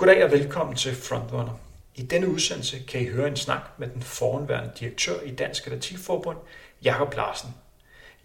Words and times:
Goddag 0.00 0.24
og 0.24 0.30
velkommen 0.30 0.76
til 0.76 0.94
Frontrunner. 0.94 1.60
I 1.94 2.02
denne 2.02 2.28
udsendelse 2.28 2.78
kan 2.88 3.00
I 3.00 3.08
høre 3.08 3.28
en 3.28 3.36
snak 3.36 3.62
med 3.78 3.88
den 3.88 4.02
foranværende 4.02 4.72
direktør 4.80 5.20
i 5.20 5.30
Dansk 5.30 5.66
Atletikforbund, 5.66 6.38
Jakob 6.84 7.14
Larsen. 7.14 7.50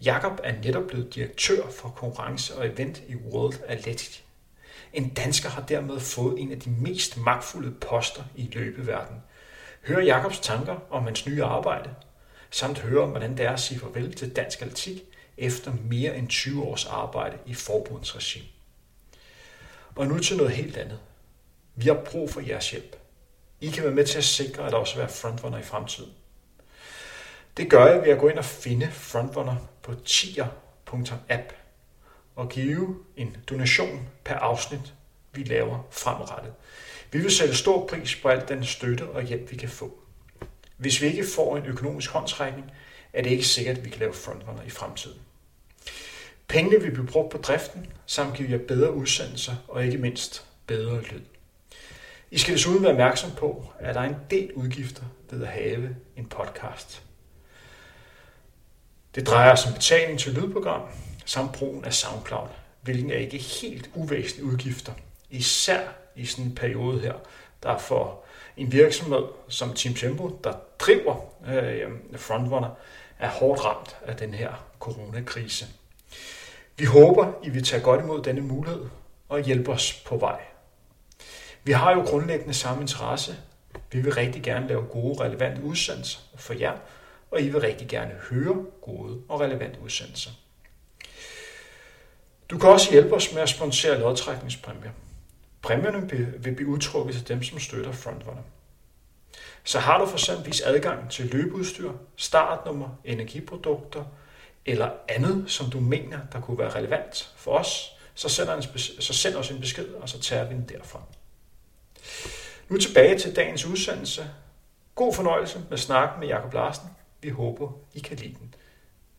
Jakob 0.04 0.40
er 0.44 0.52
netop 0.64 0.86
blevet 0.86 1.14
direktør 1.14 1.70
for 1.70 1.88
konkurrence 1.88 2.56
og 2.56 2.66
event 2.66 3.02
i 3.08 3.14
World 3.14 3.54
Athletic. 3.68 4.20
En 4.92 5.08
dansker 5.08 5.48
har 5.48 5.62
dermed 5.62 6.00
fået 6.00 6.40
en 6.40 6.52
af 6.52 6.60
de 6.60 6.70
mest 6.70 7.16
magtfulde 7.16 7.70
poster 7.70 8.22
i 8.36 8.50
løbeverdenen. 8.52 9.22
Hør 9.86 10.00
Jakobs 10.00 10.40
tanker 10.40 10.76
om 10.90 11.04
hans 11.04 11.26
nye 11.26 11.44
arbejde, 11.44 11.90
samt 12.50 12.78
høre 12.78 13.02
om, 13.02 13.10
hvordan 13.10 13.36
det 13.36 13.46
er 13.46 13.52
at 13.52 13.60
sige 13.60 13.80
farvel 13.80 14.14
til 14.14 14.36
dansk 14.36 14.62
atletik 14.62 15.02
efter 15.36 15.72
mere 15.90 16.16
end 16.16 16.28
20 16.28 16.62
års 16.62 16.86
arbejde 16.86 17.36
i 17.46 17.54
forbundsregime. 17.54 18.46
Og 19.94 20.06
nu 20.06 20.18
til 20.18 20.36
noget 20.36 20.52
helt 20.52 20.76
andet. 20.76 20.98
Vi 21.76 21.86
har 21.86 22.02
brug 22.04 22.30
for 22.30 22.40
jeres 22.40 22.70
hjælp. 22.70 22.96
I 23.60 23.70
kan 23.70 23.84
være 23.84 23.92
med 23.92 24.06
til 24.06 24.18
at 24.18 24.24
sikre, 24.24 24.66
at 24.66 24.72
der 24.72 24.78
også 24.78 24.94
vil 24.94 25.00
være 25.00 25.12
frontrunner 25.12 25.58
i 25.58 25.62
fremtiden. 25.62 26.10
Det 27.56 27.70
gør 27.70 27.86
jeg 27.86 28.02
ved 28.02 28.08
at 28.08 28.18
gå 28.18 28.28
ind 28.28 28.38
og 28.38 28.44
finde 28.44 28.90
frontrunner 28.90 29.56
på 29.82 29.94
tier.app 29.94 31.52
og 32.36 32.48
give 32.48 32.96
en 33.16 33.36
donation 33.50 34.08
per 34.24 34.34
afsnit, 34.34 34.94
vi 35.32 35.42
laver 35.42 35.86
fremrettet. 35.90 36.52
Vi 37.12 37.18
vil 37.18 37.30
sætte 37.30 37.54
stor 37.54 37.86
pris 37.86 38.16
på 38.16 38.28
al 38.28 38.48
den 38.48 38.64
støtte 38.64 39.08
og 39.08 39.22
hjælp, 39.22 39.50
vi 39.50 39.56
kan 39.56 39.68
få. 39.68 39.98
Hvis 40.76 41.02
vi 41.02 41.06
ikke 41.06 41.24
får 41.34 41.56
en 41.56 41.66
økonomisk 41.66 42.10
håndtrækning, 42.10 42.72
er 43.12 43.22
det 43.22 43.30
ikke 43.30 43.44
sikkert, 43.44 43.78
at 43.78 43.84
vi 43.84 43.90
kan 43.90 44.00
lave 44.00 44.14
frontrunner 44.14 44.62
i 44.62 44.70
fremtiden. 44.70 45.20
Pengene 46.48 46.80
vil 46.80 46.90
blive 46.90 47.06
brugt 47.06 47.30
på 47.30 47.38
driften, 47.38 47.86
samt 48.06 48.36
give 48.36 48.50
jer 48.50 48.58
bedre 48.68 48.92
udsendelser 48.92 49.54
og 49.68 49.84
ikke 49.84 49.98
mindst 49.98 50.44
bedre 50.66 51.02
lyd. 51.02 51.20
I 52.30 52.38
skal 52.38 52.54
desuden 52.54 52.82
være 52.82 52.92
opmærksom 52.92 53.30
på, 53.30 53.72
at 53.78 53.94
der 53.94 54.00
er 54.00 54.08
en 54.08 54.16
del 54.30 54.52
udgifter 54.52 55.02
ved 55.30 55.42
at 55.42 55.48
have 55.48 55.96
en 56.16 56.26
podcast. 56.26 57.02
Det 59.14 59.26
drejer 59.26 59.54
sig 59.54 59.68
om 59.68 59.74
betaling 59.74 60.18
til 60.18 60.32
lydprogram 60.32 60.82
samt 61.24 61.52
brugen 61.52 61.84
af 61.84 61.94
SoundCloud, 61.94 62.48
hvilken 62.80 63.10
er 63.10 63.16
ikke 63.16 63.38
helt 63.38 63.90
uvæsentlige 63.94 64.46
udgifter, 64.46 64.92
især 65.30 65.80
i 66.16 66.26
sådan 66.26 66.44
en 66.44 66.54
periode 66.54 67.00
her, 67.00 67.14
der 67.62 67.78
for 67.78 68.24
en 68.56 68.72
virksomhed 68.72 69.24
som 69.48 69.74
Team 69.74 69.94
Tempo, 69.94 70.40
der 70.44 70.52
driver 70.78 71.16
øh, 71.48 71.90
Frontrunner, 72.16 72.70
er 73.18 73.28
hårdt 73.28 73.64
ramt 73.64 73.96
af 74.06 74.16
den 74.16 74.34
her 74.34 74.66
coronakrise. 74.78 75.66
Vi 76.76 76.84
håber, 76.84 77.32
I 77.42 77.50
vil 77.50 77.64
tage 77.64 77.82
godt 77.82 78.00
imod 78.00 78.22
denne 78.22 78.40
mulighed 78.40 78.86
og 79.28 79.40
hjælpe 79.40 79.72
os 79.72 80.02
på 80.06 80.16
vej. 80.16 80.40
Vi 81.66 81.72
har 81.72 81.92
jo 81.92 82.00
grundlæggende 82.00 82.54
samme 82.54 82.80
interesse. 82.80 83.36
Vi 83.92 84.00
vil 84.00 84.14
rigtig 84.14 84.42
gerne 84.42 84.68
lave 84.68 84.82
gode, 84.82 85.24
relevante 85.24 85.62
udsendelser 85.62 86.18
for 86.36 86.54
jer, 86.54 86.76
og 87.30 87.40
I 87.40 87.48
vil 87.48 87.60
rigtig 87.60 87.88
gerne 87.88 88.14
høre 88.30 88.64
gode 88.82 89.20
og 89.28 89.40
relevante 89.40 89.80
udsendelser. 89.80 90.30
Du 92.50 92.58
kan 92.58 92.68
også 92.68 92.90
hjælpe 92.90 93.14
os 93.14 93.32
med 93.32 93.42
at 93.42 93.48
sponsere 93.48 93.98
lodtrækningspræmier. 93.98 94.90
Præmierne 95.62 96.10
vil 96.38 96.54
blive 96.54 96.68
udtrukket 96.68 97.14
til 97.14 97.28
dem, 97.28 97.42
som 97.42 97.58
støtter 97.58 97.92
Frontrunner. 97.92 98.42
Så 99.64 99.78
har 99.78 99.98
du 99.98 100.06
for 100.06 100.16
eksempel 100.16 100.54
adgang 100.64 101.10
til 101.10 101.26
løbeudstyr, 101.26 101.92
startnummer, 102.16 102.88
energiprodukter 103.04 104.04
eller 104.66 104.90
andet, 105.08 105.50
som 105.50 105.70
du 105.70 105.80
mener, 105.80 106.18
der 106.32 106.40
kunne 106.40 106.58
være 106.58 106.70
relevant 106.70 107.32
for 107.36 107.58
os, 107.58 107.92
så 108.14 108.28
send, 108.28 108.50
en, 108.50 108.78
så 108.78 109.12
send 109.12 109.34
os 109.34 109.50
en 109.50 109.60
besked, 109.60 109.88
og 109.88 110.08
så 110.08 110.20
tager 110.20 110.48
vi 110.48 110.54
den 110.54 110.68
derfra. 110.68 111.02
Nu 112.68 112.78
tilbage 112.78 113.18
til 113.18 113.36
dagens 113.36 113.64
udsendelse. 113.64 114.30
God 114.94 115.14
fornøjelse 115.14 115.60
med 115.70 115.78
snakken 115.78 116.20
med 116.20 116.28
Jakob 116.28 116.54
Larsen. 116.54 116.88
Vi 117.20 117.28
håber, 117.28 117.72
I 117.94 117.98
kan 117.98 118.16
lide 118.16 118.34
den. 118.38 118.54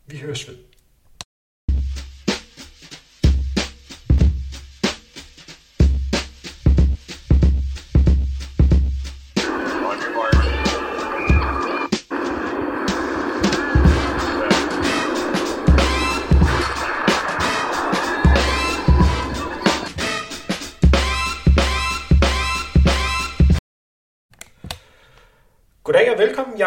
Vi 0.05 0.17
høres 0.17 0.47
ved. 0.47 0.57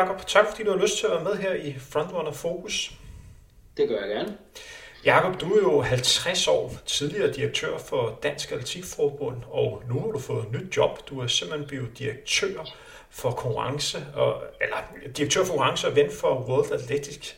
Jakob. 0.01 0.27
Tak 0.27 0.47
fordi 0.49 0.63
du 0.63 0.71
har 0.71 0.79
lyst 0.79 0.99
til 0.99 1.07
at 1.07 1.13
være 1.13 1.25
med 1.25 1.35
her 1.35 1.55
i 1.55 1.75
Frontrunner 1.79 2.33
Focus. 2.33 2.93
Det 3.77 3.89
gør 3.89 4.01
jeg 4.01 4.09
gerne. 4.09 4.37
Jakob, 5.05 5.41
du 5.41 5.55
er 5.55 5.63
jo 5.63 5.81
50 5.81 6.49
år 6.49 6.73
tidligere 6.87 7.33
direktør 7.33 7.79
for 7.79 8.19
Dansk 8.23 8.53
Atletikforbund, 8.53 9.37
og 9.51 9.83
nu 9.89 10.01
har 10.01 10.07
du 10.07 10.19
fået 10.19 10.45
et 10.45 10.53
nyt 10.53 10.77
job. 10.77 11.09
Du 11.09 11.21
er 11.21 11.27
simpelthen 11.27 11.69
blevet 11.69 11.99
direktør 11.99 12.65
for 13.11 13.31
konkurrence, 13.31 14.07
og, 14.15 14.43
eller 14.61 14.77
direktør 15.17 15.45
for 15.45 15.53
konkurrence 15.53 15.89
og 15.89 15.97
ven 15.97 16.11
for 16.11 16.45
World 16.49 16.73
Athletics. 16.73 17.37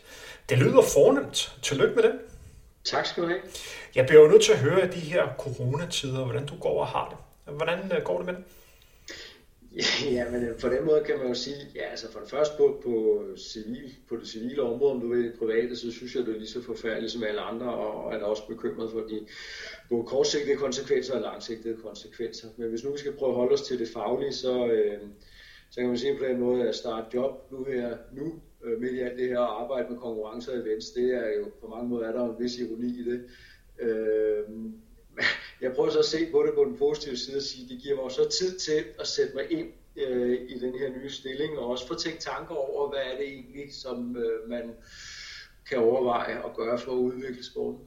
Det 0.48 0.58
lyder 0.58 0.82
fornemt. 0.94 1.56
Tillykke 1.62 1.94
med 1.94 2.02
det. 2.02 2.12
Tak 2.84 3.06
skal 3.06 3.22
du 3.22 3.28
have. 3.28 3.40
Jeg 3.94 4.06
bliver 4.06 4.22
jo 4.22 4.28
nødt 4.28 4.42
til 4.42 4.52
at 4.52 4.58
høre 4.58 4.86
de 4.86 5.00
her 5.00 5.28
coronatider, 5.38 6.24
hvordan 6.24 6.46
du 6.46 6.56
går 6.56 6.80
og 6.80 6.86
har 6.86 7.08
det. 7.08 7.54
Hvordan 7.56 7.92
øh, 7.96 8.02
går 8.02 8.16
det 8.16 8.26
med 8.26 8.34
det? 8.34 8.44
Ja, 10.16 10.30
men 10.30 10.44
øh, 10.44 10.58
på 10.60 10.68
den 10.68 10.84
måde 10.86 11.04
kan 11.06 11.18
man 11.18 11.28
jo 11.28 11.34
sige, 11.34 11.56
ja, 11.74 11.80
altså 11.90 12.12
for 12.12 12.20
det 12.20 12.30
første 12.30 12.54
på, 12.56 12.80
på, 12.84 13.24
civil, 13.36 13.94
på 14.08 14.16
det 14.16 14.28
civile 14.28 14.62
område, 14.62 14.92
om 14.92 15.00
du 15.00 15.08
vil 15.08 15.24
det 15.24 15.38
private, 15.38 15.76
så 15.76 15.92
synes 15.92 16.14
jeg, 16.14 16.26
det 16.26 16.34
er 16.34 16.38
lige 16.38 16.48
så 16.48 16.62
forfærdeligt 16.62 17.12
som 17.12 17.22
alle 17.22 17.40
andre, 17.40 17.74
og 17.74 18.14
er 18.14 18.18
da 18.18 18.24
også 18.24 18.46
bekymret 18.48 18.90
for 18.90 19.00
de 19.00 19.26
både 19.88 20.04
kortsigtede 20.06 20.56
konsekvenser 20.56 21.14
og 21.14 21.20
langsigtede 21.20 21.76
konsekvenser. 21.76 22.48
Men 22.56 22.68
hvis 22.68 22.84
nu 22.84 22.92
vi 22.92 22.98
skal 22.98 23.12
prøve 23.12 23.30
at 23.30 23.36
holde 23.36 23.52
os 23.52 23.62
til 23.62 23.78
det 23.78 23.88
faglige, 23.88 24.32
så, 24.32 24.66
øh, 24.66 25.00
så 25.70 25.80
kan 25.80 25.88
man 25.88 25.98
sige 25.98 26.18
på 26.18 26.24
den 26.24 26.40
måde, 26.40 26.68
at 26.68 26.74
starte 26.74 27.06
job 27.14 27.52
nu 27.52 27.64
her, 27.64 27.96
nu 28.12 28.40
øh, 28.64 28.80
midt 28.80 28.92
i 28.92 29.00
alt 29.00 29.18
det 29.18 29.28
her 29.28 29.38
arbejde 29.38 29.90
med 29.90 29.98
konkurrencer 29.98 30.52
og 30.52 30.58
events, 30.58 30.90
det 30.90 31.14
er 31.14 31.38
jo 31.38 31.44
på 31.60 31.66
mange 31.68 31.88
måder, 31.88 32.08
er 32.08 32.12
der 32.12 32.24
en 32.24 32.44
vis 32.44 32.58
ironi 32.58 33.00
i 33.00 33.04
det. 33.04 33.24
Øh, 33.80 34.44
jeg 35.60 35.72
prøver 35.74 35.90
så 35.90 35.98
at 35.98 36.04
se 36.04 36.30
på 36.32 36.42
det 36.46 36.54
på 36.54 36.64
den 36.64 36.78
positive 36.78 37.16
side 37.16 37.36
og 37.36 37.42
sige, 37.42 37.68
det 37.68 37.82
giver 37.82 38.02
mig 38.02 38.10
så 38.10 38.28
tid 38.40 38.58
til 38.58 38.84
at 39.00 39.06
sætte 39.06 39.34
mig 39.34 39.52
ind 39.52 39.68
øh, 39.96 40.38
i 40.48 40.58
den 40.58 40.78
her 40.78 40.88
nye 40.88 41.10
stilling, 41.10 41.58
og 41.58 41.66
også 41.66 41.86
få 41.86 41.94
tænkt 41.94 42.20
tanker 42.20 42.54
over, 42.54 42.88
hvad 42.88 43.00
er 43.00 43.16
det 43.16 43.28
egentlig, 43.28 43.74
som 43.74 44.16
øh, 44.16 44.48
man 44.50 44.74
kan 45.68 45.78
overveje 45.78 46.44
at 46.44 46.56
gøre 46.56 46.78
for 46.78 46.92
at 46.92 46.96
udvikle 46.96 47.44
sporten. 47.44 47.80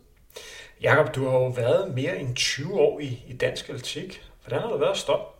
Jakob, 0.81 1.15
du 1.15 1.23
har 1.23 1.37
jo 1.39 1.47
været 1.47 1.95
mere 1.95 2.19
end 2.19 2.35
20 2.35 2.73
år 2.73 2.99
i, 2.99 3.23
i 3.27 3.33
dansk 3.33 3.69
atletik. 3.69 4.23
Hvordan 4.41 4.61
har 4.61 4.71
du 4.71 4.77
været 4.77 4.97
stolt? 4.97 5.34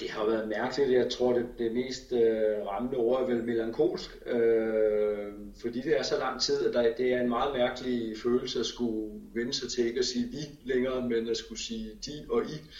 Det 0.00 0.10
har 0.10 0.26
været 0.26 0.48
mærkeligt. 0.48 0.90
Jeg 0.90 1.10
tror, 1.10 1.32
det, 1.32 1.46
det 1.58 1.72
mest 1.72 2.12
øh, 2.12 2.66
rammende 2.66 2.96
ord 2.96 3.22
er 3.22 3.26
vel 3.26 3.44
melankolsk, 3.44 4.18
øh, 4.26 5.32
fordi 5.60 5.80
det 5.80 5.98
er 5.98 6.02
så 6.02 6.18
lang 6.18 6.40
tid, 6.40 6.66
at 6.66 6.74
der, 6.74 6.94
det 6.96 7.12
er 7.12 7.20
en 7.20 7.28
meget 7.28 7.56
mærkelig 7.56 8.16
følelse 8.22 8.60
at 8.60 8.66
skulle 8.66 9.20
vende 9.34 9.52
sig 9.52 9.70
til 9.70 9.86
ikke 9.86 9.98
at 9.98 10.04
sige 10.04 10.26
vi 10.26 10.58
længere, 10.64 11.08
men 11.08 11.28
at 11.28 11.36
skulle 11.36 11.60
sige 11.60 11.90
de 12.06 12.26
og 12.30 12.42
I. 12.44 12.70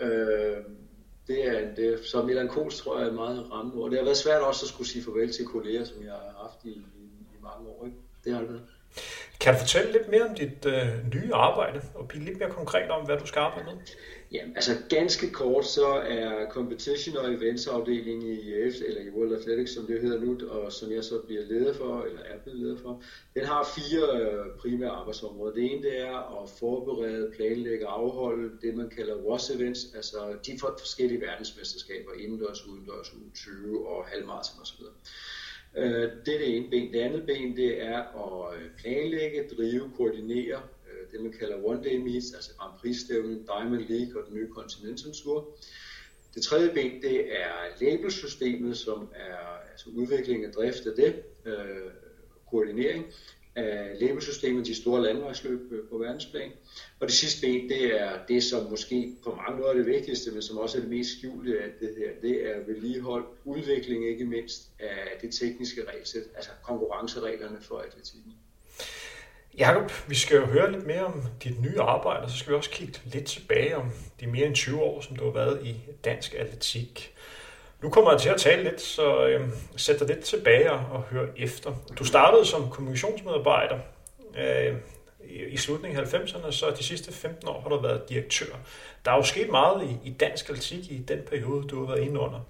Øh, 0.00 0.56
det 1.26 1.48
er, 1.48 1.74
det, 1.74 2.04
så 2.04 2.22
melankolsk 2.22 2.76
tror 2.76 2.98
jeg 2.98 3.08
er 3.08 3.12
meget 3.12 3.52
rammende 3.52 3.82
ord. 3.82 3.90
Det 3.90 3.98
har 3.98 4.04
været 4.04 4.16
svært 4.16 4.42
også 4.42 4.64
at 4.64 4.68
skulle 4.68 4.88
sige 4.88 5.04
farvel 5.04 5.32
til 5.32 5.44
kolleger, 5.44 5.84
som 5.84 6.02
jeg 6.02 6.12
har 6.12 6.42
haft 6.42 6.64
i, 6.64 6.68
i, 6.68 7.04
i 7.34 7.42
mange 7.42 7.68
år. 7.68 7.84
Ikke? 7.86 7.98
Det 8.24 8.32
har 8.32 8.40
det 8.40 8.48
været. 8.48 8.62
Kan 9.40 9.54
du 9.54 9.58
fortælle 9.58 9.92
lidt 9.92 10.08
mere 10.08 10.22
om 10.22 10.34
dit 10.34 10.66
øh, 10.66 11.14
nye 11.14 11.34
arbejde, 11.34 11.80
og 11.94 12.08
blive 12.08 12.24
lidt 12.24 12.38
mere 12.38 12.50
konkret 12.50 12.90
om, 12.90 13.04
hvad 13.06 13.18
du 13.18 13.26
skal 13.26 13.40
arbejde 13.40 13.64
med? 13.64 13.76
Ja, 14.32 14.44
altså 14.54 14.76
ganske 14.88 15.30
kort, 15.30 15.66
så 15.66 15.86
er 15.86 16.50
competition 16.50 17.16
og 17.16 17.32
events 17.32 17.66
afdelingen 17.66 18.32
i 18.32 18.52
EF, 18.52 18.74
eller 18.86 19.00
i 19.00 19.10
World 19.10 19.32
Athletics, 19.32 19.74
som 19.74 19.86
det 19.86 20.00
hedder 20.00 20.20
nu, 20.20 20.48
og 20.48 20.72
som 20.72 20.92
jeg 20.92 21.04
så 21.04 21.18
bliver 21.26 21.42
leder 21.42 21.74
for, 21.74 22.02
eller 22.02 22.20
er 22.20 22.38
blevet 22.38 22.60
leder 22.60 22.76
for, 22.76 23.02
den 23.34 23.44
har 23.44 23.68
fire 23.76 24.20
øh, 24.20 24.56
primære 24.58 24.90
arbejdsområder. 24.90 25.54
Det 25.54 25.72
ene 25.72 25.82
det 25.82 26.00
er 26.00 26.42
at 26.42 26.50
forberede, 26.58 27.32
planlægge 27.36 27.88
og 27.88 28.02
afholde 28.02 28.50
det, 28.62 28.74
man 28.74 28.88
kalder 28.88 29.16
WAS 29.16 29.50
events, 29.50 29.94
altså 29.94 30.18
de 30.46 30.58
forskellige 30.58 31.20
verdensmesterskaber, 31.20 32.12
indendørs, 32.18 32.66
udendørs, 32.66 33.12
u 33.12 33.18
20 33.34 33.88
og 33.88 34.04
halvmarathon 34.04 34.62
osv. 34.62 34.82
Øh, 35.76 36.10
det 36.26 36.34
er 36.34 36.38
det 36.38 36.56
ene 36.56 36.70
ben. 36.70 36.92
Det 36.92 37.00
andet 37.00 37.26
ben, 37.26 37.56
det 37.56 37.82
er 37.82 37.98
at 37.98 38.58
øh, 38.58 38.70
planlægge, 38.78 39.48
drive, 39.56 39.90
koordinere 39.96 40.60
det, 41.16 41.24
man 41.24 41.38
kalder 41.40 41.64
One 41.64 41.84
Day 41.84 41.96
Meets, 41.96 42.32
altså 42.34 42.50
Grand 42.58 42.72
Prix-stævnen, 42.80 43.46
Diamond 43.46 43.82
League 43.88 44.22
og 44.22 44.28
den 44.28 44.36
nye 44.36 44.48
Continental 44.54 45.12
Tour. 45.12 45.56
Det 46.34 46.42
tredje 46.42 46.70
ben, 46.74 47.02
det 47.02 47.36
er 47.40 47.52
labelsystemet, 47.80 48.76
som 48.78 49.08
er 49.14 49.70
altså 49.72 49.90
udvikling 49.90 50.46
og 50.46 50.52
drift 50.52 50.86
af 50.86 50.94
det, 50.96 51.22
øh, 51.44 51.90
koordinering. 52.50 53.04
af 53.56 53.96
labelsystemet, 54.00 54.66
de 54.66 54.74
store 54.74 55.02
landvejsløb 55.02 55.72
øh, 55.72 55.88
på 55.88 55.98
verdensplan. 55.98 56.50
Og 57.00 57.06
det 57.06 57.14
sidste 57.14 57.40
ben, 57.46 57.68
det 57.68 58.00
er 58.00 58.26
det, 58.28 58.42
som 58.42 58.70
måske 58.70 59.16
på 59.24 59.34
mange 59.34 59.58
måder 59.58 59.70
er 59.70 59.76
det 59.76 59.86
vigtigste, 59.86 60.30
men 60.30 60.42
som 60.42 60.58
også 60.58 60.78
er 60.78 60.80
det 60.80 60.90
mest 60.90 61.18
skjulte 61.18 61.60
af 61.60 61.70
det 61.80 61.94
her, 61.98 62.10
det 62.22 62.46
er 62.46 62.60
vedligehold, 62.66 63.24
udvikling 63.44 64.08
ikke 64.08 64.24
mindst 64.24 64.62
af 64.78 65.18
det 65.22 65.34
tekniske 65.34 65.84
regelsæt, 65.88 66.22
altså 66.34 66.50
konkurrencereglerne 66.62 67.58
for 67.60 67.78
atletikken. 67.78 68.32
Jakob, 69.58 69.92
vi 70.06 70.14
skal 70.14 70.36
jo 70.36 70.46
høre 70.46 70.72
lidt 70.72 70.86
mere 70.86 71.04
om 71.04 71.22
dit 71.44 71.60
nye 71.62 71.80
arbejde, 71.80 72.22
og 72.22 72.30
så 72.30 72.38
skal 72.38 72.50
vi 72.50 72.56
også 72.56 72.70
kigge 72.70 72.98
lidt 73.04 73.24
tilbage 73.24 73.76
om 73.76 73.90
de 74.20 74.26
mere 74.26 74.46
end 74.46 74.54
20 74.54 74.82
år, 74.82 75.00
som 75.00 75.16
du 75.16 75.24
har 75.24 75.30
været 75.30 75.66
i 75.66 75.76
dansk 76.04 76.34
atletik. 76.38 77.14
Nu 77.82 77.90
kommer 77.90 78.10
jeg 78.10 78.20
til 78.20 78.28
at 78.28 78.40
tale 78.40 78.62
lidt, 78.62 78.80
så 78.80 79.26
øh, 79.26 79.48
sæt 79.76 80.00
dig 80.00 80.08
lidt 80.08 80.24
tilbage 80.24 80.72
og 80.72 81.02
hør 81.02 81.26
efter. 81.36 81.74
Du 81.98 82.04
startede 82.04 82.44
som 82.44 82.70
kommunikationsmedarbejder 82.70 83.78
øh, 84.38 84.74
i 85.48 85.56
slutningen 85.56 86.00
af 86.00 86.14
90'erne, 86.14 86.50
så 86.50 86.74
de 86.78 86.84
sidste 86.84 87.12
15 87.12 87.48
år 87.48 87.60
har 87.60 87.68
du 87.68 87.80
været 87.80 88.08
direktør. 88.08 88.56
Der 89.04 89.10
er 89.10 89.16
jo 89.16 89.22
sket 89.22 89.50
meget 89.50 89.82
i, 89.82 90.08
i 90.08 90.12
dansk 90.12 90.48
atletik 90.48 90.90
i 90.90 90.98
den 90.98 91.18
periode, 91.30 91.68
du 91.68 91.86
har 91.86 91.94
været 91.94 92.06
inde 92.06 92.20
under. 92.20 92.40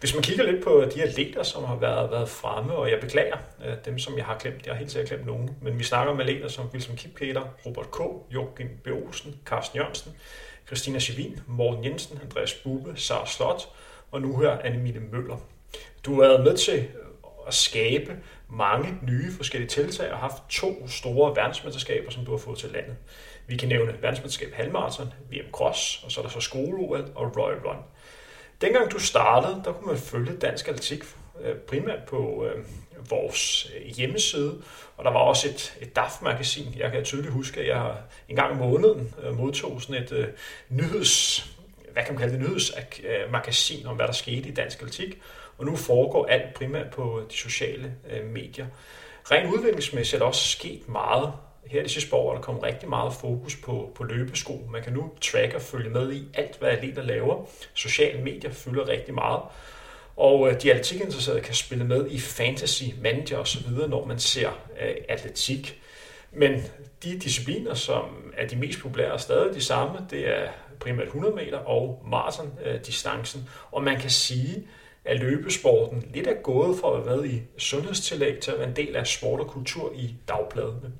Hvis 0.00 0.14
man 0.14 0.22
kigger 0.22 0.44
lidt 0.44 0.64
på 0.64 0.84
de 0.94 1.02
atleter, 1.02 1.42
som 1.42 1.64
har 1.64 1.76
været, 1.76 2.10
været 2.10 2.28
fremme, 2.28 2.72
og 2.72 2.90
jeg 2.90 3.00
beklager 3.00 3.36
øh, 3.66 3.74
dem, 3.84 3.98
som 3.98 4.16
jeg 4.16 4.24
har 4.24 4.38
glemt, 4.38 4.66
jeg 4.66 4.74
har 4.74 4.78
helt 4.78 4.90
sikkert 4.90 5.08
glemt 5.08 5.26
nogen, 5.26 5.50
men 5.62 5.78
vi 5.78 5.84
snakker 5.84 6.12
om 6.12 6.20
atleter 6.20 6.48
som 6.48 6.66
Wilson 6.72 6.96
Kipketer, 6.96 7.42
Robert 7.66 7.90
K., 7.90 7.98
Joachim 8.34 8.68
B. 8.84 8.88
Olsen, 8.88 9.40
Carsten 9.44 9.76
Jørgensen, 9.76 10.12
Christina 10.66 10.98
Schivin, 10.98 11.40
Morten 11.46 11.84
Jensen, 11.84 12.20
Andreas 12.22 12.54
Bube, 12.54 12.92
Sara 12.96 13.26
Slot, 13.26 13.68
og 14.10 14.22
nu 14.22 14.38
her 14.38 14.58
Annemile 14.58 15.00
Møller. 15.00 15.36
Du 16.04 16.14
har 16.14 16.20
været 16.20 16.44
med 16.44 16.56
til 16.56 16.88
at 17.46 17.54
skabe 17.54 18.16
mange 18.48 18.98
nye 19.02 19.32
forskellige 19.32 19.68
tiltag 19.68 20.12
og 20.12 20.18
haft 20.18 20.42
to 20.48 20.88
store 20.88 21.36
verdensmesterskaber, 21.36 22.10
som 22.10 22.24
du 22.24 22.30
har 22.30 22.38
fået 22.38 22.58
til 22.58 22.70
landet. 22.70 22.96
Vi 23.46 23.56
kan 23.56 23.68
nævne 23.68 23.94
verdensmesterskab 24.02 24.52
halvmarathon, 24.52 25.12
VM 25.30 25.50
Cross, 25.52 26.02
og 26.04 26.12
så 26.12 26.20
er 26.20 26.24
der 26.24 26.30
så 26.30 26.40
skole 26.40 27.04
og 27.14 27.36
Royal 27.36 27.58
Run. 27.58 27.76
Dengang 28.60 28.90
du 28.90 28.98
startede, 28.98 29.62
der 29.64 29.72
kunne 29.72 29.86
man 29.86 29.98
følge 29.98 30.36
dansk 30.36 30.68
atletik 30.68 31.04
øh, 31.40 31.54
primært 31.54 32.02
på 32.08 32.46
øh, 32.46 32.64
vores 33.10 33.70
øh, 33.76 33.86
hjemmeside, 33.86 34.62
og 34.96 35.04
der 35.04 35.10
var 35.10 35.20
også 35.20 35.48
et, 35.48 35.76
et 35.80 35.96
DAF-magasin. 35.96 36.74
Jeg 36.76 36.92
kan 36.92 37.04
tydeligt 37.04 37.32
huske, 37.32 37.60
at 37.60 37.66
jeg 37.66 37.96
en 38.28 38.36
gang 38.36 38.50
om 38.50 38.56
måneden 38.56 39.14
øh, 39.22 39.36
modtog 39.36 39.82
sådan 39.82 40.02
et 40.02 40.12
øh, 40.12 40.28
nyheds, 40.68 41.44
hvad 41.92 42.02
kan 42.04 42.14
man 42.14 42.20
kalde 42.20 42.32
det, 42.32 42.42
nyhedsmagasin 42.42 43.86
om, 43.86 43.96
hvad 43.96 44.06
der 44.06 44.12
skete 44.12 44.48
i 44.48 44.52
dansk 44.52 44.82
atletik, 44.82 45.20
og 45.58 45.64
nu 45.64 45.76
foregår 45.76 46.26
alt 46.26 46.54
primært 46.54 46.90
på 46.90 47.22
de 47.30 47.36
sociale 47.36 47.94
øh, 48.10 48.26
medier. 48.26 48.66
Rent 49.30 49.54
udviklingsmæssigt 49.54 50.14
er 50.14 50.18
der 50.18 50.26
også 50.26 50.48
sket 50.48 50.88
meget 50.88 51.32
her 51.70 51.82
de 51.82 51.88
sidste 51.88 52.14
år 52.14 52.30
er 52.30 52.34
der 52.34 52.42
kommet 52.42 52.64
rigtig 52.64 52.88
meget 52.88 53.12
fokus 53.12 53.56
på, 53.56 53.92
på 53.94 54.04
løbesko. 54.04 54.68
Man 54.72 54.82
kan 54.82 54.92
nu 54.92 55.12
track 55.20 55.54
og 55.54 55.62
følge 55.62 55.90
med 55.90 56.12
i 56.12 56.24
alt, 56.34 56.58
hvad 56.58 56.68
atleter 56.68 57.02
laver. 57.02 57.44
Sociale 57.74 58.22
medier 58.22 58.52
fylder 58.52 58.88
rigtig 58.88 59.14
meget. 59.14 59.40
Og 60.16 60.48
øh, 60.48 60.62
de 60.62 60.72
atletikinteresserede 60.72 61.40
kan 61.40 61.54
spille 61.54 61.84
med 61.84 62.10
i 62.10 62.20
fantasy, 62.20 62.84
manager 63.02 63.38
osv., 63.38 63.70
når 63.88 64.04
man 64.04 64.18
ser 64.18 64.48
øh, 64.80 64.94
atletik. 65.08 65.80
Men 66.32 66.62
de 67.02 67.18
discipliner, 67.18 67.74
som 67.74 68.04
er 68.36 68.46
de 68.46 68.56
mest 68.56 68.80
populære, 68.80 69.12
er 69.12 69.16
stadig 69.16 69.54
de 69.54 69.60
samme. 69.60 70.06
Det 70.10 70.28
er 70.28 70.48
primært 70.80 71.06
100 71.06 71.34
meter 71.34 71.58
og 71.58 72.02
maraton-distancen. 72.10 73.40
Øh, 73.40 73.72
og 73.72 73.82
man 73.82 74.00
kan 74.00 74.10
sige, 74.10 74.66
at 75.04 75.20
løbesporten 75.20 76.04
lidt 76.14 76.26
er 76.26 76.34
gået 76.34 76.78
fra 76.78 76.88
at 76.88 77.06
være 77.06 77.06
været 77.06 77.26
i 77.30 77.42
sundhedstillæg 77.58 78.38
til 78.38 78.50
at 78.50 78.58
være 78.58 78.68
en 78.68 78.76
del 78.76 78.96
af 78.96 79.06
sport 79.06 79.40
og 79.40 79.46
kultur 79.46 79.92
i 79.94 80.14
dagbladene. 80.28 80.92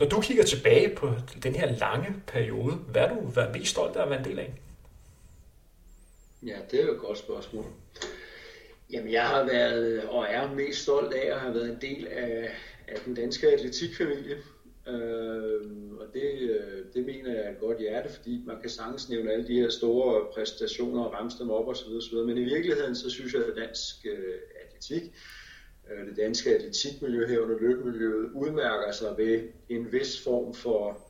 Når 0.00 0.08
du 0.08 0.20
kigger 0.20 0.44
tilbage 0.44 0.96
på 0.96 1.10
den 1.42 1.54
her 1.54 1.78
lange 1.78 2.22
periode, 2.26 2.74
hvad 2.74 3.02
er 3.02 3.08
du 3.14 3.26
været 3.26 3.54
mest 3.54 3.70
stolt 3.70 3.96
af 3.96 4.02
at 4.02 4.10
være 4.10 4.18
en 4.18 4.24
del 4.24 4.38
af? 4.38 4.54
Ja, 6.46 6.56
det 6.70 6.80
er 6.80 6.86
jo 6.86 6.92
et 6.94 7.00
godt 7.00 7.18
spørgsmål. 7.18 7.64
Jamen, 8.92 9.12
jeg 9.12 9.26
har 9.26 9.44
været 9.44 10.04
og 10.08 10.26
er 10.28 10.54
mest 10.54 10.82
stolt 10.82 11.12
af 11.14 11.34
at 11.34 11.40
have 11.40 11.54
været 11.54 11.70
en 11.70 11.78
del 11.80 12.06
af, 12.06 12.50
af 12.88 13.00
den 13.04 13.14
danske 13.14 13.52
atletikfamilie. 13.52 14.36
Øh, 14.88 15.60
og 16.00 16.06
det, 16.14 16.32
øh, 16.40 16.84
det 16.94 17.06
mener 17.06 17.32
jeg 17.32 17.44
er 17.44 17.50
et 17.50 17.60
godt 17.60 17.78
hjerte, 17.78 18.12
fordi 18.14 18.42
man 18.46 18.60
kan 18.60 18.70
sagtens 18.70 19.08
nævne 19.08 19.32
alle 19.32 19.46
de 19.46 19.60
her 19.60 19.70
store 19.70 20.26
præstationer 20.34 21.04
og 21.04 21.12
ramse 21.12 21.38
dem 21.38 21.50
op 21.50 21.68
osv. 21.68 21.88
osv. 21.88 22.14
Men 22.14 22.38
i 22.38 22.44
virkeligheden, 22.44 22.96
så 22.96 23.10
synes 23.10 23.34
jeg, 23.34 23.42
at 23.44 23.56
dansk 23.56 24.06
øh, 24.06 24.34
atletik 24.64 25.02
Øh, 25.90 26.06
det 26.06 26.16
danske 26.16 26.54
atletikmiljø 26.54 27.26
herunder 27.26 27.58
løbemiljøet 27.58 28.30
udmærker 28.34 28.92
sig 28.92 29.14
ved 29.18 29.48
en 29.68 29.92
vis 29.92 30.24
form 30.24 30.54
for, 30.54 31.06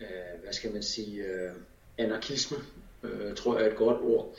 øh, 0.00 0.42
hvad 0.42 0.52
skal 0.52 0.72
man 0.72 0.82
sige, 0.82 1.24
øh, 1.24 1.50
anarkisme, 1.98 2.56
øh, 3.02 3.34
tror 3.34 3.58
jeg 3.58 3.66
er 3.66 3.70
et 3.70 3.76
godt 3.76 4.00
ord. 4.00 4.36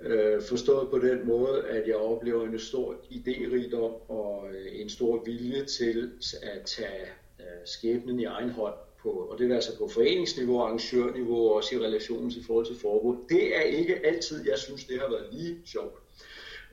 Øh, 0.00 0.42
forstået 0.42 0.90
på 0.90 0.98
den 0.98 1.26
måde, 1.26 1.66
at 1.68 1.88
jeg 1.88 1.96
oplever 1.96 2.46
en 2.46 2.58
stor 2.58 2.94
idérigdom 3.10 4.10
og 4.10 4.48
øh, 4.52 4.66
en 4.80 4.88
stor 4.88 5.24
vilje 5.24 5.64
til 5.64 6.10
at 6.42 6.62
tage 6.64 7.06
øh, 7.40 7.46
skæbnen 7.64 8.20
i 8.20 8.24
egen 8.24 8.50
hånd 8.50 8.74
på, 9.02 9.10
og 9.10 9.38
det 9.38 9.50
er 9.50 9.54
altså 9.54 9.78
på 9.78 9.88
foreningsniveau, 9.88 10.60
arrangørniveau 10.60 11.48
og 11.48 11.54
også 11.54 11.74
i 11.74 11.78
relationen 11.78 12.30
til 12.30 12.44
forhold 12.46 12.66
til 12.66 12.76
forbud. 12.80 13.16
Det 13.28 13.56
er 13.56 13.60
ikke 13.60 14.06
altid, 14.06 14.48
jeg 14.48 14.58
synes, 14.58 14.84
det 14.84 15.00
har 15.00 15.08
været 15.10 15.28
lige 15.32 15.58
sjovt. 15.66 15.94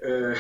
Øh, 0.04 0.38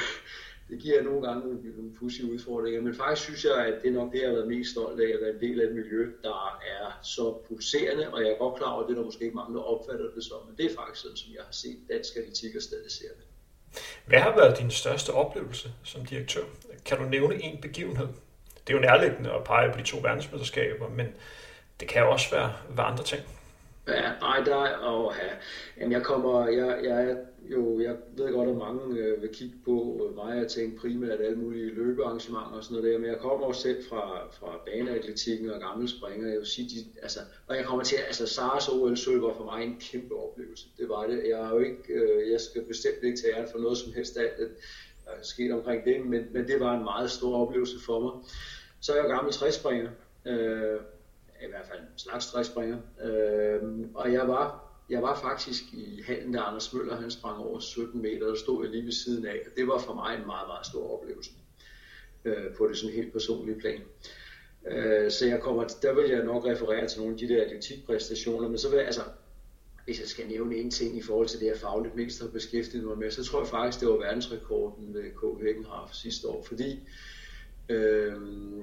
det 0.70 0.80
giver 0.80 1.04
nogle 1.04 1.28
gange 1.28 1.40
nogle 1.78 1.94
pudsige 2.00 2.34
udfordringer, 2.34 2.82
men 2.82 2.96
faktisk 2.96 3.24
synes 3.24 3.46
jeg, 3.46 3.66
at 3.66 3.82
det 3.82 3.90
er 3.90 3.94
nok 3.94 4.12
det, 4.12 4.20
jeg 4.20 4.28
har 4.28 4.36
været 4.36 4.48
mest 4.48 4.72
stolt 4.72 5.02
af, 5.02 5.10
at 5.14 5.22
være 5.22 5.34
en 5.34 5.42
del 5.42 5.62
af 5.62 5.66
et 5.66 5.76
miljø, 5.76 6.12
der 6.24 6.60
er 6.80 7.00
så 7.04 7.38
pulserende, 7.48 8.14
og 8.14 8.22
jeg 8.22 8.30
er 8.30 8.38
godt 8.38 8.58
klar 8.58 8.72
over, 8.72 8.84
at 8.84 8.88
det 8.88 8.94
er 8.94 9.00
der 9.00 9.06
måske 9.06 9.24
ikke 9.24 9.36
mange, 9.36 9.56
der 9.56 9.62
opfatter 9.62 10.06
det 10.16 10.24
som, 10.24 10.38
men 10.48 10.58
det 10.58 10.66
er 10.66 10.76
faktisk 10.76 11.02
sådan, 11.02 11.18
som 11.18 11.34
jeg 11.34 11.44
har 11.46 11.52
set 11.52 11.78
dansk 11.90 12.16
atletik 12.18 12.56
og 12.56 12.62
stadig 12.62 12.92
ser 12.92 13.08
det. 13.18 13.26
Hvad 14.06 14.20
har 14.20 14.36
været 14.36 14.58
din 14.58 14.72
største 14.72 15.10
oplevelse 15.10 15.70
som 15.84 16.06
direktør? 16.06 16.44
Kan 16.86 16.98
du 16.98 17.04
nævne 17.04 17.44
en 17.44 17.62
begivenhed? 17.62 18.08
Det 18.68 18.74
er 18.74 18.78
jo 18.78 18.80
nærliggende 18.80 19.32
at 19.32 19.44
pege 19.44 19.72
på 19.72 19.78
de 19.78 19.84
to 19.84 19.98
verdensmesterskaber, 19.98 20.90
men 20.90 21.08
det 21.80 21.88
kan 21.88 22.02
jo 22.02 22.12
også 22.12 22.32
være, 22.32 22.54
være 22.76 22.86
andre 22.86 23.04
ting. 23.04 23.22
Ja, 23.88 24.12
nej, 24.22 24.40
der 24.40 24.64
er, 24.64 24.88
åh, 24.88 25.14
ja. 25.22 25.34
Jamen, 25.78 25.92
jeg 25.92 26.04
kommer, 26.04 26.48
jeg, 26.48 26.80
jeg, 26.84 27.18
jo, 27.54 27.80
jeg 27.80 27.96
ved 28.18 28.34
godt, 28.34 28.50
at 28.50 28.56
mange 28.56 29.00
øh, 29.00 29.22
vil 29.22 29.30
kigge 29.34 29.56
på 29.66 30.08
øh, 30.10 30.16
mig 30.16 30.46
og 30.46 30.48
tænke 30.48 30.78
primært 30.78 31.22
alle 31.22 31.38
mulige 31.38 31.74
løbearrangementer 31.74 32.58
og 32.58 32.64
sådan 32.64 32.78
noget 32.78 32.94
der, 32.94 33.00
men 33.00 33.10
jeg 33.10 33.18
kommer 33.20 33.48
også 33.48 33.62
selv 33.62 33.84
fra, 33.90 34.28
fra 34.32 34.62
baneatletikken 34.66 35.50
og 35.50 35.60
gammel 35.60 35.90
springer, 35.90 36.28
jeg 36.28 36.38
vil 36.38 36.48
sige, 36.48 36.70
de, 36.70 37.00
altså, 37.02 37.20
og 37.48 37.56
jeg 37.56 37.66
kommer 37.66 37.84
til, 37.84 37.96
altså 37.96 38.28
Saras 38.28 38.70
OL 38.70 38.98
sølv 38.98 39.22
var 39.22 39.34
for 39.34 39.44
mig 39.44 39.64
en 39.64 39.78
kæmpe 39.80 40.16
oplevelse, 40.16 40.68
det 40.78 40.90
var 40.90 41.08
det, 41.08 41.28
jeg 41.30 41.38
har 41.38 41.54
jo 41.54 41.60
ikke, 41.60 41.94
øh, 41.94 42.32
jeg 42.32 42.42
skal 42.42 42.66
bestemt 42.66 43.04
ikke 43.04 43.18
tage 43.18 43.48
for 43.52 43.60
noget 43.60 43.78
som 43.78 43.94
helst 43.94 44.18
af, 44.18 44.32
det, 44.40 44.50
der 45.06 45.12
er 45.12 45.24
sket 45.24 45.52
omkring 45.52 45.86
det, 45.86 46.06
men, 46.06 46.26
men 46.34 46.48
det 46.48 46.60
var 46.60 46.78
en 46.78 46.84
meget 46.84 47.12
stor 47.12 47.48
oplevelse 47.48 47.80
for 47.86 48.00
mig. 48.00 48.12
Så 48.82 48.92
er 48.92 48.96
jeg 48.96 49.04
jo 49.04 49.10
gammel 49.10 49.34
træspringer, 49.34 49.90
øh, 50.26 50.80
i 51.42 51.48
hvert 51.50 51.66
fald 51.66 51.80
en 51.80 51.98
slags 51.98 52.32
træspringer. 52.32 52.78
Øh, 53.04 53.62
og 53.94 54.14
jeg 54.14 54.28
var, 54.28 54.69
jeg 54.90 55.02
var 55.02 55.20
faktisk 55.22 55.64
i 55.74 56.02
halen, 56.08 56.34
da 56.34 56.40
Anders 56.40 56.74
Møller 56.74 57.02
han 57.02 57.12
sprang 57.12 57.38
over 57.38 57.60
17 57.60 58.02
meter, 58.02 58.32
og 58.32 58.38
stod 58.38 58.66
jeg 58.66 58.72
lige 58.72 58.86
ved 58.86 58.92
siden 58.92 59.26
af. 59.26 59.40
Og 59.46 59.52
det 59.58 59.68
var 59.68 59.80
for 59.80 59.94
mig 59.94 60.18
en 60.18 60.26
meget, 60.26 60.48
meget 60.48 60.66
stor 60.66 60.94
oplevelse 60.94 61.32
øh, 62.26 62.56
på 62.58 62.68
det 62.68 62.78
sådan 62.78 62.96
helt 62.96 63.14
personlige 63.14 63.60
plan. 63.60 63.82
Øh, 64.68 65.12
så 65.12 65.28
jeg 65.28 65.40
kommer, 65.42 65.68
der 65.82 65.94
vil 65.94 66.10
jeg 66.10 66.24
nok 66.24 66.46
referere 66.46 66.88
til 66.88 67.00
nogle 67.00 67.14
af 67.14 67.20
de 67.20 67.28
der 67.28 67.46
atletikpræstationer, 67.46 68.48
men 68.48 68.58
så 68.58 68.70
vil 68.70 68.78
jeg, 68.78 68.86
altså, 68.86 69.02
hvis 69.86 70.00
jeg 70.00 70.08
skal 70.08 70.28
nævne 70.28 70.56
en 70.56 70.72
ting 70.72 70.98
i 70.98 71.02
forhold 71.02 71.28
til 71.28 71.40
det, 71.40 71.46
jeg 71.46 71.58
fagligt 71.58 71.96
mest 71.96 72.22
har 72.22 72.28
beskæftiget 72.28 72.84
mig 72.84 72.98
med, 72.98 73.12
så 73.12 73.24
tror 73.24 73.40
jeg 73.40 73.48
faktisk, 73.48 73.80
det 73.80 73.90
var 73.90 73.98
verdensrekorden 73.98 74.94
ved 74.94 75.04
K. 75.04 75.44
Heckenhoff 75.44 75.94
sidste 75.94 76.28
år, 76.28 76.44
fordi 76.44 76.80
Øh, 77.70 78.14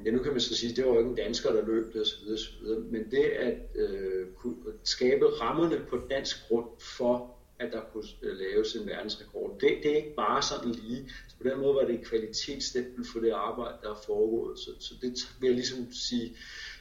ja, 0.07 0.11
nu 0.11 0.23
kan 0.23 0.33
man 0.33 0.41
så 0.41 0.57
sige, 0.57 0.71
at 0.71 0.77
det 0.77 0.87
var 0.87 0.93
jo 0.93 0.99
ikke 0.99 1.11
en 1.11 1.17
dansker, 1.17 1.53
der 1.53 1.67
løb 1.67 1.93
det 1.93 2.01
osv., 2.01 2.33
osv. 2.33 2.67
Men 2.91 3.11
det 3.11 3.25
at 3.25 3.55
øh, 3.75 4.27
kunne 4.37 4.57
skabe 4.85 5.27
rammerne 5.27 5.81
på 5.91 6.01
dansk 6.11 6.49
grund 6.49 6.69
for, 6.79 7.37
at 7.59 7.73
der 7.73 7.81
kunne 7.93 8.09
øh, 8.23 8.37
laves 8.37 8.75
en 8.75 8.87
verdensrekord, 8.87 9.57
det, 9.61 9.71
det 9.83 9.93
er 9.93 9.97
ikke 9.97 10.15
bare 10.17 10.43
sådan 10.43 10.71
lige. 10.71 11.11
Så 11.29 11.37
på 11.43 11.49
den 11.49 11.61
måde 11.61 11.75
var 11.75 11.85
det 11.85 11.95
et 11.95 12.07
kvalitetsstempel 12.07 13.07
for 13.13 13.21
det 13.21 13.31
arbejde, 13.31 13.77
der 13.83 13.91
er 13.91 14.03
foregået. 14.07 14.59
Så, 14.59 14.71
så 14.81 14.95
det 15.03 15.13
vil 15.41 15.47
jeg 15.47 15.55
ligesom 15.55 15.93
sige, 15.93 16.37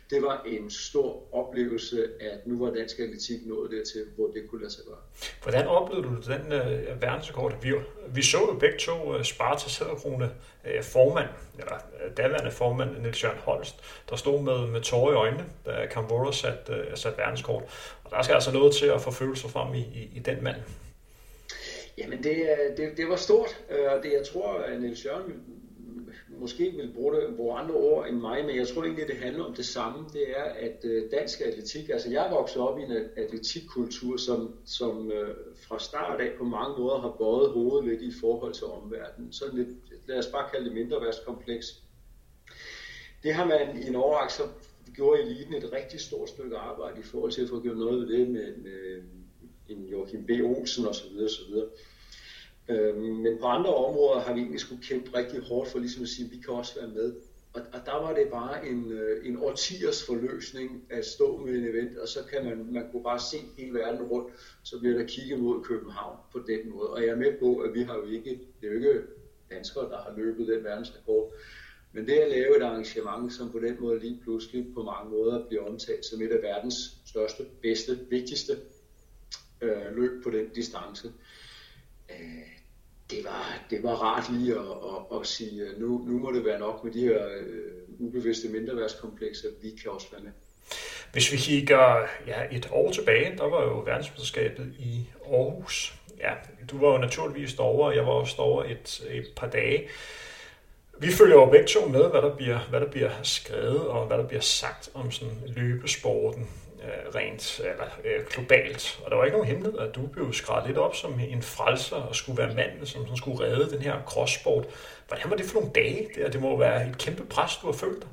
det 0.10 0.22
var 0.22 0.44
en 0.46 0.70
stor 0.70 1.24
oplevelse, 1.32 2.08
at 2.20 2.48
nu 2.48 2.66
var 2.66 2.74
dansk 2.74 3.00
atletik 3.00 3.46
nået 3.46 3.72
dertil, 3.72 4.06
hvor 4.16 4.28
det 4.28 4.50
kunne 4.50 4.62
lade 4.62 4.74
sig 4.74 4.84
gøre. 4.88 4.98
Hvordan 5.44 5.68
oplevede 5.68 6.08
du 6.08 6.32
den 6.32 6.46
uh, 6.46 7.02
verdensrekord? 7.02 7.62
Vi, 7.62 7.74
vi 8.08 8.22
så 8.22 8.38
jo 8.38 8.58
begge 8.60 8.78
to 8.78 9.16
uh, 9.16 9.24
Spartas 9.24 9.78
Hæderkrone 9.78 10.32
uh, 10.66 10.84
formand, 10.84 11.30
eller 11.60 11.74
uh, 11.76 12.18
daværende 12.18 12.52
formand 12.52 12.98
Niels 12.98 13.24
Jørgen 13.24 13.40
Holst, 13.40 13.76
der 14.10 14.16
stod 14.16 14.42
med, 14.42 14.68
med 14.68 14.82
tårer 14.82 15.12
i 15.12 15.16
øjnene, 15.16 15.46
da 15.66 15.88
Camvora 15.92 16.32
satte 16.32 16.74
uh, 16.74 16.96
sat 16.96 17.18
verdenskort. 17.18 17.64
Og 18.04 18.12
der 18.12 18.22
skal 18.22 18.34
altså 18.34 18.52
noget 18.52 18.76
til 18.76 18.86
at 18.86 19.02
få 19.02 19.12
følelser 19.12 19.48
frem 19.50 19.74
i, 19.74 19.80
i, 19.80 20.12
i 20.16 20.20
den 20.20 20.44
mand. 20.44 20.58
Jamen 21.98 22.24
det, 22.24 22.48
det, 22.78 22.98
det 22.98 23.10
var 23.10 23.16
stort, 23.16 23.62
og 23.70 24.04
det, 24.04 24.12
jeg 24.12 24.26
tror, 24.34 24.54
at 24.54 24.82
Niels 24.82 25.06
Jørgen 25.06 25.34
måske 26.40 26.72
vil 26.72 26.92
bruge, 26.96 27.16
det, 27.16 27.36
bruge 27.36 27.60
andre 27.60 27.76
ord 27.76 28.08
end 28.10 28.18
mig, 28.18 28.46
men 28.46 28.56
jeg 28.56 28.68
tror 28.68 28.84
egentlig, 28.84 29.08
det 29.08 29.18
handler 29.18 29.44
om 29.44 29.54
det 29.54 29.66
samme. 29.66 30.06
Det 30.14 30.24
er, 30.38 30.44
at 30.44 30.86
øh, 30.86 31.12
dansk 31.12 31.42
atletik, 31.42 31.90
altså 31.90 32.12
jeg 32.12 32.26
er 32.28 32.30
vokset 32.30 32.62
op 32.62 32.80
i 32.80 32.82
en 32.82 32.92
atletikkultur, 33.18 34.18
som, 34.18 34.56
som 34.66 35.12
øh, 35.12 35.36
fra 35.68 35.80
start 35.80 36.22
af 36.22 36.32
på 36.38 36.44
mange 36.44 36.80
måder 36.80 37.00
har 37.00 37.16
bøjet 37.18 37.50
hovedet 37.52 37.90
lidt 37.90 38.02
i 38.02 38.20
forhold 38.20 38.54
til 38.54 38.66
omverdenen. 38.66 39.34
Så 39.34 39.46
lidt, 39.54 39.68
lad 40.08 40.18
os 40.18 40.28
bare 40.28 40.50
kalde 40.52 40.66
det 40.66 40.74
mindre 40.74 41.14
kompleks. 41.26 41.66
Det 43.24 43.34
har 43.34 43.46
man 43.46 43.84
i 43.84 43.88
en 43.88 43.96
overræk, 43.96 44.30
så 44.30 44.44
altså 44.44 44.56
gjorde 44.96 45.22
eliten 45.22 45.54
et 45.54 45.72
rigtig 45.72 46.00
stort 46.00 46.30
stykke 46.30 46.58
arbejde 46.58 47.00
i 47.00 47.04
forhold 47.04 47.32
til 47.32 47.42
at 47.42 47.50
få 47.50 47.62
gjort 47.62 47.78
noget 47.78 48.00
ved 48.02 48.18
det 48.18 48.28
med, 48.28 48.58
med 48.58 48.72
øh, 48.72 49.04
en 49.70 49.86
Joachim 49.86 50.26
B. 50.26 50.30
Olsen 50.30 50.86
osv. 50.86 51.18
osv. 51.26 51.54
Øh, 52.70 52.96
men 52.98 53.38
på 53.40 53.46
andre 53.46 53.76
områder 53.76 54.20
har 54.20 54.34
vi 54.34 54.40
egentlig 54.40 54.60
skulle 54.60 54.84
kæmpe 54.84 55.18
rigtig 55.18 55.42
hårdt 55.42 55.70
for 55.70 55.80
ligesom 55.80 56.04
at 56.04 56.10
sige, 56.10 56.26
at 56.26 56.32
vi 56.32 56.38
kan 56.38 56.54
også 56.54 56.80
være 56.80 56.90
med. 56.90 57.16
Og, 57.54 57.62
og 57.74 57.80
der 57.86 57.94
var 57.94 58.14
det 58.14 58.28
bare 58.32 58.68
en, 58.68 58.92
øh, 58.92 59.28
en 59.28 59.38
årtiers 59.38 60.06
forløsning 60.06 60.86
at 60.90 61.06
stå 61.06 61.38
med 61.38 61.54
en 61.56 61.68
event, 61.68 61.98
og 61.98 62.08
så 62.08 62.20
kan 62.32 62.46
man, 62.46 62.68
man 62.72 62.92
kunne 62.92 63.04
bare 63.04 63.20
se 63.20 63.38
hele 63.58 63.74
verden 63.74 64.02
rundt, 64.02 64.34
så 64.64 64.80
bliver 64.80 64.98
der 64.98 65.06
kigget 65.06 65.40
mod 65.40 65.64
København 65.64 66.18
på 66.32 66.40
den 66.48 66.70
måde. 66.70 66.90
Og 66.90 67.02
jeg 67.02 67.10
er 67.10 67.16
med 67.16 67.40
på, 67.40 67.56
at 67.58 67.74
vi 67.74 67.84
har 67.84 67.96
jo 67.96 68.06
ikke, 68.06 68.30
det 68.62 68.68
er 68.68 68.74
jo 68.74 68.78
ikke 68.78 69.02
danskere, 69.52 69.90
der 69.90 69.98
har 69.98 70.14
løbet 70.18 70.48
den 70.48 70.64
verdensrekord, 70.64 71.34
men 71.94 72.08
det 72.08 72.14
at 72.14 72.32
lave 72.32 72.58
et 72.58 72.64
arrangement, 72.64 73.34
som 73.34 73.52
på 73.52 73.60
den 73.60 73.78
måde 73.80 74.00
lige 74.00 74.20
pludselig 74.24 74.66
på 74.74 74.84
mange 74.84 75.10
måder 75.10 75.48
bliver 75.48 75.66
omtalt 75.66 76.06
som 76.06 76.22
et 76.22 76.32
af 76.32 76.42
verdens 76.42 76.76
største, 77.06 77.46
bedste, 77.62 78.00
vigtigste 78.10 78.58
øh, 79.62 79.96
løb 79.96 80.24
på 80.24 80.30
den 80.30 80.50
distance, 80.50 81.12
øh, 82.10 82.55
det 83.12 83.20
var, 83.26 83.60
det 83.70 83.84
var 83.84 83.94
rart 83.94 84.32
lige 84.32 84.54
at, 84.54 84.60
at, 84.60 85.20
at 85.20 85.28
sige, 85.28 85.62
at 85.62 85.80
nu, 85.80 86.02
nu 86.08 86.20
må 86.20 86.32
det 86.32 86.46
være 86.46 86.60
nok 86.60 86.84
med 86.84 86.94
de 86.94 87.00
her 87.00 87.28
øh, 87.28 87.72
ubevidste 88.00 88.50
mindreværdskomplekser, 88.50 89.48
vi 89.62 89.70
kan 89.82 89.92
også 89.92 90.08
være 90.12 90.22
med. 90.22 90.32
Hvis 91.12 91.32
vi 91.32 91.38
kigger 91.38 92.08
ja, 92.28 92.42
et 92.52 92.70
år 92.72 92.92
tilbage, 92.92 93.38
der 93.38 93.44
var 93.44 93.64
jo 93.64 93.80
verdensmesterskabet 93.80 94.74
i 94.80 95.10
Aarhus. 95.26 95.96
Ja, 96.20 96.34
du 96.72 96.78
var 96.78 96.92
jo 96.92 96.98
naturligvis 96.98 97.54
derovre, 97.54 97.88
og 97.88 97.96
jeg 97.96 98.06
var 98.06 98.12
også 98.12 98.34
derovre 98.38 98.72
et, 98.72 99.08
et 99.10 99.28
par 99.36 99.48
dage. 99.48 99.88
Vi 101.00 101.12
følger 101.12 101.36
jo 101.36 101.46
begge 101.46 101.68
to 101.68 101.88
med, 101.88 102.10
hvad 102.10 102.22
der, 102.22 102.36
bliver, 102.36 102.60
hvad 102.70 102.80
der 102.80 102.92
bliver 102.92 103.12
skrevet 103.24 103.88
og 103.88 104.08
hvad 104.08 104.18
der 104.18 104.28
bliver 104.28 104.42
sagt 104.42 104.90
om 104.94 105.12
sådan 105.12 105.38
løbesporten 105.46 106.50
øh, 106.86 107.16
rent 107.16 107.60
eller, 107.60 108.00
øh, 108.06 108.26
globalt. 108.30 109.00
Og 109.04 109.12
der 109.12 109.18
var 109.18 109.26
ikke 109.26 109.38
nogen 109.38 109.48
hemmelighed, 109.48 109.80
at 109.80 109.96
du 109.96 110.08
blev 110.08 110.34
skrevet 110.34 110.68
lidt 110.68 110.78
op 110.78 110.96
som 110.96 111.20
en 111.20 111.42
frelser 111.42 111.96
og 111.96 112.16
skulle 112.16 112.38
være 112.38 112.56
manden, 112.56 112.86
som, 112.86 113.08
som 113.08 113.18
skulle 113.18 113.40
redde 113.40 113.72
den 113.72 113.82
her 113.82 114.02
crosssport. 114.06 114.66
Hvordan 115.08 115.30
var 115.30 115.36
det 115.36 115.46
for 115.46 115.60
nogle 115.60 115.74
dage? 115.76 116.10
der? 116.16 116.30
det 116.30 116.42
må 116.42 116.58
være 116.58 116.90
et 116.90 116.98
kæmpe 116.98 117.26
pres, 117.26 117.58
du 117.62 117.66
har 117.66 117.74
følt 117.74 118.02
dig. 118.04 118.10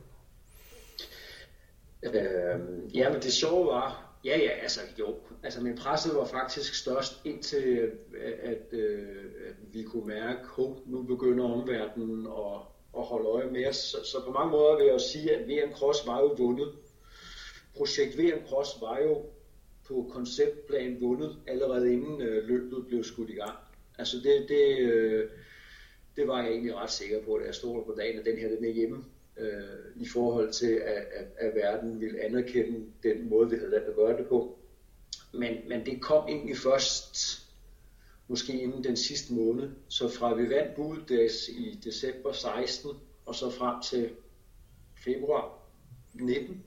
Øh, 2.02 2.96
ja, 2.96 3.12
men 3.12 3.22
det 3.22 3.32
sjove 3.32 3.66
var, 3.66 4.16
ja 4.24 4.38
ja, 4.38 4.50
altså 4.62 4.80
jo, 4.98 5.14
altså 5.42 5.60
min 5.60 5.76
presset 5.76 6.16
var 6.16 6.24
faktisk 6.24 6.74
størst 6.74 7.20
indtil, 7.24 7.64
øh, 7.64 7.92
at, 8.42 8.50
at, 8.50 8.80
at 9.48 9.54
vi 9.72 9.82
kunne 9.82 10.06
mærke, 10.06 10.38
at 10.58 10.64
nu 10.86 11.02
begynder 11.02 11.44
omverdenen 11.44 12.26
at, 12.26 12.60
at 12.98 13.04
holde 13.04 13.28
øje 13.28 13.50
med 13.50 13.68
os. 13.68 13.76
Så, 13.76 13.96
så 14.04 14.24
på 14.26 14.32
mange 14.32 14.50
måder 14.50 14.76
vil 14.76 14.84
jeg 14.84 14.92
jo 14.92 14.98
sige, 14.98 15.36
at 15.36 15.48
VM 15.48 15.72
Cross 15.72 16.06
var 16.06 16.20
jo 16.20 16.34
vundet 16.38 16.72
projekt 17.74 18.18
VM 18.18 18.46
Cross 18.46 18.80
var 18.80 18.98
jo 19.00 19.24
på 19.84 20.10
konceptplan 20.10 21.00
vundet 21.00 21.36
allerede 21.46 21.92
inden 21.92 22.22
øh, 22.22 22.48
løbet 22.48 22.86
blev 22.86 23.04
skudt 23.04 23.30
i 23.30 23.34
gang. 23.34 23.58
Altså 23.98 24.16
det, 24.16 24.48
det, 24.48 24.78
øh, 24.78 25.30
det 26.16 26.28
var 26.28 26.42
jeg 26.42 26.50
egentlig 26.50 26.74
ret 26.74 26.90
sikker 26.90 27.22
på, 27.22 27.38
da 27.38 27.44
jeg 27.44 27.54
stod 27.54 27.84
på 27.84 27.94
dagen, 27.98 28.18
at 28.18 28.24
den 28.24 28.38
her 28.38 28.48
den 28.48 28.64
er 28.64 28.70
hjemme 28.70 29.04
øh, 29.36 30.02
i 30.02 30.08
forhold 30.08 30.52
til, 30.52 30.72
at, 30.72 31.06
at, 31.12 31.26
at 31.36 31.54
verden 31.54 32.00
ville 32.00 32.20
anerkende 32.20 32.86
den 33.02 33.28
måde, 33.28 33.50
vi 33.50 33.56
havde 33.56 33.70
valgt 33.70 33.88
at 33.88 33.94
gøre 33.94 34.18
det 34.18 34.26
på. 34.26 34.58
Men, 35.32 35.56
men 35.68 35.86
det 35.86 36.02
kom 36.02 36.28
egentlig 36.28 36.56
først 36.56 37.38
måske 38.28 38.62
inden 38.62 38.84
den 38.84 38.96
sidste 38.96 39.34
måned. 39.34 39.70
Så 39.88 40.08
fra 40.08 40.34
vi 40.34 40.50
vandt 40.50 40.74
Buddags 40.74 41.48
i 41.48 41.80
december 41.84 42.32
16 42.32 42.90
og 43.26 43.34
så 43.34 43.50
frem 43.50 43.82
til 43.82 44.10
februar 45.04 45.58
19, 46.14 46.64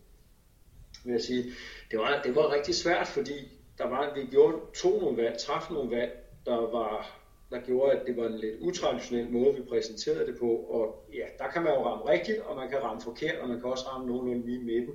vil 1.05 1.11
jeg 1.11 1.21
sige. 1.21 1.43
Det 1.91 1.99
var, 1.99 2.21
det 2.23 2.35
var 2.35 2.53
rigtig 2.53 2.75
svært, 2.75 3.07
fordi 3.07 3.51
der 3.77 3.87
var, 3.87 4.13
vi 4.15 4.25
gjorde, 4.31 4.57
to 4.75 4.99
nogle 4.99 5.23
valg, 5.23 5.37
traf 5.37 5.71
nogle 5.71 5.95
valg, 5.95 6.11
der 6.45 6.55
var 6.55 7.21
der 7.49 7.61
gjorde, 7.61 7.91
at 7.91 8.07
det 8.07 8.17
var 8.17 8.25
en 8.25 8.39
lidt 8.39 8.55
utraditionel 8.59 9.29
måde, 9.29 9.55
vi 9.55 9.61
præsenterede 9.61 10.25
det 10.25 10.39
på. 10.39 10.47
Og 10.47 11.09
ja, 11.13 11.25
der 11.37 11.51
kan 11.51 11.63
man 11.63 11.73
jo 11.73 11.85
ramme 11.85 12.09
rigtigt, 12.09 12.39
og 12.39 12.55
man 12.55 12.69
kan 12.69 12.83
ramme 12.83 13.01
forkert, 13.01 13.39
og 13.39 13.47
man 13.47 13.59
kan 13.59 13.69
også 13.69 13.87
ramme 13.87 14.07
nogenlunde 14.07 14.45
lige 14.45 14.59
midten. 14.59 14.93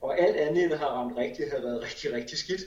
Og 0.00 0.20
alt 0.20 0.36
andet 0.36 0.64
end 0.64 0.72
at 0.72 0.78
have 0.78 0.90
ramt 0.90 1.16
rigtigt, 1.16 1.50
havde 1.50 1.62
været 1.62 1.82
rigtig, 1.82 2.12
rigtig 2.12 2.38
skidt. 2.38 2.60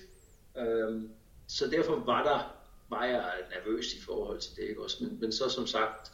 Øhm, 0.58 1.10
så 1.48 1.68
derfor 1.68 1.96
var 2.06 2.24
der 2.24 2.58
var 2.90 3.06
jeg 3.06 3.34
nervøs 3.56 3.94
i 3.94 4.02
forhold 4.02 4.40
til 4.40 4.56
det, 4.56 4.64
ikke 4.64 4.84
også? 4.84 5.04
Men, 5.04 5.18
men 5.22 5.32
så 5.32 5.50
som 5.50 5.68
sagt, 5.68 6.12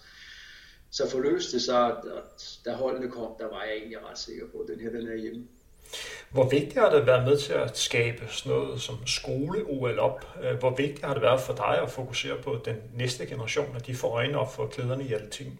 så 0.92 1.10
forløste 1.10 1.52
det 1.52 1.62
sig, 1.62 1.88
at 1.88 2.60
da 2.66 2.74
holdene 2.74 3.12
kom, 3.12 3.36
der 3.40 3.48
var 3.48 3.64
jeg 3.64 3.74
egentlig 3.74 4.04
ret 4.04 4.18
sikker 4.18 4.48
på, 4.48 4.58
at 4.58 4.68
den 4.68 4.80
her, 4.80 4.90
den 4.90 5.08
er 5.08 5.16
hjemme. 5.16 5.48
Hvor 6.32 6.50
vigtigt 6.50 6.80
har 6.80 6.96
det 6.96 7.06
været 7.06 7.28
med 7.28 7.38
til 7.38 7.54
at 7.54 7.78
skabe 7.78 8.24
sådan 8.30 8.58
noget 8.58 8.82
som 8.82 8.96
skole-OL 9.08 10.00
op? 10.00 10.38
Øh, 10.44 10.60
hvor 10.60 10.76
vigtigt 10.76 11.06
har 11.06 11.14
det 11.14 11.24
været 11.24 11.42
for 11.42 11.54
dig 11.54 11.82
at 11.82 11.90
fokusere 11.90 12.42
på 12.44 12.58
den 12.66 12.76
næste 12.96 13.26
generation, 13.26 13.76
at 13.76 13.88
de 13.88 13.96
får 13.96 14.10
øjnene 14.10 14.40
op 14.40 14.54
for 14.54 14.68
klæderne 14.68 15.04
i 15.04 15.30
ting? 15.32 15.60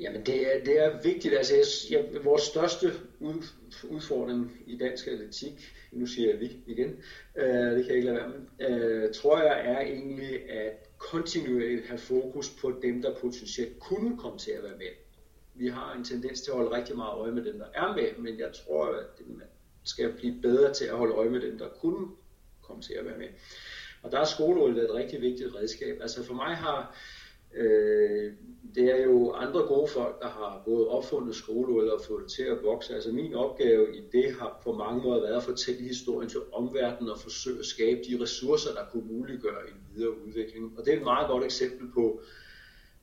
Jamen 0.00 0.26
det 0.26 0.54
er, 0.54 0.64
det 0.64 0.84
er 0.84 1.02
vigtigt. 1.02 1.34
Altså, 1.34 1.54
jeg, 1.90 2.04
vores 2.24 2.42
største 2.42 2.92
ud, 3.20 3.42
udfordring 3.84 4.52
i 4.66 4.78
dansk 4.78 5.06
atletik, 5.06 5.52
nu 5.92 6.06
siger 6.06 6.30
jeg 6.30 6.40
vi 6.40 6.56
igen, 6.66 6.96
øh, 7.36 7.46
det 7.46 7.84
kan 7.84 7.88
jeg 7.88 7.96
ikke 7.96 8.06
lade 8.06 8.16
være 8.16 8.28
med, 8.28 8.68
øh, 8.68 9.14
tror 9.14 9.42
jeg 9.42 9.60
er 9.64 9.80
egentlig 9.80 10.50
at 10.50 10.72
kontinuerligt 10.98 11.86
have 11.86 11.98
fokus 11.98 12.50
på 12.60 12.72
dem, 12.82 13.02
der 13.02 13.14
potentielt 13.14 13.80
kunne 13.80 14.18
komme 14.18 14.38
til 14.38 14.50
at 14.50 14.62
være 14.62 14.76
med 14.78 15.05
vi 15.58 15.68
har 15.68 15.94
en 15.94 16.04
tendens 16.04 16.40
til 16.40 16.50
at 16.50 16.56
holde 16.56 16.76
rigtig 16.76 16.96
meget 16.96 17.14
øje 17.18 17.32
med 17.32 17.44
dem, 17.44 17.58
der 17.58 17.66
er 17.74 17.94
med, 17.94 18.18
men 18.18 18.38
jeg 18.38 18.50
tror, 18.52 18.86
at 18.86 19.26
man 19.26 19.46
skal 19.84 20.12
blive 20.12 20.42
bedre 20.42 20.72
til 20.72 20.84
at 20.84 20.96
holde 20.96 21.14
øje 21.14 21.30
med 21.30 21.40
dem, 21.40 21.58
der 21.58 21.68
kunne 21.68 22.06
komme 22.62 22.82
til 22.82 22.94
at 22.94 23.04
være 23.04 23.18
med. 23.18 23.28
Og 24.02 24.12
der 24.12 24.18
er 24.18 24.24
skolerådet 24.24 24.84
et 24.84 24.94
rigtig 24.94 25.20
vigtigt 25.20 25.54
redskab. 25.54 25.98
Altså 26.00 26.24
for 26.24 26.34
mig 26.34 26.56
har, 26.56 26.96
øh, 27.54 28.32
det 28.74 29.00
er 29.00 29.04
jo 29.04 29.32
andre 29.32 29.60
gode 29.60 29.88
folk, 29.88 30.20
der 30.20 30.28
har 30.28 30.62
både 30.64 30.88
opfundet 30.88 31.36
skolerådet 31.36 31.92
og 31.92 32.00
fået 32.00 32.22
det 32.22 32.32
til 32.32 32.42
at 32.42 32.62
vokse. 32.62 32.94
Altså 32.94 33.12
min 33.12 33.34
opgave 33.34 33.96
i 33.96 34.02
det 34.12 34.32
har 34.32 34.60
på 34.64 34.72
mange 34.72 35.02
måder 35.02 35.20
været 35.20 35.36
at 35.36 35.42
fortælle 35.42 35.82
historien 35.82 36.28
til 36.30 36.40
omverdenen 36.52 37.10
og 37.10 37.18
forsøge 37.18 37.58
at 37.58 37.66
skabe 37.66 38.00
de 38.08 38.22
ressourcer, 38.22 38.74
der 38.74 38.84
kunne 38.92 39.06
muliggøre 39.06 39.68
en 39.68 39.76
videre 39.94 40.26
udvikling. 40.26 40.78
Og 40.78 40.84
det 40.84 40.92
er 40.92 40.96
et 40.96 41.04
meget 41.04 41.28
godt 41.28 41.44
eksempel 41.44 41.90
på, 41.94 42.20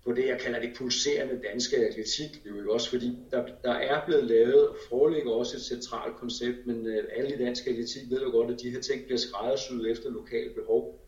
på 0.05 0.13
det, 0.13 0.27
jeg 0.27 0.39
kalder 0.39 0.59
det 0.59 0.73
pulserende 0.77 1.39
danske 1.43 1.77
atletikliv, 1.87 2.53
jo 2.65 2.73
også 2.73 2.89
fordi 2.89 3.17
der, 3.31 3.47
der 3.63 3.71
er 3.71 4.05
blevet 4.05 4.23
lavet, 4.23 4.67
og 4.67 4.75
foreligger 4.89 5.31
også 5.31 5.57
et 5.57 5.63
centralt 5.63 6.15
koncept, 6.15 6.67
men 6.67 6.87
øh, 6.87 7.03
alle 7.15 7.35
i 7.35 7.37
dansk 7.37 7.67
atletik 7.67 8.09
ved 8.09 8.21
jo 8.21 8.29
godt, 8.29 8.51
at 8.51 8.61
de 8.61 8.69
her 8.69 8.81
ting 8.81 9.05
bliver 9.05 9.17
skræddersyet 9.17 9.91
efter 9.91 10.09
lokale 10.09 10.49
behov, 10.49 10.99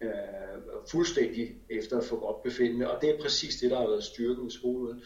øh, 0.00 0.10
fuldstændig 0.90 1.54
efter 1.70 2.00
for 2.00 2.16
godt 2.16 2.42
befindende, 2.42 2.90
og 2.90 3.02
det 3.02 3.10
er 3.10 3.20
præcis 3.20 3.56
det, 3.56 3.70
der 3.70 3.76
har 3.76 3.86
været 3.86 4.04
styrken 4.04 4.46
i 4.46 4.50
skolen. 4.50 5.02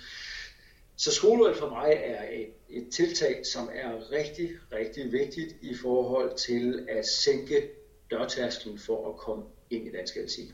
Så 0.96 1.12
skolevalg 1.12 1.56
for 1.56 1.68
mig 1.68 1.92
er 2.04 2.24
et, 2.32 2.50
et 2.68 2.88
tiltag, 2.92 3.46
som 3.46 3.70
er 3.74 4.10
rigtig, 4.10 4.50
rigtig 4.72 5.12
vigtigt 5.12 5.56
i 5.60 5.74
forhold 5.74 6.36
til 6.36 6.86
at 6.88 7.06
sænke 7.06 7.68
dørtærsklen 8.10 8.78
for 8.78 9.08
at 9.08 9.16
komme 9.16 9.44
ind 9.70 9.86
i 9.88 9.90
dansk 9.90 10.16
atletik. 10.16 10.50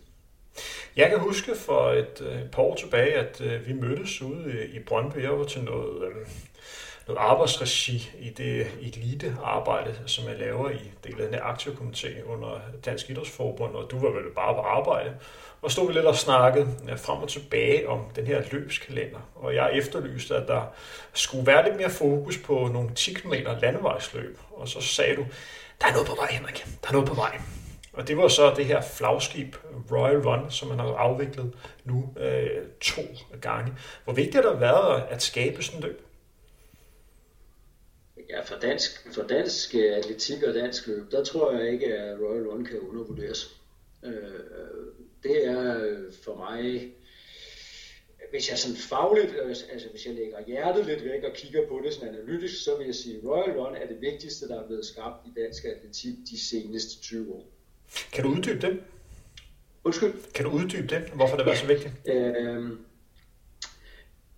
Jeg 0.97 1.11
kan 1.11 1.19
huske 1.19 1.55
for 1.57 1.91
et, 1.91 2.21
øh, 2.21 2.51
par 2.53 2.63
år 2.63 2.75
tilbage, 2.75 3.15
at 3.15 3.41
øh, 3.41 3.67
vi 3.67 3.73
mødtes 3.73 4.23
ude 4.23 4.67
i 4.73 4.79
Brøndby. 4.79 5.23
Jeg 5.23 5.39
var 5.39 5.45
til 5.45 5.63
noget, 5.63 6.03
øh, 6.05 6.27
noget 7.07 7.19
arbejdsregi 7.19 8.11
i 8.19 8.31
det 8.31 8.67
elite 8.81 9.37
arbejde, 9.45 9.99
som 10.07 10.29
jeg 10.29 10.39
laver 10.39 10.71
i 10.71 10.93
del 11.05 11.21
af 11.21 11.29
den 11.29 11.39
aktive 11.43 11.75
komité 11.75 12.25
under 12.25 12.61
Dansk 12.85 13.11
Idrætsforbund, 13.11 13.75
og 13.75 13.91
du 13.91 13.99
var 13.99 14.11
vel 14.11 14.31
bare 14.35 14.55
på 14.55 14.61
arbejde. 14.61 15.11
Og 15.63 15.71
stod 15.71 15.87
vi 15.87 15.93
lidt 15.93 16.07
og 16.07 16.17
snakkede 16.17 16.69
øh, 16.91 16.99
frem 16.99 17.19
og 17.19 17.29
tilbage 17.29 17.89
om 17.89 18.01
den 18.17 18.27
her 18.27 18.43
løbskalender. 18.53 19.21
Og 19.35 19.55
jeg 19.55 19.71
efterlyste, 19.73 20.37
at 20.37 20.49
der 20.49 20.63
skulle 21.15 21.47
være 21.47 21.65
lidt 21.65 21.77
mere 21.77 21.91
fokus 21.91 22.39
på 22.39 22.71
nogle 22.73 22.91
10 22.95 23.13
km 23.13 23.33
landevejsløb. 23.63 24.39
Og 24.51 24.69
så 24.69 24.81
sagde 24.81 25.17
du, 25.17 25.27
der 25.81 25.87
er 25.87 25.93
noget 25.93 26.09
på 26.09 26.15
vej, 26.15 26.33
Henrik. 26.33 26.65
Der 26.83 26.89
er 26.89 26.93
noget 26.93 27.09
på 27.09 27.15
vej. 27.15 27.41
Og 27.93 28.09
det 28.09 28.17
var 28.17 28.29
så 28.29 28.55
det 28.57 28.67
her 28.67 28.81
flagskib 28.81 29.57
Royal 29.91 30.19
Run, 30.19 30.51
som 30.51 30.69
man 30.69 30.79
har 30.79 30.87
afviklet 30.87 31.55
nu 31.85 32.15
øh, 32.19 32.67
to 32.81 33.03
gange. 33.41 33.73
Hvor 34.05 34.13
vigtigt 34.13 34.45
har 34.45 34.51
det 34.51 34.61
været 34.61 35.03
at 35.11 35.23
skabe 35.23 35.63
sådan 35.63 35.79
et 35.79 35.85
løb? 35.85 36.03
Ja, 38.31 38.41
for 38.41 38.55
dansk, 38.63 39.15
for 39.15 39.23
dansk 39.23 39.75
øh, 39.75 39.97
atletik 39.97 40.43
og 40.43 40.55
dansk 40.55 40.87
løb, 40.87 41.11
der 41.11 41.25
tror 41.25 41.53
jeg 41.53 41.73
ikke, 41.73 41.95
at 41.95 42.19
Royal 42.21 42.49
Run 42.49 42.65
kan 42.65 42.79
undervurderes. 42.79 43.61
Øh, 44.05 44.13
det 45.23 45.47
er 45.47 45.85
øh, 45.85 46.13
for 46.25 46.37
mig 46.37 46.93
hvis 48.31 48.51
jeg 48.51 48.59
sådan 48.59 48.77
fagligt, 48.77 49.35
øh, 49.43 49.49
altså 49.49 49.89
hvis 49.91 50.07
jeg 50.07 50.15
lægger 50.15 50.47
hjertet 50.47 50.87
lidt 50.87 51.05
væk 51.05 51.25
og 51.25 51.33
kigger 51.35 51.69
på 51.69 51.81
det 51.85 51.95
sådan 51.95 52.15
analytisk, 52.15 52.65
så 52.65 52.77
vil 52.77 52.87
jeg 52.87 52.95
sige, 52.95 53.17
at 53.17 53.25
Royal 53.25 53.59
Run 53.59 53.75
er 53.75 53.87
det 53.87 54.01
vigtigste, 54.01 54.49
der 54.49 54.63
er 54.63 54.67
blevet 54.67 54.87
skabt 54.87 55.27
i 55.27 55.41
dansk 55.41 55.65
atletik 55.65 56.15
de 56.31 56.41
seneste 56.41 57.01
20 57.01 57.35
år. 57.35 57.60
Kan 58.13 58.25
du 58.25 58.31
uddybe 58.31 58.67
det? 58.67 58.83
Undskyld? 59.85 60.33
Kan 60.35 60.45
du 60.45 60.51
uddybe 60.51 60.87
det? 60.87 61.11
Hvorfor 61.15 61.37
det 61.37 61.47
var 61.47 61.55
så 61.55 61.67
vigtigt? 61.67 61.93
Øh, 62.07 62.71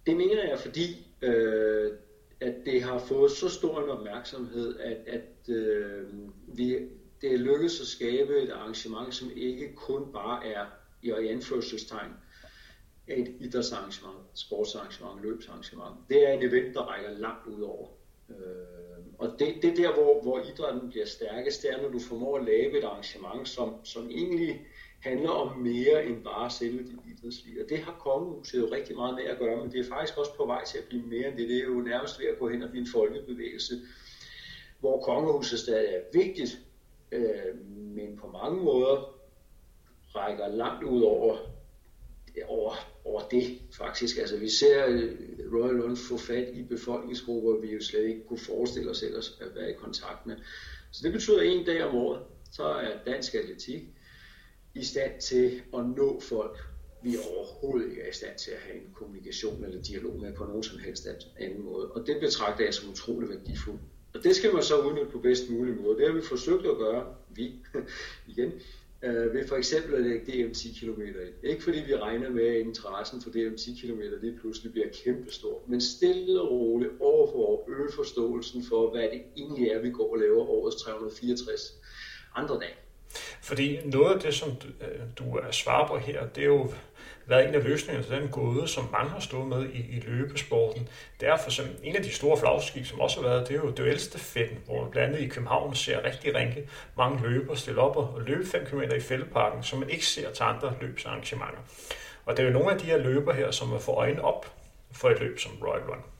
det 0.06 0.16
mener 0.16 0.48
jeg, 0.48 0.58
fordi 0.58 1.06
øh, 1.22 1.92
at 2.40 2.54
det 2.64 2.82
har 2.82 2.98
fået 2.98 3.30
så 3.30 3.48
stor 3.48 3.82
en 3.84 3.90
opmærksomhed, 3.90 4.78
at, 4.78 4.96
at 5.06 5.54
øh, 5.54 6.04
vi, 6.46 6.78
det 7.20 7.34
er 7.34 7.38
lykkedes 7.38 7.80
at 7.80 7.86
skabe 7.86 8.42
et 8.42 8.50
arrangement, 8.50 9.14
som 9.14 9.30
ikke 9.36 9.74
kun 9.74 10.12
bare 10.12 10.46
er 10.46 10.66
i 11.02 11.10
anførselstegn 11.10 12.12
et 13.06 13.36
idrætsarrangement, 13.40 14.18
sportsarrangement, 14.34 15.22
løbsarrangement. 15.22 15.96
Det 16.08 16.28
er 16.28 16.32
en 16.32 16.42
event, 16.42 16.74
der 16.74 16.80
rækker 16.80 17.10
langt 17.10 17.46
ud 17.46 17.62
over. 17.62 17.88
Øh, 18.38 18.72
og 19.18 19.28
det, 19.38 19.54
det 19.62 19.70
er 19.70 19.74
der, 19.74 19.94
hvor, 19.94 20.22
hvor 20.22 20.40
idrætten 20.40 20.90
bliver 20.90 21.06
stærkest, 21.06 21.62
det 21.62 21.70
er, 21.70 21.82
når 21.82 21.88
du 21.88 21.98
formår 21.98 22.38
at 22.38 22.44
lave 22.44 22.78
et 22.78 22.84
arrangement, 22.84 23.48
som, 23.48 23.84
som 23.84 24.10
egentlig 24.10 24.66
handler 25.00 25.30
om 25.30 25.58
mere 25.58 26.06
end 26.06 26.24
bare 26.24 26.50
selve 26.50 26.78
dit 26.78 26.98
idrætsliv. 27.06 27.60
Og 27.62 27.68
det 27.68 27.78
har 27.78 27.92
kongehuset 27.92 28.58
jo 28.58 28.68
rigtig 28.72 28.96
meget 28.96 29.14
med 29.14 29.24
at 29.24 29.38
gøre, 29.38 29.56
men 29.56 29.72
det 29.72 29.80
er 29.80 29.88
faktisk 29.88 30.18
også 30.18 30.34
på 30.36 30.46
vej 30.46 30.64
til 30.64 30.78
at 30.78 30.84
blive 30.84 31.02
mere 31.02 31.28
end 31.28 31.36
det. 31.36 31.48
Det 31.48 31.58
er 31.58 31.64
jo 31.64 31.80
nærmest 31.80 32.20
ved 32.20 32.26
at 32.26 32.38
gå 32.38 32.48
hen 32.48 32.62
og 32.62 32.70
blive 32.70 32.80
en 32.80 32.92
folkebevægelse, 32.92 33.74
hvor 34.80 35.00
kongehuset 35.00 35.58
stadig 35.58 35.94
er 35.94 36.00
vigtigt, 36.12 36.58
øh, 37.12 37.66
men 37.70 38.16
på 38.16 38.26
mange 38.26 38.64
måder 38.64 39.14
rækker 40.14 40.48
langt 40.48 40.84
ud 40.84 41.02
over, 41.02 41.36
over, 42.44 42.74
over 43.04 43.28
det 43.28 43.58
faktisk. 43.72 44.18
Altså 44.18 44.36
vi 44.36 44.48
ser 44.48 44.86
øh, 44.86 45.10
Royal 45.52 45.74
Lund 45.74 45.96
få 45.96 46.16
fat 46.16 46.48
i 46.54 46.62
befolkningsgrupper, 46.62 47.60
vi 47.60 47.72
jo 47.72 47.80
slet 47.80 48.08
ikke 48.08 48.26
kunne 48.28 48.38
forestille 48.38 48.90
os 48.90 49.02
ellers 49.02 49.38
at 49.40 49.54
være 49.54 49.70
i 49.70 49.74
kontakt 49.74 50.26
med. 50.26 50.36
Så 50.90 51.00
det 51.04 51.12
betyder 51.12 51.40
en 51.40 51.66
dag 51.66 51.84
om 51.84 51.94
året, 51.94 52.22
så 52.52 52.64
er 52.64 52.90
dansk 53.06 53.34
atletik 53.34 53.82
i 54.74 54.84
stand 54.84 55.20
til 55.20 55.62
at 55.74 55.84
nå 55.96 56.20
folk, 56.20 56.58
vi 57.02 57.16
overhovedet 57.16 57.90
ikke 57.90 58.02
er 58.02 58.10
i 58.10 58.14
stand 58.14 58.38
til 58.38 58.50
at 58.50 58.58
have 58.58 58.76
en 58.76 58.90
kommunikation 58.94 59.64
eller 59.64 59.82
dialog 59.82 60.20
med 60.20 60.32
på 60.32 60.44
nogen 60.44 60.62
som 60.62 60.78
helst 60.78 61.08
anden 61.38 61.62
måde. 61.62 61.90
Og 61.90 62.06
det 62.06 62.20
betragter 62.20 62.64
jeg 62.64 62.74
som 62.74 62.90
utrolig 62.90 63.28
værdifuldt. 63.28 63.80
Og 64.14 64.24
det 64.24 64.36
skal 64.36 64.54
man 64.54 64.62
så 64.62 64.80
udnytte 64.80 65.10
på 65.10 65.18
bedst 65.18 65.50
mulig 65.50 65.76
måde. 65.76 65.98
Det 65.98 66.06
har 66.06 66.14
vi 66.14 66.22
forsøgt 66.22 66.66
at 66.66 66.76
gøre, 66.76 67.14
vi 67.28 67.54
igen, 68.32 68.52
øh, 69.02 69.34
ved 69.34 69.48
for 69.48 69.56
eksempel 69.56 69.94
at 69.94 70.02
lægge 70.02 70.46
DM 70.46 70.52
10 70.52 70.78
km 70.80 71.00
ind. 71.00 71.34
Ikke 71.42 71.62
fordi 71.62 71.78
vi 71.86 71.96
regner 71.96 72.30
med, 72.30 72.46
at 72.46 72.60
interessen 72.60 73.22
for 73.22 73.30
DM 73.30 73.56
10 73.56 73.80
km 73.82 74.00
lige 74.22 74.38
pludselig 74.40 74.72
bliver 74.72 74.88
kæmpestor, 75.04 75.62
men 75.66 75.80
stille 75.80 76.40
og 76.40 76.50
roligt 76.50 76.92
over 77.00 77.26
for 77.26 77.38
år 77.38 77.68
øge 77.68 77.92
forståelsen 77.94 78.64
for, 78.68 78.90
hvad 78.90 79.02
det 79.02 79.22
egentlig 79.36 79.68
er, 79.68 79.80
vi 79.80 79.90
går 79.90 80.12
og 80.12 80.18
laver 80.18 80.48
årets 80.50 80.82
364 80.82 81.74
andre 82.34 82.54
dage. 82.54 82.74
Fordi 83.42 83.78
noget 83.84 84.14
af 84.14 84.20
det, 84.20 84.34
som 84.34 84.50
du 85.18 85.38
øh, 85.38 85.46
er 85.46 85.50
svarer 85.50 85.88
på 85.88 85.96
her, 85.96 86.26
det 86.28 86.42
er 86.42 86.46
jo 86.46 86.70
været 87.26 87.48
en 87.48 87.54
af 87.54 87.64
løsningerne 87.64 88.06
til 88.06 88.16
den 88.16 88.28
gåde, 88.28 88.68
som 88.68 88.88
mange 88.92 89.10
har 89.10 89.20
stået 89.20 89.46
med 89.46 89.68
i, 89.68 89.78
i 89.78 90.02
løbesporten. 90.06 90.88
Det 91.20 91.28
er 91.28 91.36
for 91.36 91.46
eksempel 91.46 91.76
en 91.82 91.96
af 91.96 92.02
de 92.02 92.12
store 92.12 92.36
flagskib, 92.36 92.86
som 92.86 93.00
også 93.00 93.20
har 93.20 93.28
været, 93.28 93.48
det 93.48 93.56
er 93.56 93.60
jo 93.60 93.70
det 93.70 93.86
ældste 93.86 94.18
fedt, 94.18 94.50
blandt 94.66 94.96
andet 94.96 95.20
i 95.20 95.28
København 95.28 95.74
ser 95.74 96.04
rigtig 96.04 96.34
rinke 96.34 96.68
mange 96.96 97.28
løbere 97.28 97.56
stille 97.56 97.80
op 97.80 97.96
og 97.96 98.20
løbe 98.26 98.46
5 98.46 98.66
km 98.66 98.82
i 98.82 99.00
fældeparken, 99.00 99.62
som 99.62 99.78
man 99.78 99.90
ikke 99.90 100.06
ser 100.06 100.32
til 100.32 100.42
andre 100.42 100.74
løbsarrangementer. 100.80 101.58
Og 102.26 102.36
det 102.36 102.42
er 102.42 102.46
jo 102.46 102.52
nogle 102.52 102.72
af 102.72 102.78
de 102.78 102.84
her 102.84 102.98
løber 102.98 103.32
her, 103.32 103.50
som 103.50 103.80
får 103.80 103.94
øjnene 103.94 104.24
op 104.24 104.52
for 104.92 105.10
et 105.10 105.20
løb 105.20 105.38
som 105.38 105.52
Royal 105.62 105.82
Run. 105.82 106.11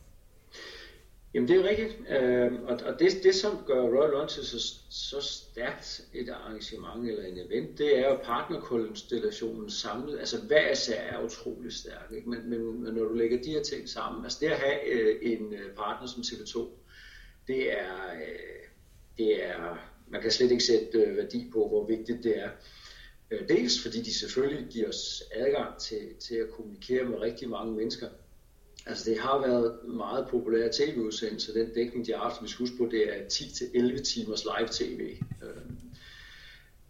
Jamen 1.35 1.49
det 1.49 1.57
er 1.57 1.69
rigtigt, 1.69 1.99
øh, 2.09 2.53
og, 2.62 2.81
og 2.85 2.99
det, 2.99 3.12
det 3.23 3.35
som 3.35 3.65
gør 3.67 3.83
Royal 3.83 4.17
Run 4.17 4.29
til 4.29 4.47
så, 4.47 4.75
så 4.91 5.21
stærkt 5.21 6.05
et 6.15 6.29
arrangement 6.29 7.09
eller 7.09 7.25
en 7.25 7.39
event, 7.39 7.79
det 7.79 7.99
er 7.99 8.09
jo 8.09 8.19
partnerkonstellationen 8.25 9.71
samlet, 9.71 10.18
altså 10.18 10.40
hver 10.40 10.71
især 10.71 11.01
er 11.01 11.25
utrolig 11.25 11.73
stærk, 11.73 12.12
ikke? 12.16 12.31
Men, 12.31 12.51
men, 12.51 12.83
men 12.83 12.95
når 12.95 13.05
du 13.05 13.14
lægger 13.14 13.42
de 13.42 13.51
her 13.51 13.62
ting 13.62 13.88
sammen, 13.88 14.25
altså 14.25 14.38
det 14.40 14.47
at 14.47 14.59
have 14.59 14.92
øh, 14.92 15.18
en 15.23 15.55
øh, 15.55 15.75
partner 15.77 16.09
som 16.09 16.23
TV2, 16.23 16.68
det 17.47 17.73
er, 17.73 18.12
øh, 18.14 18.68
det 19.18 19.45
er, 19.47 19.79
man 20.09 20.23
kan 20.23 20.31
slet 20.31 20.51
ikke 20.51 20.64
sætte 20.64 20.99
øh, 20.99 21.16
værdi 21.16 21.51
på, 21.53 21.68
hvor 21.68 21.87
vigtigt 21.87 22.25
det 22.25 22.38
er. 22.38 22.51
Øh, 23.31 23.49
dels 23.49 23.83
fordi 23.83 24.03
de 24.03 24.14
selvfølgelig 24.14 24.66
giver 24.71 24.88
os 24.88 25.23
adgang 25.35 25.79
til, 25.79 26.14
til 26.21 26.35
at 26.35 26.51
kommunikere 26.51 27.05
med 27.05 27.18
rigtig 27.18 27.49
mange 27.49 27.73
mennesker, 27.75 28.09
Altså 28.87 29.11
det 29.11 29.18
har 29.18 29.38
været 29.38 29.79
meget 29.85 30.29
populære 30.29 30.71
tv-udsendelser, 30.73 31.53
den 31.53 31.75
dækning, 31.75 32.07
de 32.07 32.12
har 32.12 32.18
haft, 32.18 32.42
vi 32.42 32.49
skal 32.49 32.62
huske 32.62 32.77
på, 32.77 32.88
det 32.90 33.16
er 33.16 33.23
10-11 33.33 34.03
timers 34.03 34.45
live-tv. 34.45 35.16
Øhm, 35.42 35.79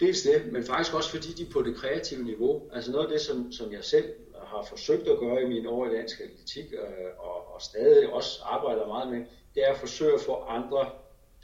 dels 0.01 0.23
det, 0.23 0.53
men 0.53 0.65
faktisk 0.65 0.95
også 0.95 1.11
fordi 1.11 1.33
de 1.33 1.51
på 1.53 1.63
det 1.63 1.77
kreative 1.77 2.25
niveau, 2.25 2.71
altså 2.73 2.93
noget 2.93 3.05
af 3.05 3.13
det, 3.13 3.21
som, 3.21 3.53
som 3.53 3.73
jeg 3.73 3.85
selv 3.85 4.13
har 4.47 4.67
forsøgt 4.69 5.09
at 5.09 5.19
gøre 5.19 5.43
i 5.43 5.49
mine 5.49 5.69
år 5.69 5.87
i 5.87 5.95
dansk 5.97 6.21
atletik, 6.21 6.73
øh, 6.73 7.19
og, 7.19 7.55
og 7.55 7.63
stadig 7.63 8.13
også 8.13 8.41
arbejder 8.43 8.87
meget 8.87 9.11
med, 9.11 9.25
det 9.55 9.63
er 9.69 9.73
at 9.73 9.79
forsøge 9.79 10.15
at 10.15 10.21
få 10.21 10.35
andre 10.35 10.91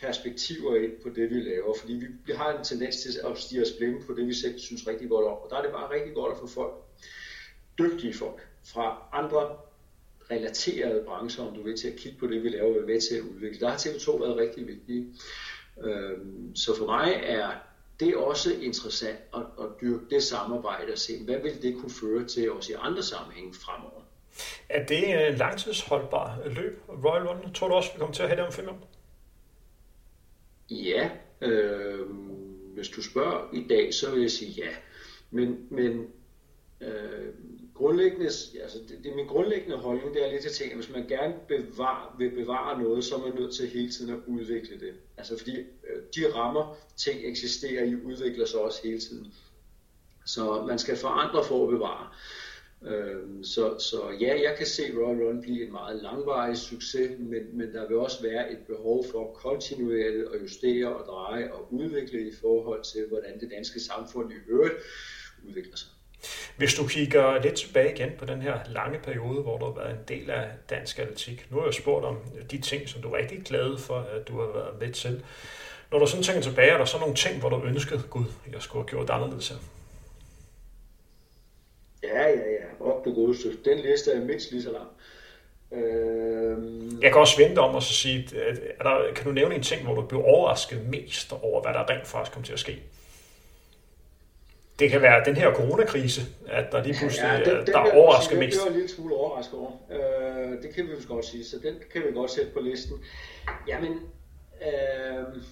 perspektiver 0.00 0.76
ind 0.76 0.92
på 1.02 1.08
det, 1.08 1.30
vi 1.30 1.40
laver, 1.40 1.74
fordi 1.80 1.92
vi, 1.92 2.06
vi 2.26 2.32
har 2.32 2.58
en 2.58 2.64
tendens 2.64 2.96
til 2.96 3.20
at 3.24 3.38
stige 3.38 3.62
os 3.62 3.72
blinde 3.78 4.06
på 4.06 4.14
det, 4.14 4.26
vi 4.26 4.34
selv 4.34 4.58
synes 4.58 4.87
rigtig 4.87 5.08
godt 5.08 5.26
om, 5.26 5.32
og 5.32 5.46
der 5.50 5.56
er 5.56 5.62
det 5.62 5.70
bare 5.70 5.94
rigtig 5.94 6.14
godt 6.14 6.32
at 6.32 6.38
få 6.38 6.46
folk, 6.46 6.74
dygtige 7.78 8.14
folk, 8.14 8.48
fra 8.64 9.08
andre 9.12 9.56
relaterede 10.30 11.04
brancher, 11.06 11.44
om 11.44 11.54
du 11.54 11.62
vil, 11.62 11.76
til 11.76 11.88
at 11.88 11.96
kigge 11.96 12.18
på 12.18 12.26
det, 12.26 12.42
vi 12.42 12.48
laver, 12.48 12.68
og 12.68 12.74
være 12.74 12.86
med 12.86 13.00
til 13.00 13.14
at 13.14 13.22
udvikle. 13.22 13.60
Der 13.60 13.68
har 13.68 13.76
TV2 13.76 14.20
været 14.20 14.36
rigtig 14.36 14.66
vigtige. 14.66 15.06
Øhm, 15.84 16.56
så 16.56 16.76
for 16.76 16.86
mig 16.86 17.20
er 17.22 17.50
det 18.00 18.16
også 18.16 18.54
interessant 18.54 19.18
at, 19.34 19.42
at 19.60 19.66
dyrke 19.80 20.04
det 20.10 20.22
samarbejde 20.22 20.92
og 20.92 20.98
se, 20.98 21.24
hvad 21.24 21.38
vil 21.38 21.62
det 21.62 21.76
kunne 21.80 21.90
føre 21.90 22.24
til 22.24 22.52
også 22.52 22.72
i 22.72 22.76
andre 22.78 23.02
sammenhænge 23.02 23.54
fremover. 23.54 24.02
Er 24.68 24.86
det 24.86 25.28
en 25.28 25.34
langtidsholdbar 25.34 26.42
løb, 26.46 26.80
Royal 26.88 27.28
Run? 27.28 27.52
Tror 27.52 27.68
du 27.68 27.74
også, 27.74 27.92
vi 27.92 27.98
kommer 27.98 28.14
til 28.14 28.22
at 28.22 28.28
have 28.28 28.36
det 28.36 28.46
om 28.46 28.52
fem 28.52 28.68
år? 28.68 28.88
Ja, 30.70 31.10
øh, 31.40 32.06
hvis 32.74 32.88
du 32.88 33.02
spørger 33.02 33.54
i 33.54 33.66
dag, 33.68 33.94
så 33.94 34.10
vil 34.10 34.20
jeg 34.20 34.30
sige 34.30 34.50
ja. 34.50 34.70
Men, 35.30 35.66
men 35.70 36.06
øh, 36.80 37.34
grundlæggende, 37.78 38.26
altså 38.62 38.78
det, 38.88 38.98
det 39.02 39.10
er 39.10 39.16
min 39.16 39.26
grundlæggende 39.26 39.76
holdning, 39.76 40.14
det 40.14 40.26
er 40.26 40.30
lidt 40.30 40.42
til 40.42 40.52
tænke, 40.52 40.72
at 40.72 40.80
hvis 40.80 40.94
man 40.96 41.08
gerne 41.08 41.34
bevare, 41.48 42.18
vil 42.18 42.30
bevare 42.30 42.82
noget, 42.82 43.04
så 43.04 43.14
er 43.14 43.18
man 43.18 43.34
nødt 43.40 43.54
til 43.54 43.68
hele 43.68 43.90
tiden 43.90 44.14
at 44.14 44.20
udvikle 44.26 44.80
det. 44.80 44.94
Altså 45.16 45.38
fordi 45.38 45.56
øh, 45.58 46.02
de 46.14 46.34
rammer, 46.34 46.76
ting 46.96 47.20
eksisterer 47.24 47.84
i, 47.84 47.94
udvikler 47.94 48.46
sig 48.46 48.60
også 48.60 48.80
hele 48.84 49.00
tiden. 49.00 49.34
Så 50.26 50.64
man 50.66 50.78
skal 50.78 50.96
forandre 50.96 51.44
for 51.44 51.64
at 51.64 51.70
bevare. 51.70 52.06
Øh, 52.82 53.44
så, 53.44 53.78
så 53.78 54.10
ja, 54.20 54.40
jeg 54.42 54.54
kan 54.58 54.66
se 54.66 54.82
Royal 54.96 55.22
Run 55.22 55.40
blive 55.40 55.66
en 55.66 55.72
meget 55.72 56.02
langvarig 56.02 56.56
succes, 56.56 57.10
men, 57.18 57.58
men 57.58 57.72
der 57.72 57.88
vil 57.88 57.96
også 57.96 58.22
være 58.22 58.52
et 58.52 58.58
behov 58.66 59.04
for 59.10 59.32
kontinuerligt 59.32 60.28
at 60.34 60.42
justere 60.42 60.96
og 60.96 61.06
dreje 61.06 61.52
og 61.52 61.72
udvikle 61.74 62.28
i 62.28 62.32
forhold 62.40 62.84
til, 62.84 63.08
hvordan 63.08 63.40
det 63.40 63.50
danske 63.50 63.80
samfund 63.80 64.32
i 64.32 64.36
øvrigt 64.48 64.74
udvikler 65.44 65.76
sig. 65.76 65.88
Hvis 66.57 66.74
du 66.74 66.87
kigger 66.87 67.42
lidt 67.42 67.54
tilbage 67.54 67.94
igen 67.94 68.11
på 68.18 68.24
den 68.24 68.42
her 68.42 68.59
lange 68.66 68.98
periode, 68.98 69.42
hvor 69.42 69.59
du 69.59 69.64
har 69.64 69.72
været 69.72 69.90
en 69.90 70.04
del 70.09 70.31
af 70.31 70.48
dansk 70.70 70.98
atletik. 70.98 71.46
Nu 71.50 71.59
har 71.59 71.64
jeg 71.64 71.74
spurgt 71.74 72.04
om 72.04 72.16
de 72.50 72.61
ting, 72.61 72.88
som 72.88 73.02
du 73.02 73.09
er 73.09 73.18
rigtig 73.18 73.42
glad 73.44 73.78
for, 73.78 73.94
at 73.94 74.28
du 74.28 74.40
har 74.40 74.46
været 74.54 74.81
med 74.81 74.92
til. 74.92 75.24
Når 75.90 75.98
du 75.98 76.07
sådan 76.07 76.22
tænker 76.22 76.42
tilbage, 76.42 76.70
er 76.70 76.78
der 76.78 76.85
så 76.85 76.98
nogle 76.98 77.14
ting, 77.14 77.40
hvor 77.40 77.48
du 77.48 77.62
ønskede, 77.64 78.02
gud, 78.11 78.24
jeg 78.52 78.62
skulle 78.62 78.83
have 78.83 78.88
gjort 78.88 79.11
anderledes 79.11 79.48
her? 79.48 79.57
Ja, 82.02 82.28
ja, 82.28 82.50
ja. 82.50 82.85
Op 82.85 83.04
du 83.04 83.14
godeste. 83.14 83.48
Den 83.64 83.78
liste 83.78 84.12
er 84.12 84.24
mindst 84.24 84.50
lige 84.50 84.62
så 84.62 84.72
lang. 84.72 84.88
Øhm... 85.72 87.00
Jeg 87.02 87.12
kan 87.12 87.20
også 87.20 87.42
vente 87.42 87.59
om 87.59 87.74
og 87.74 87.83
så 87.83 87.92
sige, 87.92 88.28
er 88.78 88.83
der, 88.83 89.14
kan 89.14 89.24
du 89.24 89.33
nævne 89.33 89.54
en 89.54 89.62
ting, 89.62 89.85
hvor 89.85 89.94
du 89.94 90.02
blev 90.02 90.22
overrasket 90.24 90.87
mest 90.88 91.33
over, 91.33 91.62
hvad 91.62 91.72
der 91.72 91.90
rent 91.90 92.07
faktisk 92.07 92.33
kom 92.35 92.42
til 92.42 92.52
at 92.52 92.59
ske? 92.59 92.83
Det 94.78 94.90
kan 94.90 95.02
være 95.02 95.24
den 95.24 95.36
her 95.36 95.54
coronakrise, 95.54 96.20
at 96.46 96.72
der 96.72 96.82
lige 96.82 96.96
pludselig 96.98 97.42
ja, 97.46 97.50
den, 97.50 97.66
den 97.66 97.66
der 97.66 97.78
er 97.78 97.94
overrasket 97.94 98.38
mest. 98.38 98.54
Det 98.54 98.62
var 98.62 98.68
en 98.68 98.74
lille 98.74 98.88
smule 98.88 99.14
overrasket 99.14 99.58
over. 99.58 99.72
Øh, 99.90 100.62
det 100.62 100.74
kan 100.74 100.84
vi 100.84 100.90
jo 100.90 101.14
godt 101.14 101.24
sige, 101.24 101.44
så 101.44 101.58
den 101.58 101.74
kan 101.92 102.02
vi 102.02 102.12
godt 102.14 102.30
sætte 102.30 102.50
på 102.50 102.60
listen. 102.60 102.96
Jamen, 103.68 103.92
øh, 104.62 105.42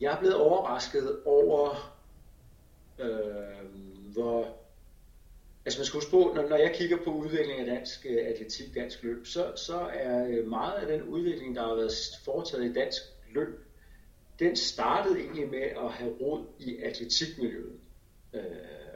jeg 0.00 0.12
er 0.12 0.18
blevet 0.18 0.36
overrasket 0.36 1.18
over, 1.24 1.94
øh, 2.98 3.08
hvor... 4.12 4.46
Altså 5.64 5.80
man 5.80 5.86
skal 5.86 5.98
huske 5.98 6.10
på, 6.10 6.32
når, 6.34 6.48
når 6.48 6.56
jeg 6.56 6.72
kigger 6.74 6.96
på 7.04 7.10
udviklingen 7.10 7.68
af 7.68 7.74
dansk 7.76 8.06
øh, 8.10 8.18
atletik, 8.26 8.74
dansk 8.74 9.02
løb, 9.02 9.26
så, 9.26 9.52
så 9.56 9.88
er 9.94 10.26
øh, 10.28 10.46
meget 10.46 10.72
af 10.72 10.86
den 10.86 11.02
udvikling, 11.02 11.56
der 11.56 11.62
har 11.62 11.74
været 11.74 11.92
foretaget 12.24 12.64
i 12.64 12.72
dansk 12.72 13.02
løb, 13.30 13.67
den 14.38 14.56
startede 14.56 15.20
egentlig 15.20 15.48
med 15.50 15.62
at 15.62 15.92
have 15.92 16.12
rod 16.20 16.44
i 16.58 16.76
atletikmiljøet. 16.78 17.72
Øh, 18.34 18.42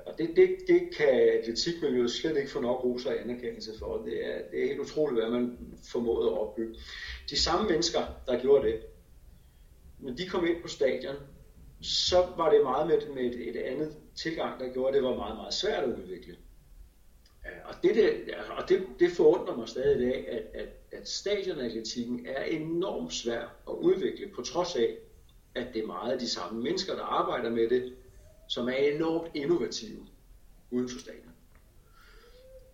Og 0.06 0.18
det, 0.18 0.30
det, 0.36 0.56
det 0.68 0.94
kan 0.96 1.08
atletikmiljøet 1.08 2.10
slet 2.10 2.36
ikke 2.36 2.50
få 2.50 2.60
nok 2.60 2.84
ros 2.84 3.06
og 3.06 3.20
anerkendelse 3.20 3.78
for. 3.78 4.02
Det 4.04 4.26
er, 4.26 4.38
det 4.50 4.62
er 4.62 4.66
helt 4.66 4.80
utroligt, 4.80 5.20
hvad 5.20 5.30
man 5.30 5.58
formåede 5.92 6.30
at 6.30 6.38
opbygge. 6.38 6.74
De 7.30 7.36
samme 7.36 7.68
mennesker, 7.68 8.00
der 8.26 8.40
gjorde 8.40 8.66
det, 8.66 8.80
når 9.98 10.12
de 10.12 10.28
kom 10.28 10.46
ind 10.46 10.62
på 10.62 10.68
stadion, 10.68 11.16
så 11.80 12.26
var 12.36 12.50
det 12.50 12.62
meget 12.62 12.86
med, 12.86 13.14
med 13.14 13.22
et, 13.22 13.48
et 13.48 13.56
andet 13.56 13.96
tilgang, 14.14 14.60
der 14.60 14.72
gjorde, 14.72 14.88
at 14.88 14.94
det 14.94 15.02
var 15.02 15.16
meget, 15.16 15.36
meget 15.36 15.54
svært 15.54 15.84
at 15.84 15.98
udvikle. 15.98 16.36
Øh, 17.46 17.60
og 17.64 17.74
det, 17.82 17.94
det, 17.94 18.34
og 18.58 18.68
det, 18.68 18.86
det 18.98 19.10
forundrer 19.10 19.56
mig 19.56 19.68
stadig 19.68 20.02
i 20.02 20.10
dag, 20.10 20.28
at, 20.28 20.42
at, 20.54 20.68
at 20.92 21.08
stadionatletikken 21.08 22.26
er 22.26 22.42
enormt 22.44 23.12
svær 23.12 23.42
at 23.68 23.72
udvikle, 23.72 24.26
på 24.36 24.42
trods 24.42 24.76
af, 24.76 24.96
at 25.54 25.66
det 25.74 25.82
er 25.82 25.86
meget 25.86 26.12
af 26.12 26.18
de 26.18 26.28
samme 26.28 26.62
mennesker, 26.62 26.94
der 26.94 27.02
arbejder 27.02 27.50
med 27.50 27.68
det, 27.68 27.94
som 28.48 28.68
er 28.68 28.72
enormt 28.72 29.30
innovative 29.34 30.06
uden 30.70 30.88
for 30.88 30.98
staten. 30.98 31.30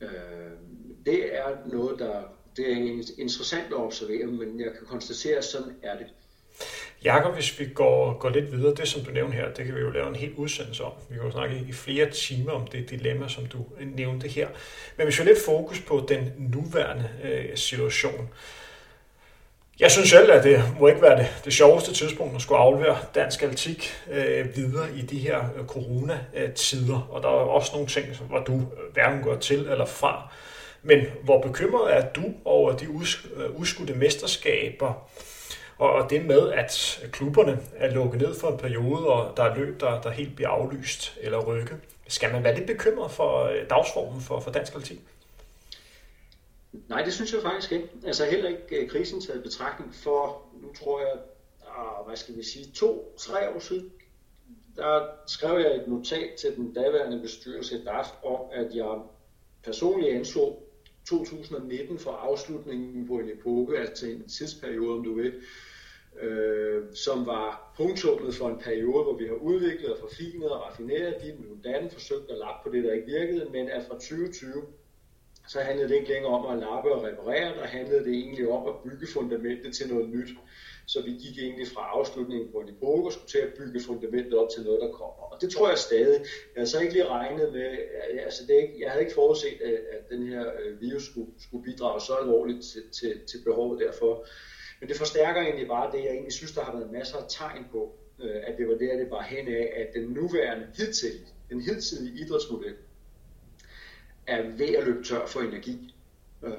Øh, 0.01 0.09
det 1.07 1.37
er 1.37 1.57
noget, 1.67 1.99
der 1.99 2.23
det 2.59 2.73
er 2.73 2.77
interessant 3.19 3.67
at 3.67 3.77
observere, 3.77 4.27
men 4.27 4.61
jeg 4.61 4.73
kan 4.79 4.87
konstatere, 4.87 5.37
at 5.37 5.45
sådan 5.45 5.73
er 5.83 5.99
det. 5.99 6.07
Jakob, 7.05 7.35
hvis 7.35 7.61
vi 7.61 7.67
går, 7.75 8.19
går 8.19 8.29
lidt 8.29 8.53
videre, 8.53 8.75
det 8.75 8.89
som 8.89 9.03
du 9.03 9.11
nævnte 9.11 9.37
her, 9.37 9.53
det 9.53 9.65
kan 9.67 9.75
vi 9.75 9.81
jo 9.81 9.91
lave 9.91 10.09
en 10.09 10.15
helt 10.15 10.37
udsendelse 10.37 10.85
om. 10.85 10.93
Vi 11.09 11.15
kan 11.15 11.25
jo 11.25 11.31
snakke 11.31 11.65
i 11.69 11.73
flere 11.73 12.11
timer 12.11 12.53
om 12.53 12.67
det 12.67 12.91
dilemma, 12.91 13.29
som 13.29 13.47
du 13.47 13.67
nævnte 13.81 14.29
her. 14.29 14.49
Men 14.97 15.07
hvis 15.07 15.19
vi 15.21 15.25
lidt 15.25 15.45
fokus 15.45 15.81
på 15.81 16.07
den 16.09 16.33
nuværende 16.39 17.11
øh, 17.25 17.57
situation, 17.57 18.29
jeg 19.81 19.91
synes 19.91 20.11
selv, 20.11 20.33
at 20.33 20.45
det 20.45 20.63
må 20.81 20.87
ikke 20.87 21.03
være 21.03 21.19
det, 21.19 21.27
det 21.45 21.53
sjoveste 21.53 21.93
tidspunkt 21.93 22.35
at 22.35 22.43
skulle 22.43 22.59
aflevere 22.59 22.99
dansk 23.15 23.43
atletik 23.43 23.95
øh, 24.11 24.57
videre 24.57 24.87
i 24.97 25.03
de 25.03 25.19
her 25.19 25.39
øh, 25.57 25.67
coronatider. 25.67 27.09
Og 27.11 27.23
der 27.23 27.29
er 27.29 27.33
også 27.33 27.71
nogle 27.73 27.89
ting, 27.89 28.07
hvor 28.29 28.39
du 28.39 28.55
øh, 28.55 28.93
hverken 28.93 29.23
går 29.23 29.37
til 29.37 29.59
eller 29.59 29.87
fra. 29.87 30.33
Men 30.83 31.07
hvor 31.23 31.41
bekymret 31.41 31.97
er 31.97 32.13
du 32.13 32.25
over 32.45 32.73
de 32.77 32.85
øh, 32.85 33.51
udskudte 33.57 33.95
mesterskaber, 33.95 35.09
og 35.79 36.11
det 36.11 36.25
med, 36.25 36.53
at 36.53 37.05
klubberne 37.13 37.59
er 37.77 37.91
lukket 37.91 38.21
ned 38.21 38.35
for 38.41 38.49
en 38.49 38.59
periode, 38.59 39.07
og 39.07 39.37
der 39.37 39.43
er 39.43 39.57
løb, 39.57 39.81
der, 39.81 40.01
der 40.01 40.11
helt 40.11 40.37
bliver 40.37 40.49
aflyst 40.49 41.17
eller 41.21 41.39
rykke. 41.39 41.75
Skal 42.09 42.33
man 42.33 42.45
være 42.45 42.55
lidt 42.55 42.67
bekymret 42.67 43.11
for 43.11 43.45
øh, 43.45 43.71
dagsformen 43.71 44.21
for, 44.21 44.41
for 44.41 44.51
dansk 44.51 44.75
atletik? 44.75 44.99
Nej, 46.73 47.03
det 47.03 47.13
synes 47.13 47.33
jeg 47.33 47.43
faktisk 47.43 47.73
ikke. 47.73 47.91
Altså 48.07 48.25
heller 48.25 48.49
ikke 48.49 48.83
øh, 48.83 48.91
krisen 48.91 49.21
taget 49.21 49.43
betragtning 49.43 49.95
for, 49.95 50.49
nu 50.63 50.73
tror 50.73 51.01
jeg, 51.01 51.19
uh, 51.63 52.07
hvad 52.07 52.17
skal 52.17 52.37
vi 52.37 52.43
sige, 52.43 52.71
to-tre 52.71 53.55
år 53.55 53.59
siden, 53.59 53.93
der 54.77 55.07
skrev 55.27 55.61
jeg 55.61 55.77
et 55.77 55.89
notat 55.89 56.35
til 56.39 56.57
den 56.57 56.75
daværende 56.75 57.21
bestyrelse 57.21 57.85
DAF 57.85 58.07
om, 58.25 58.41
at 58.53 58.75
jeg 58.75 59.01
personligt 59.65 60.17
anså 60.17 60.57
2019 61.09 61.99
for 61.99 62.11
afslutningen 62.11 63.07
på 63.07 63.19
en 63.19 63.31
epoke, 63.31 63.79
altså 63.79 64.07
en 64.07 64.29
tidsperiode, 64.29 64.99
om 64.99 65.05
du 65.05 65.15
vil, 65.15 65.35
øh, 66.21 66.83
som 66.95 67.27
var 67.27 67.73
punktummet 67.77 68.35
for 68.35 68.49
en 68.49 68.59
periode, 68.59 69.03
hvor 69.03 69.17
vi 69.17 69.27
har 69.27 69.35
udviklet 69.35 69.93
og 69.93 69.99
forfinet 70.01 70.51
og 70.51 70.61
raffineret 70.61 71.23
dit 71.23 71.41
nu 71.41 71.57
datten 71.65 71.91
forsøgt 71.91 72.31
at 72.31 72.39
lappe 72.39 72.71
på 72.71 72.77
det, 72.77 72.85
der 72.85 72.93
ikke 72.93 73.07
virkede, 73.07 73.51
men 73.51 73.69
at 73.69 73.85
fra 73.89 73.95
2020 73.95 74.63
så 75.49 75.61
handlede 75.61 75.89
det 75.89 75.95
ikke 75.95 76.09
længere 76.09 76.33
om 76.33 76.53
at 76.53 76.59
lappe 76.59 76.93
og 76.95 77.05
reparere, 77.05 77.55
der 77.59 77.67
handlede 77.67 78.05
det 78.05 78.13
egentlig 78.13 78.49
om 78.49 78.69
at 78.69 78.75
bygge 78.85 79.07
fundamentet 79.07 79.75
til 79.75 79.89
noget 79.93 80.09
nyt. 80.09 80.29
Så 80.87 81.03
vi 81.03 81.11
gik 81.11 81.39
egentlig 81.39 81.69
fra 81.69 81.83
afslutningen 81.97 82.49
på 82.53 82.59
en 82.59 82.69
epoke 82.69 83.09
og 83.09 83.13
skulle 83.13 83.29
til 83.29 83.39
at 83.39 83.55
bygge 83.59 83.81
fundamentet 83.81 84.35
op 84.35 84.49
til 84.55 84.63
noget, 84.65 84.81
der 84.81 84.93
kommer. 84.93 85.23
Og 85.33 85.41
det 85.41 85.51
tror 85.51 85.69
jeg 85.69 85.79
stadig. 85.79 86.21
Jeg 86.55 86.57
havde 86.57 86.71
så 86.71 86.81
ikke 86.81 86.93
lige 86.93 87.09
regnet 87.09 87.53
med, 87.53 87.79
altså 88.25 88.43
det 88.47 88.55
ikke, 88.55 88.75
jeg 88.81 88.91
havde 88.91 89.03
ikke 89.05 89.15
forudset, 89.15 89.61
at, 89.65 89.73
at 89.73 90.09
den 90.11 90.29
her 90.29 90.45
øh, 90.61 90.81
virus 90.81 91.05
skulle, 91.11 91.31
skulle 91.39 91.65
bidrage 91.65 92.01
så 92.01 92.13
alvorligt 92.15 92.63
til, 92.65 92.83
til, 92.99 93.21
til 93.31 93.39
behovet 93.45 93.81
derfor. 93.81 94.27
Men 94.81 94.89
det 94.89 94.97
forstærker 94.97 95.41
egentlig 95.41 95.69
bare 95.69 95.93
det, 95.93 96.05
jeg 96.05 96.11
egentlig 96.11 96.33
synes, 96.33 96.53
der 96.53 96.63
har 96.63 96.77
været 96.77 96.93
masser 96.93 97.17
af 97.17 97.25
tegn 97.29 97.65
på, 97.73 97.99
øh, 98.23 98.37
at 98.47 98.59
det 98.59 98.69
var 98.69 98.75
der, 98.75 98.97
det 98.97 99.11
var 99.11 99.23
hen 99.23 99.49
af, 99.49 99.73
at 99.77 99.89
den 99.95 100.09
nuværende 100.09 100.67
hidtil, 100.77 101.17
den 101.51 101.61
hidtidige 101.61 102.21
idrætsmodel, 102.21 102.75
er 104.29 104.43
ved 104.43 104.75
at 104.75 104.85
løbe 104.85 105.05
tør 105.05 105.27
for 105.27 105.41
energi. 105.41 105.95
Øh, 106.43 106.53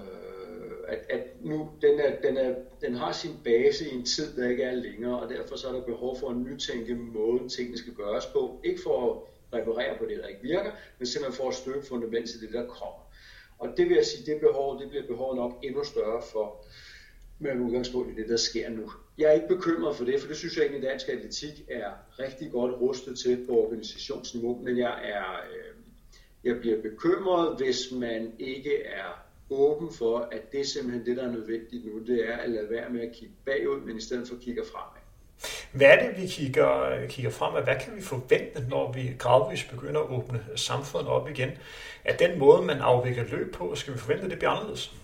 at, 0.87 0.99
at 1.09 1.21
nu, 1.41 1.69
den, 1.81 1.99
er, 1.99 2.21
den, 2.21 2.37
er, 2.37 2.55
den 2.81 2.93
har 2.93 3.11
sin 3.11 3.31
base 3.43 3.89
i 3.89 3.95
en 3.95 4.05
tid, 4.05 4.35
der 4.35 4.49
ikke 4.49 4.63
er 4.63 4.75
længere, 4.75 5.19
og 5.19 5.29
derfor 5.29 5.55
så 5.55 5.67
er 5.67 5.73
der 5.73 5.81
behov 5.81 6.19
for 6.19 6.29
at 6.29 6.37
nytænke 6.37 6.95
måden, 6.95 7.49
tingene 7.49 7.77
skal 7.77 7.93
gøres 7.93 8.25
på. 8.25 8.61
Ikke 8.63 8.81
for 8.81 9.11
at 9.11 9.17
reparere 9.59 9.97
på 9.97 10.05
det, 10.05 10.17
der 10.17 10.27
ikke 10.27 10.41
virker, 10.41 10.71
men 10.99 11.07
simpelthen 11.07 11.37
for 11.37 11.49
at 11.49 11.55
støbe 11.55 11.85
fundamentet 11.85 12.29
til 12.29 12.41
det, 12.41 12.53
der 12.53 12.67
kommer. 12.67 13.09
Og 13.59 13.69
det 13.77 13.89
vil 13.89 13.95
jeg 13.95 14.05
sige, 14.05 14.31
det 14.31 14.41
behov, 14.41 14.81
det 14.81 14.89
bliver 14.89 15.07
behovet 15.07 15.35
nok 15.35 15.59
endnu 15.63 15.83
større 15.83 16.21
for, 16.31 16.65
med 17.39 17.59
udgangspunkt 17.59 18.11
i 18.11 18.21
det, 18.21 18.29
der 18.29 18.37
sker 18.37 18.69
nu. 18.69 18.91
Jeg 19.17 19.29
er 19.29 19.31
ikke 19.31 19.47
bekymret 19.47 19.95
for 19.95 20.05
det, 20.05 20.21
for 20.21 20.27
det 20.27 20.37
synes 20.37 20.57
jeg 20.57 20.63
egentlig, 20.63 20.83
at 20.83 20.91
dansk 20.91 21.09
atletik 21.09 21.65
er 21.69 21.91
rigtig 22.19 22.51
godt 22.51 22.81
rustet 22.81 23.19
til 23.19 23.45
på 23.47 23.51
organisationsniveau, 23.51 24.61
men 24.63 24.77
jeg 24.77 24.99
er, 25.03 25.25
øh, 25.53 25.78
jeg 26.43 26.59
bliver 26.59 26.81
bekymret, 26.81 27.57
hvis 27.57 27.91
man 27.91 28.31
ikke 28.39 28.83
er 28.85 29.25
åben 29.49 29.89
for, 29.93 30.27
at 30.31 30.51
det 30.51 30.59
er 30.59 30.65
simpelthen 30.65 31.05
det, 31.05 31.17
der 31.17 31.23
er 31.23 31.31
nødvendigt 31.31 31.85
nu, 31.85 31.99
det 32.07 32.29
er 32.29 32.37
at 32.37 32.49
lade 32.49 32.69
være 32.69 32.89
med 32.89 33.01
at 33.01 33.11
kigge 33.13 33.33
bagud, 33.45 33.81
men 33.81 33.97
i 33.97 34.01
stedet 34.01 34.27
for 34.27 34.35
kigger 34.35 34.63
fremad. 34.73 34.99
Hvad 35.73 35.87
er 35.87 36.07
det, 36.07 36.21
vi 36.21 36.27
kigger, 36.27 37.05
kigger 37.07 37.31
fremad? 37.31 37.63
Hvad 37.63 37.75
kan 37.81 37.95
vi 37.95 38.01
forvente, 38.01 38.65
når 38.69 38.91
vi 38.91 39.15
gradvist 39.17 39.69
begynder 39.69 40.01
at 40.01 40.09
åbne 40.09 40.45
samfundet 40.55 41.09
op 41.09 41.29
igen? 41.29 41.49
At 42.05 42.19
den 42.19 42.39
måde, 42.39 42.61
man 42.61 42.77
afvikler 42.77 43.23
løb 43.31 43.53
på, 43.53 43.75
skal 43.75 43.93
vi 43.93 43.99
forvente, 43.99 44.23
at 44.23 44.29
det 44.31 44.39
bliver 44.39 44.51
anderledes? 44.51 44.95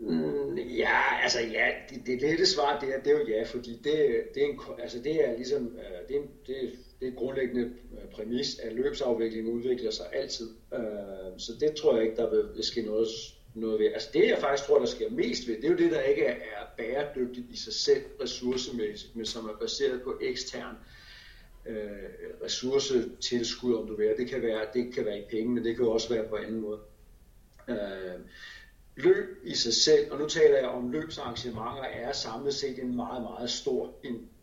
Mm, 0.00 0.58
ja, 0.58 1.22
altså 1.22 1.40
ja, 1.40 1.68
det, 1.90 2.06
det 2.06 2.20
lette 2.20 2.46
svar 2.46 2.80
det 2.80 2.94
er, 2.94 3.00
det 3.00 3.12
er 3.12 3.18
jo 3.18 3.26
ja, 3.28 3.42
fordi 3.42 3.70
det, 3.84 4.22
det, 4.34 4.42
er, 4.42 4.46
en, 4.46 4.60
altså 4.78 4.98
det 4.98 5.28
er 5.28 5.36
ligesom, 5.36 5.66
øh, 5.66 6.08
det 6.08 6.16
er, 6.16 6.20
det, 6.46 6.64
er, 6.64 6.68
det 7.00 7.08
er 7.08 7.12
grundlæggende 7.12 7.62
øh, 7.62 8.10
præmis, 8.12 8.58
at 8.58 8.72
løbsafvikling 8.72 9.48
udvikler 9.48 9.90
sig 9.90 10.06
altid. 10.12 10.50
Øh, 10.74 11.38
så 11.38 11.52
det 11.60 11.74
tror 11.74 11.96
jeg 11.96 12.04
ikke, 12.04 12.16
der 12.16 12.30
vil 12.30 12.64
ske 12.64 12.82
noget, 12.82 13.08
noget 13.54 13.80
ved. 13.80 13.86
Altså 13.86 14.08
det 14.12 14.28
jeg 14.28 14.38
faktisk 14.38 14.68
tror, 14.68 14.78
der 14.78 14.86
sker 14.86 15.10
mest 15.10 15.48
ved, 15.48 15.56
det 15.56 15.64
er 15.64 15.70
jo 15.70 15.76
det, 15.76 15.92
der 15.92 16.00
ikke 16.00 16.24
er 16.24 16.64
bæredygtigt 16.76 17.46
i 17.50 17.56
sig 17.56 17.72
selv 17.72 18.02
ressourcemæssigt, 18.22 19.16
men 19.16 19.26
som 19.26 19.44
er 19.44 19.56
baseret 19.60 20.02
på 20.02 20.18
ekstern 20.22 20.76
ressourcetilskud, 22.44 23.74
om 23.74 23.86
du 23.86 23.96
vil. 23.96 24.14
Det 24.16 24.30
kan 24.30 24.42
være, 24.42 24.66
det 24.74 24.94
kan 24.94 25.04
være 25.04 25.18
i 25.18 25.24
penge, 25.30 25.54
men 25.54 25.64
det 25.64 25.76
kan 25.76 25.86
også 25.86 26.14
være 26.14 26.28
på 26.28 26.36
anden 26.36 26.60
måde. 26.60 26.80
Øh, 27.68 28.20
løb 29.02 29.26
i 29.44 29.54
sig 29.54 29.74
selv, 29.74 30.12
og 30.12 30.18
nu 30.18 30.26
taler 30.26 30.58
jeg 30.58 30.68
om 30.68 30.90
løbsarrangementer, 30.90 31.82
er 31.82 32.12
samlet 32.12 32.54
set 32.54 32.78
en 32.78 32.96
meget, 32.96 33.22
meget 33.22 33.50
stor 33.50 33.90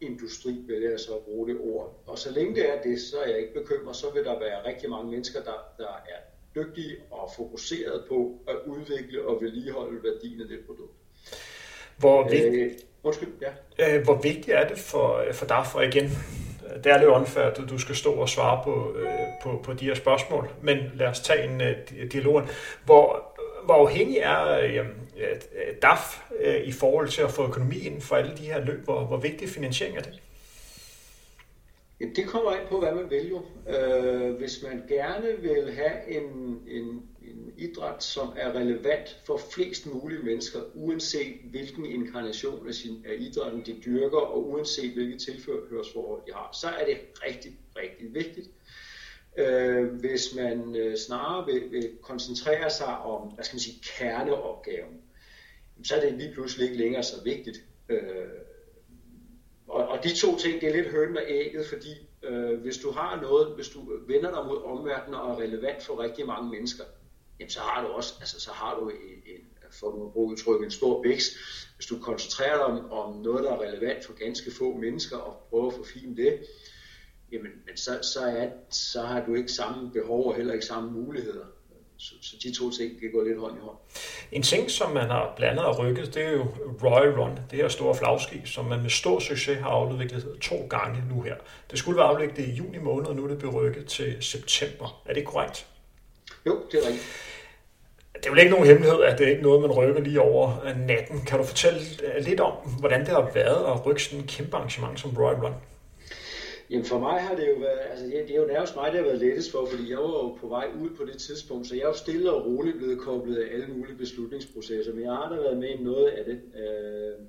industri, 0.02 0.52
vil 0.68 0.82
jeg 0.82 1.00
så 1.00 1.20
bruge 1.26 1.48
det 1.48 1.58
ord. 1.60 2.04
Og 2.08 2.18
så 2.18 2.32
længe 2.32 2.56
det 2.56 2.70
er 2.70 2.82
det, 2.82 3.02
så 3.02 3.18
er 3.20 3.30
jeg 3.30 3.40
ikke 3.40 3.54
bekymret, 3.54 3.96
så 3.96 4.08
vil 4.14 4.24
der 4.24 4.40
være 4.40 4.66
rigtig 4.66 4.90
mange 4.90 5.12
mennesker, 5.12 5.44
der, 5.44 5.58
der 5.78 5.88
er 5.88 6.20
dygtige 6.56 6.96
og 7.12 7.32
fokuseret 7.36 8.06
på 8.10 8.40
at 8.48 8.56
udvikle 8.66 9.28
og 9.28 9.42
vedligeholde 9.42 10.04
værdien 10.04 10.42
af 10.42 10.48
det 10.48 10.60
produkt. 10.66 10.94
Hvor 11.98 12.30
vigtigt, 12.30 12.56
øh, 12.56 12.72
undskyld, 13.04 13.30
ja. 13.42 13.98
øh, 13.98 14.04
hvor 14.04 14.22
vigtigt 14.22 14.50
er 14.50 14.68
det 14.68 14.78
for, 14.78 15.24
for 15.34 15.46
dig 15.46 15.66
for 15.72 15.82
igen, 15.82 16.10
det 16.84 16.92
er 16.92 16.98
lidt 16.98 17.10
unfair, 17.10 17.44
at 17.44 17.70
du 17.70 17.78
skal 17.78 17.96
stå 17.96 18.12
og 18.12 18.30
svare 18.30 18.62
på, 18.64 18.96
øh, 18.98 19.10
på, 19.44 19.62
på 19.64 19.74
de 19.74 19.86
her 19.86 19.96
spørgsmål, 19.96 20.50
men 20.62 20.78
lad 20.96 21.08
os 21.08 21.20
tage 21.20 21.44
en 21.44 21.62
uh, 21.62 22.12
dialog. 22.12 22.42
Hvor, 22.86 23.27
hvor 23.68 23.88
afhængig 23.88 24.18
er 24.18 24.44
øh, 24.60 24.76
øh, 24.76 24.86
øh, 25.18 25.76
DAF 25.82 26.22
øh, 26.40 26.62
i 26.64 26.72
forhold 26.72 27.10
til 27.10 27.22
at 27.22 27.32
få 27.32 27.48
økonomien 27.48 28.02
for 28.02 28.16
alle 28.16 28.38
de 28.38 28.44
her 28.44 28.66
løb? 28.66 28.84
Hvor, 28.84 29.06
hvor 29.06 29.18
vigtig 29.18 29.50
finansiering 29.50 29.98
er 29.98 30.02
det? 30.02 30.22
Jamen, 32.00 32.16
det 32.16 32.28
kommer 32.28 32.52
ind 32.52 32.68
på, 32.70 32.80
hvad 32.80 32.92
man 32.96 33.10
vælger. 33.10 33.40
Øh, 33.70 34.36
hvis 34.36 34.64
man 34.64 34.84
gerne 34.88 35.28
vil 35.42 35.74
have 35.76 36.12
en, 36.18 36.60
en, 36.68 36.86
en 37.22 37.54
idræt, 37.58 38.04
som 38.04 38.28
er 38.36 38.56
relevant 38.56 39.22
for 39.26 39.40
flest 39.54 39.94
mulige 39.94 40.24
mennesker, 40.24 40.60
uanset 40.74 41.34
hvilken 41.52 41.86
inkarnation 41.86 42.68
af, 42.68 42.74
sin, 42.74 43.06
af 43.08 43.16
idrætten 43.20 43.62
de 43.66 43.76
dyrker, 43.86 44.18
og 44.18 44.50
uanset 44.50 44.94
hvilke 44.94 45.18
tilførhørsforhold 45.18 46.22
de 46.28 46.34
har, 46.34 46.50
så 46.62 46.68
er 46.68 46.86
det 46.86 46.98
rigtig, 47.28 47.52
rigtig 47.76 48.14
vigtigt, 48.14 48.50
øh, 49.38 49.94
hvis 50.00 50.36
man 50.36 50.76
øh, 50.76 50.98
snarere 50.98 51.46
vil, 51.46 51.72
vil 51.72 51.98
koncentrere 52.02 52.70
sig 52.70 52.98
om, 52.98 53.28
hvad 53.28 53.46
skal 53.46 53.56
man 53.56 53.60
sige, 53.60 53.82
kerneopgaven, 53.84 55.02
så 55.84 55.96
er 55.96 56.00
det 56.00 56.14
lige 56.14 56.34
pludselig 56.34 56.66
ikke 56.66 56.78
længere 56.78 57.04
så 57.04 57.24
vigtigt. 57.24 57.58
Øh, 57.90 58.00
og, 59.68 59.88
og 59.88 60.04
de 60.04 60.16
to 60.16 60.38
ting, 60.38 60.62
det 60.62 60.70
er 60.70 60.74
lidt 60.74 60.92
hønen 60.92 61.18
og 61.18 61.24
ægget, 61.28 61.66
fordi 61.66 61.90
øh, 62.24 62.60
hvis 62.60 62.78
du 62.78 62.92
har 62.92 63.22
noget, 63.22 63.56
hvis 63.56 63.70
du 63.70 63.80
vender 64.08 64.32
dig 64.36 64.46
mod 64.46 64.64
omverdenen 64.64 65.20
og 65.20 65.32
er 65.32 65.40
relevant 65.40 65.84
for 65.84 66.00
rigtig 66.00 66.26
mange 66.26 66.50
mennesker, 66.50 66.84
jamen 67.40 67.50
så 67.50 67.60
har 67.60 67.88
du 67.88 67.88
også, 67.88 68.14
altså 68.20 68.40
så 68.40 68.52
har 68.52 68.80
du 68.80 68.90
en, 68.90 68.96
en 69.26 69.48
for 69.72 70.06
at 70.06 70.14
bruge 70.14 70.32
udtryk, 70.32 70.64
en 70.64 70.72
stor 70.72 71.04
vækst. 71.04 71.32
Hvis 71.76 71.86
du 71.86 72.00
koncentrerer 72.00 72.56
dig 72.56 72.66
om, 72.66 72.92
om 72.92 73.16
noget, 73.22 73.44
der 73.44 73.52
er 73.52 73.62
relevant 73.62 74.06
for 74.06 74.14
ganske 74.14 74.52
få 74.52 74.78
mennesker 74.78 75.18
og 75.18 75.48
prøver 75.50 75.68
at 75.68 75.74
forfine 75.74 76.18
det, 76.18 76.40
jamen 77.32 77.52
men 77.66 77.78
så, 77.78 78.00
så, 78.02 78.20
er, 78.20 78.48
så 78.70 79.02
har 79.02 79.26
du 79.26 79.36
ikke 79.36 79.52
samme 79.52 79.92
behov 79.92 80.28
og 80.28 80.36
heller 80.36 80.54
ikke 80.54 80.66
samme 80.66 80.92
muligheder. 80.92 81.46
Så, 82.00 82.14
så 82.22 82.36
de 82.44 82.54
to 82.54 82.72
ting 82.72 83.00
kan 83.00 83.12
gå 83.12 83.24
lidt 83.24 83.40
hånd 83.40 83.58
i 83.58 83.60
hånd. 83.60 83.78
En 84.32 84.44
ting, 84.44 84.72
som 84.72 84.92
man 84.92 85.10
har 85.10 85.34
blandet 85.38 85.66
og 85.66 85.80
rykket, 85.80 86.14
det 86.14 86.24
er 86.24 86.32
jo 86.32 86.46
Royal 86.84 87.20
Run, 87.20 87.40
det 87.52 87.60
her 87.60 87.68
store 87.68 87.96
flagskib, 87.96 88.48
som 88.48 88.66
man 88.66 88.82
med 88.82 88.90
stor 88.90 89.20
succes 89.20 89.58
har 89.58 89.70
afviklet 89.70 90.38
to 90.42 90.56
gange 90.70 91.04
nu 91.10 91.22
her. 91.22 91.36
Det 91.72 91.80
skulle 91.80 91.98
være 91.98 92.08
afviklet 92.08 92.48
i 92.48 92.52
juni 92.52 92.78
måned, 92.78 93.08
og 93.08 93.16
nu 93.16 93.24
er 93.24 93.28
det 93.28 93.40
berykket 93.40 93.86
til 93.86 94.18
september. 94.20 95.02
Er 95.06 95.14
det 95.14 95.26
korrekt? 95.26 95.68
Jo, 96.46 96.62
det 96.72 96.84
er 96.84 96.88
rigtigt. 96.88 97.06
Det 98.14 98.26
er 98.26 98.30
jo 98.30 98.36
ikke 98.36 98.52
nogen 98.52 98.66
hemmelighed, 98.68 99.02
at 99.04 99.18
det 99.18 99.28
er 99.28 99.32
ikke 99.32 99.44
noget, 99.44 99.62
man 99.62 99.72
rykker 99.72 100.02
lige 100.02 100.22
over 100.22 100.74
natten. 100.88 101.22
Kan 101.22 101.38
du 101.38 101.44
fortælle 101.44 101.80
lidt 102.20 102.40
om, 102.40 102.54
hvordan 102.80 103.00
det 103.00 103.10
har 103.10 103.32
været 103.34 103.66
at 103.74 103.86
rykke 103.86 104.04
sådan 104.04 104.20
en 104.20 104.28
kæmpe 104.28 104.58
arrangement 104.58 105.00
som 105.00 105.18
Royal 105.18 105.40
Run? 105.40 105.54
Jamen 106.70 106.86
for 106.86 107.00
mig 107.00 107.22
har 107.22 107.36
det 107.36 107.48
jo 107.50 107.56
været, 107.60 107.80
altså 107.90 108.06
det, 108.06 108.32
er 108.32 108.36
jo 108.36 108.46
nærmest 108.46 108.76
mig, 108.76 108.92
det 108.92 109.00
har 109.00 109.06
været 109.06 109.20
lettest 109.20 109.52
for, 109.52 109.66
fordi 109.66 109.90
jeg 109.90 109.98
var 109.98 110.24
jo 110.24 110.38
på 110.42 110.48
vej 110.48 110.68
ud 110.82 110.90
på 110.90 111.06
det 111.06 111.18
tidspunkt, 111.18 111.68
så 111.68 111.76
jeg 111.76 111.84
er 111.84 111.88
jo 111.88 111.94
stille 111.94 112.32
og 112.32 112.46
roligt 112.46 112.78
blevet 112.78 113.00
koblet 113.00 113.38
af 113.38 113.54
alle 113.54 113.68
mulige 113.68 113.98
beslutningsprocesser, 113.98 114.94
men 114.94 115.04
jeg 115.04 115.12
har 115.12 115.30
da 115.30 115.36
været 115.36 115.58
med 115.58 115.70
i 115.70 115.84
noget 115.84 116.08
af 116.08 116.26
det. 116.26 116.42
Øh, 116.56 117.26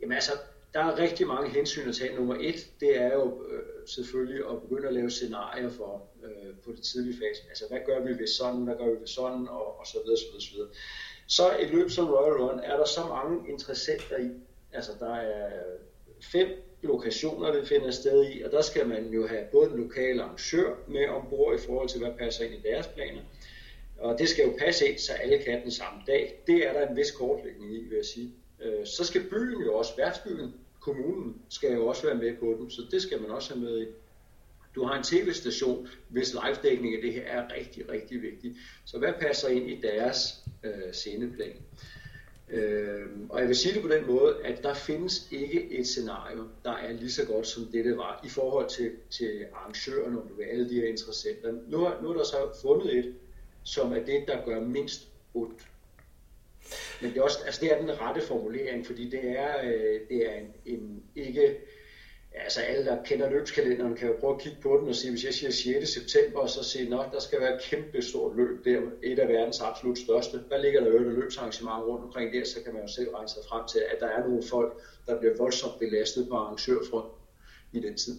jamen 0.00 0.12
altså, 0.12 0.32
der 0.74 0.80
er 0.80 0.98
rigtig 0.98 1.26
mange 1.26 1.50
hensyn 1.50 1.88
at 1.88 1.94
tage. 1.94 2.16
Nummer 2.16 2.36
et, 2.40 2.70
det 2.80 2.96
er 2.96 3.12
jo 3.12 3.44
øh, 3.50 3.62
selvfølgelig 3.86 4.50
at 4.50 4.62
begynde 4.62 4.88
at 4.88 4.94
lave 4.94 5.10
scenarier 5.10 5.70
for 5.70 6.02
øh, 6.24 6.54
på 6.64 6.72
det 6.72 6.82
tidlige 6.82 7.14
fase. 7.14 7.42
Altså, 7.48 7.64
hvad 7.70 7.80
gør 7.86 8.00
vi 8.00 8.18
ved 8.18 8.26
sådan, 8.26 8.60
hvad 8.60 8.74
gør 8.76 8.84
vi 8.84 9.00
ved 9.00 9.06
sådan, 9.06 9.48
og, 9.48 9.78
og 9.80 9.86
så 9.86 9.98
videre, 10.04 10.18
så 10.18 10.24
videre, 10.26 10.42
så 10.42 10.52
videre. 10.54 10.68
Så 11.26 11.42
et 11.60 11.70
løb 11.70 11.90
som 11.90 12.10
Royal 12.10 12.42
Run 12.42 12.60
er 12.60 12.76
der 12.76 12.84
så 12.84 13.00
mange 13.08 13.50
interessenter 13.50 14.18
i. 14.18 14.30
Altså, 14.72 14.92
der 15.00 15.14
er 15.14 15.50
fem 16.32 16.48
lokationer, 16.82 17.52
det 17.52 17.68
finder 17.68 17.90
sted 17.90 18.30
i, 18.30 18.42
og 18.42 18.50
der 18.50 18.62
skal 18.62 18.88
man 18.88 19.06
jo 19.06 19.26
have 19.26 19.44
både 19.52 19.70
den 19.70 19.78
lokale 19.78 20.22
arrangør 20.22 20.74
med 20.88 21.08
ombord 21.08 21.54
i 21.54 21.58
forhold 21.66 21.88
til, 21.88 22.00
hvad 22.00 22.12
passer 22.18 22.44
ind 22.44 22.54
i 22.54 22.68
deres 22.68 22.86
planer. 22.86 23.22
Og 23.98 24.18
det 24.18 24.28
skal 24.28 24.44
jo 24.44 24.56
passe 24.58 24.88
ind, 24.88 24.98
så 24.98 25.12
alle 25.12 25.38
kan 25.38 25.62
den 25.62 25.70
samme 25.70 26.00
dag. 26.06 26.42
Det 26.46 26.68
er 26.68 26.72
der 26.72 26.88
en 26.88 26.96
vis 26.96 27.10
kortlægning 27.10 27.74
i, 27.74 27.84
vil 27.84 27.96
jeg 27.96 28.04
sige. 28.04 28.30
Øh, 28.60 28.86
så 28.86 29.04
skal 29.04 29.30
byen 29.30 29.62
jo 29.62 29.74
også, 29.74 29.92
værtsbyen, 29.96 30.54
kommunen, 30.80 31.42
skal 31.48 31.72
jo 31.72 31.86
også 31.86 32.06
være 32.06 32.16
med 32.16 32.36
på 32.36 32.56
den, 32.58 32.70
så 32.70 32.82
det 32.90 33.02
skal 33.02 33.20
man 33.20 33.30
også 33.30 33.54
have 33.54 33.64
med 33.64 33.82
i. 33.82 33.86
Du 34.74 34.84
har 34.84 34.98
en 34.98 35.04
tv-station, 35.04 35.88
hvis 36.08 36.32
live-dækning 36.32 36.94
af 36.94 37.02
det 37.02 37.12
her 37.12 37.22
er 37.22 37.52
rigtig, 37.56 37.88
rigtig 37.88 38.22
vigtigt. 38.22 38.56
Så 38.84 38.98
hvad 38.98 39.12
passer 39.20 39.48
ind 39.48 39.70
i 39.70 39.80
deres 39.80 40.44
øh, 40.64 40.92
sceneplan? 40.92 41.56
Øh, 42.52 43.06
og 43.28 43.40
jeg 43.40 43.48
vil 43.48 43.56
sige 43.56 43.74
det 43.74 43.82
på 43.82 43.88
den 43.88 44.06
måde, 44.06 44.36
at 44.44 44.62
der 44.62 44.74
findes 44.74 45.28
ikke 45.32 45.72
et 45.72 45.86
scenario, 45.86 46.44
der 46.64 46.72
er 46.72 46.92
lige 46.92 47.10
så 47.10 47.26
godt 47.26 47.46
som 47.46 47.64
det, 47.64 47.84
det 47.84 47.96
var, 47.96 48.20
i 48.24 48.28
forhold 48.28 48.68
til, 48.68 48.90
til 49.10 49.46
arrangørerne, 49.54 50.20
om 50.20 50.28
du 50.28 50.34
vil, 50.34 50.44
alle 50.44 50.70
de 50.70 50.74
her 50.74 50.88
interessenter. 50.88 51.52
Nu, 51.52 51.88
nu 52.02 52.08
er 52.08 52.16
der 52.16 52.24
så 52.24 52.36
fundet 52.62 52.98
et, 52.98 53.14
som 53.62 53.92
er 53.92 54.04
det, 54.04 54.24
der 54.26 54.44
gør 54.44 54.60
mindst 54.60 55.08
ondt. 55.34 55.66
Men 57.00 57.10
det 57.10 57.18
er, 57.18 57.22
også, 57.22 57.38
altså 57.46 57.60
det 57.60 57.72
er 57.72 57.80
den 57.80 58.00
rette 58.00 58.20
formulering, 58.20 58.86
fordi 58.86 59.10
det 59.10 59.20
er, 59.24 59.54
øh, 59.64 60.00
det 60.08 60.30
er 60.30 60.34
en, 60.34 60.52
en 60.66 61.02
ikke 61.16 61.56
altså 62.34 62.60
alle, 62.60 62.84
der 62.84 63.02
kender 63.04 63.30
løbskalenderen, 63.30 63.96
kan 63.96 64.08
jo 64.08 64.16
prøve 64.20 64.34
at 64.34 64.40
kigge 64.40 64.58
på 64.62 64.78
den 64.80 64.88
og 64.88 64.94
sige, 64.94 65.10
hvis 65.10 65.24
jeg 65.24 65.34
siger 65.34 65.80
6. 65.80 65.92
september, 65.92 66.46
så 66.46 66.64
siger 66.64 66.90
nok, 66.90 67.12
der 67.12 67.20
skal 67.20 67.40
være 67.40 67.54
et 67.54 67.62
kæmpe 67.62 68.02
stort 68.02 68.36
løb 68.36 68.64
der, 68.64 68.80
et 69.02 69.18
af 69.18 69.28
verdens 69.28 69.60
absolut 69.60 69.98
største. 69.98 70.38
Hvad 70.38 70.58
ligger 70.58 70.80
der 70.80 70.88
øvrigt 70.88 71.18
løbsarrangement 71.18 71.84
rundt 71.84 72.04
omkring 72.04 72.32
der, 72.32 72.44
så 72.44 72.62
kan 72.64 72.72
man 72.72 72.82
jo 72.82 72.88
selv 72.88 73.08
regne 73.14 73.28
sig 73.28 73.42
frem 73.48 73.66
til, 73.68 73.78
at 73.78 74.00
der 74.00 74.06
er 74.06 74.20
nogle 74.28 74.42
folk, 74.50 74.82
der 75.06 75.18
bliver 75.18 75.36
voldsomt 75.38 75.78
belastet 75.78 76.28
på 76.28 76.36
arrangørfront 76.36 77.12
i 77.72 77.80
den 77.80 77.96
tid. 77.96 78.16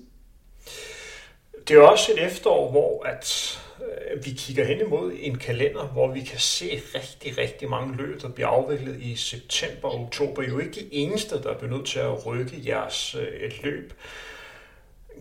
Det 1.68 1.76
er 1.76 1.82
også 1.82 2.12
et 2.12 2.26
efterår, 2.26 2.72
hvor 2.72 3.04
at 3.04 3.58
Øh, 3.82 4.26
vi 4.26 4.32
kigger 4.32 4.64
hen 4.66 4.80
imod 4.80 5.14
en 5.20 5.38
kalender, 5.38 5.88
hvor 5.88 6.12
vi 6.12 6.22
kan 6.22 6.40
se 6.40 6.82
rigtig, 6.96 7.38
rigtig 7.38 7.70
mange 7.70 7.96
løb, 7.98 8.22
der 8.22 8.30
bliver 8.30 8.48
afviklet 8.48 9.02
i 9.02 9.16
september 9.16 9.88
og 9.88 10.02
oktober. 10.02 10.42
I 10.42 10.46
er 10.46 10.50
jo 10.50 10.60
ikke 10.60 10.74
de 10.74 10.94
eneste, 10.94 11.44
der 11.44 11.58
bliver 11.58 11.72
nødt 11.72 11.86
til 11.86 12.00
at 12.00 12.26
rykke 12.26 12.62
jeres 12.66 13.16
øh, 13.16 13.28
et 13.28 13.64
løb. 13.64 13.94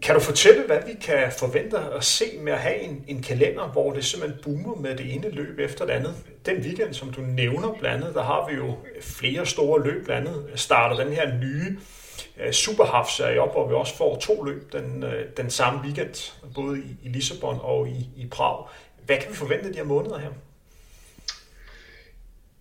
Kan 0.02 0.14
du 0.14 0.20
fortælle, 0.20 0.62
hvad 0.66 0.78
vi 0.86 0.92
kan 1.02 1.32
forvente 1.38 1.78
at 1.78 2.04
se 2.04 2.24
med 2.40 2.52
at 2.52 2.58
have 2.58 2.80
en, 2.80 3.04
en 3.08 3.22
kalender, 3.22 3.68
hvor 3.68 3.92
det 3.92 4.04
simpelthen 4.04 4.42
boomer 4.42 4.74
med 4.74 4.96
det 4.96 5.14
ene 5.14 5.30
løb 5.30 5.58
efter 5.58 5.86
det 5.86 5.92
andet? 5.92 6.14
Den 6.46 6.56
weekend, 6.56 6.94
som 6.94 7.12
du 7.12 7.20
nævner 7.20 7.72
blandt 7.80 8.02
andet, 8.02 8.14
der 8.14 8.22
har 8.22 8.48
vi 8.50 8.56
jo 8.56 8.76
flere 9.00 9.46
store 9.46 9.84
løb 9.84 10.04
blandt 10.04 10.28
andet. 10.28 10.50
Starter 10.54 11.04
den 11.04 11.12
her 11.12 11.38
nye 11.38 11.78
Øh, 12.40 12.52
Superhalf-serie 12.52 13.40
op, 13.40 13.52
hvor 13.52 13.68
vi 13.68 13.74
også 13.74 13.96
får 13.96 14.18
to 14.18 14.42
løb 14.42 14.72
den, 14.72 15.02
øh, 15.02 15.26
den 15.36 15.50
samme 15.50 15.80
weekend, 15.80 16.32
både 16.54 16.78
i, 16.78 16.96
i 17.02 17.08
Lissabon 17.08 17.58
og 17.62 17.88
i, 17.88 18.08
i 18.16 18.26
Prag. 18.26 18.68
Hvad 19.06 19.18
kan 19.18 19.30
vi 19.30 19.36
forvente 19.36 19.68
de 19.72 19.76
her 19.76 19.84
måneder 19.84 20.18
her? 20.18 20.30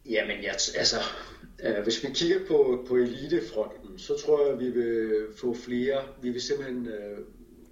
Jamen, 0.06 0.44
jeg, 0.44 0.52
altså, 0.52 0.98
øh, 1.64 1.84
hvis 1.84 2.04
vi 2.04 2.08
kigger 2.14 2.40
på, 2.48 2.86
på 2.88 2.96
elitefronten, 2.96 4.00
så 4.00 4.18
tror 4.26 4.46
jeg, 4.46 4.54
at 4.54 4.60
vi 4.60 4.70
vil 4.70 5.26
få 5.42 5.56
flere, 5.66 6.02
vi 6.22 6.30
vil 6.30 6.42
simpelthen 6.42 6.88
øh, 6.88 7.18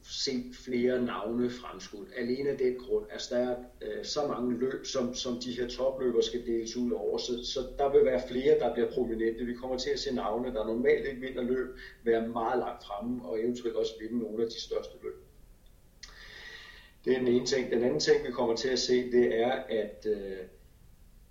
øh, 0.07 0.11
se 0.11 0.43
flere 0.65 1.01
navne 1.05 1.49
fremskudt. 1.49 2.09
Alene 2.17 2.49
af 2.49 2.57
den 2.57 2.75
grund. 2.75 3.05
Altså 3.11 3.35
der 3.35 3.41
er 3.41 3.55
øh, 3.81 4.05
så 4.05 4.27
mange 4.27 4.57
løb, 4.57 4.85
som, 4.85 5.13
som 5.13 5.39
de 5.39 5.51
her 5.51 5.67
topløber 5.67 6.21
skal 6.21 6.45
deles 6.45 6.77
ud 6.77 6.91
over, 6.91 7.17
så, 7.17 7.45
så 7.45 7.59
der 7.77 7.91
vil 7.91 8.05
være 8.05 8.21
flere, 8.27 8.59
der 8.59 8.73
bliver 8.73 8.91
prominente. 8.91 9.45
Vi 9.45 9.53
kommer 9.53 9.77
til 9.77 9.89
at 9.89 9.99
se 9.99 10.15
navne, 10.15 10.53
der 10.53 10.67
normalt 10.67 11.07
ikke 11.07 11.21
vinder 11.21 11.43
løb, 11.43 11.67
være 12.03 12.27
meget 12.27 12.59
langt 12.59 12.83
fremme, 12.85 13.25
og 13.25 13.39
eventuelt 13.39 13.75
også 13.75 13.93
vinde 14.01 14.19
nogle 14.19 14.43
af 14.43 14.49
de 14.49 14.61
største 14.61 14.93
løb. 15.03 15.13
Det 17.05 17.13
er 17.13 17.19
den 17.19 17.27
ene 17.27 17.45
ting. 17.45 17.71
Den 17.71 17.83
anden 17.83 17.99
ting, 17.99 18.27
vi 18.27 18.31
kommer 18.31 18.55
til 18.55 18.69
at 18.69 18.79
se, 18.79 19.11
det 19.11 19.39
er, 19.39 19.51
at 19.51 20.07
øh, 20.09 20.37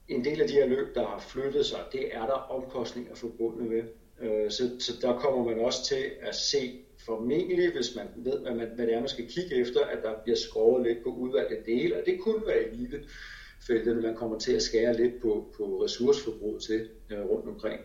en 0.09 0.25
del 0.25 0.43
af 0.43 0.49
de 0.49 0.55
her 0.55 0.67
løb, 0.67 0.95
der 0.95 1.07
har 1.07 1.19
flyttet 1.19 1.67
sig, 1.67 1.81
det 1.93 2.15
er 2.17 2.27
der 2.27 2.33
omkostninger 2.33 3.15
forbundet 3.15 3.67
med. 3.69 3.83
Øh, 4.21 4.51
så, 4.51 4.71
så 4.81 4.93
der 5.03 5.19
kommer 5.19 5.45
man 5.45 5.61
også 5.61 5.85
til 5.85 6.11
at 6.21 6.35
se 6.35 6.86
formentlig, 7.07 7.73
hvis 7.73 7.97
man 7.97 8.07
ved, 8.17 8.39
hvad, 8.39 8.55
man, 8.55 8.69
hvad 8.75 8.87
det 8.87 8.95
er, 8.95 9.01
man 9.01 9.09
skal 9.09 9.29
kigge 9.29 9.55
efter, 9.55 9.81
at 9.81 9.99
der 10.03 10.15
bliver 10.25 10.37
skåret 10.37 10.87
lidt 10.87 11.03
på 11.03 11.09
udvalgte 11.09 11.73
dele, 11.73 11.97
og 12.01 12.07
det 12.07 12.21
kunne 12.21 12.47
være 12.47 12.63
elitefeltet, 12.63 14.03
man 14.03 14.17
kommer 14.17 14.39
til 14.39 14.53
at 14.53 14.63
skære 14.63 14.97
lidt 14.97 15.23
på, 15.23 15.55
på 15.57 15.85
ressourceforbruget 15.85 16.63
til 16.63 16.89
øh, 17.11 17.21
rundt 17.21 17.49
omkring. 17.49 17.81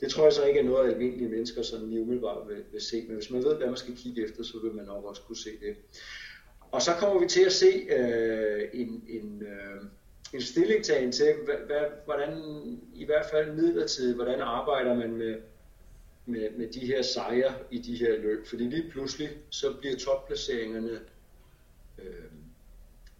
Det 0.00 0.10
tror 0.10 0.24
jeg 0.24 0.32
så 0.32 0.44
ikke 0.44 0.60
er 0.60 0.64
noget, 0.64 0.92
almindelige 0.92 1.28
mennesker 1.28 1.62
sådan 1.62 1.88
lige 1.88 2.02
umiddelbart 2.02 2.48
vil, 2.48 2.64
vil 2.72 2.80
se, 2.80 3.04
men 3.06 3.16
hvis 3.16 3.30
man 3.30 3.44
ved, 3.44 3.56
hvad 3.56 3.66
man 3.66 3.76
skal 3.76 3.96
kigge 3.96 4.24
efter, 4.24 4.42
så 4.42 4.58
vil 4.62 4.74
man 4.74 4.84
nok 4.84 5.04
også 5.04 5.22
kunne 5.22 5.36
se 5.36 5.50
det. 5.50 5.76
Og 6.60 6.82
så 6.82 6.90
kommer 6.98 7.20
vi 7.20 7.28
til 7.28 7.44
at 7.44 7.52
se 7.52 7.86
øh, 7.96 8.68
en, 8.72 9.04
en, 9.08 9.42
øh, 9.42 9.82
en 10.34 10.40
stillingtagen 10.40 11.12
til, 11.12 11.34
hvad, 11.44 11.54
hvad, 11.66 11.84
hvordan 12.04 12.32
i 12.94 13.04
hvert 13.04 13.26
fald 13.32 13.52
midlertidigt, 13.52 14.16
hvordan 14.16 14.40
arbejder 14.40 14.94
man 14.94 15.16
med, 15.16 15.34
med, 16.30 16.50
med 16.50 16.68
de 16.68 16.80
her 16.80 17.02
sejre 17.02 17.54
i 17.70 17.78
de 17.78 17.96
her 17.96 18.18
løb. 18.18 18.46
Fordi 18.46 18.64
lige 18.64 18.90
pludselig, 18.90 19.30
så 19.50 19.72
bliver 19.80 19.96
topplaceringerne, 19.96 21.00
øh, 21.98 22.30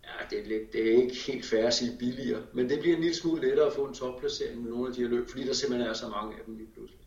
ja, 0.05 0.25
det 0.31 0.39
er, 0.39 0.47
lidt, 0.47 0.73
det 0.73 0.89
er 0.89 1.03
ikke 1.03 1.17
helt 1.17 1.45
færre 1.45 1.67
at 1.67 1.75
sige 1.75 1.97
billigere, 1.99 2.43
men 2.53 2.71
det 2.71 2.81
bliver 2.81 2.97
en 2.97 3.03
lille 3.03 3.17
smule 3.17 3.49
lettere 3.49 3.67
at 3.67 3.73
få 3.73 3.85
en 3.85 3.95
topplacering 3.95 4.63
med 4.63 4.71
nogle 4.71 4.89
af 4.89 4.95
de 4.95 5.03
her 5.03 5.09
løb, 5.09 5.29
fordi 5.29 5.47
der 5.47 5.53
simpelthen 5.53 5.91
er 5.91 5.95
så 5.95 6.09
mange 6.09 6.37
af 6.39 6.41
dem 6.47 6.57
lige 6.57 6.69
pludselig. 6.75 7.01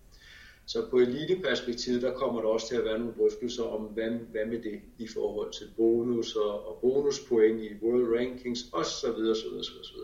Så 0.66 0.86
på 0.90 0.98
eliteperspektivet, 0.98 2.02
der 2.02 2.14
kommer 2.14 2.42
der 2.42 2.48
også 2.50 2.68
til 2.68 2.76
at 2.76 2.86
være 2.86 3.00
nogle 3.00 3.14
drøftelser 3.18 3.64
om, 3.64 3.82
hvad, 3.82 4.10
hvad 4.10 4.46
med 4.46 4.64
det 4.64 4.82
i 4.98 5.08
forhold 5.08 5.52
til 5.52 5.68
bonus 5.78 6.36
og, 6.36 6.68
og 6.68 6.78
bonuspoint 6.82 7.62
i 7.62 7.70
World 7.82 8.18
Rankings 8.18 8.60
osv. 8.74 9.08
osv., 9.08 9.48
osv., 9.60 9.80
osv. 9.82 9.98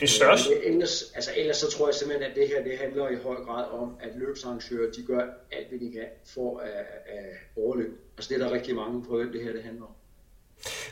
Det 0.00 0.10
største... 0.10 0.50
Men 0.50 0.72
ellers, 0.72 1.12
altså 1.14 1.30
ellers 1.36 1.56
så 1.56 1.70
tror 1.70 1.88
jeg 1.88 1.94
simpelthen, 1.94 2.30
at 2.30 2.36
det 2.36 2.48
her 2.48 2.64
det 2.64 2.78
handler 2.78 3.08
i 3.08 3.16
høj 3.16 3.36
grad 3.36 3.64
om, 3.70 3.96
at 4.00 4.08
løbsarrangører 4.16 4.92
de 4.92 5.02
gør 5.02 5.22
alt, 5.52 5.68
hvad 5.68 5.78
de 5.78 5.92
kan 5.92 6.06
for 6.34 6.58
at, 6.58 6.86
at 7.06 7.24
overleve. 7.56 7.92
Altså 8.16 8.34
det 8.34 8.42
er 8.42 8.46
der 8.48 8.54
rigtig 8.54 8.74
mange 8.74 9.04
på, 9.04 9.22
det 9.22 9.42
her 9.42 9.52
det 9.52 9.62
handler 9.62 9.82
om. 9.82 9.92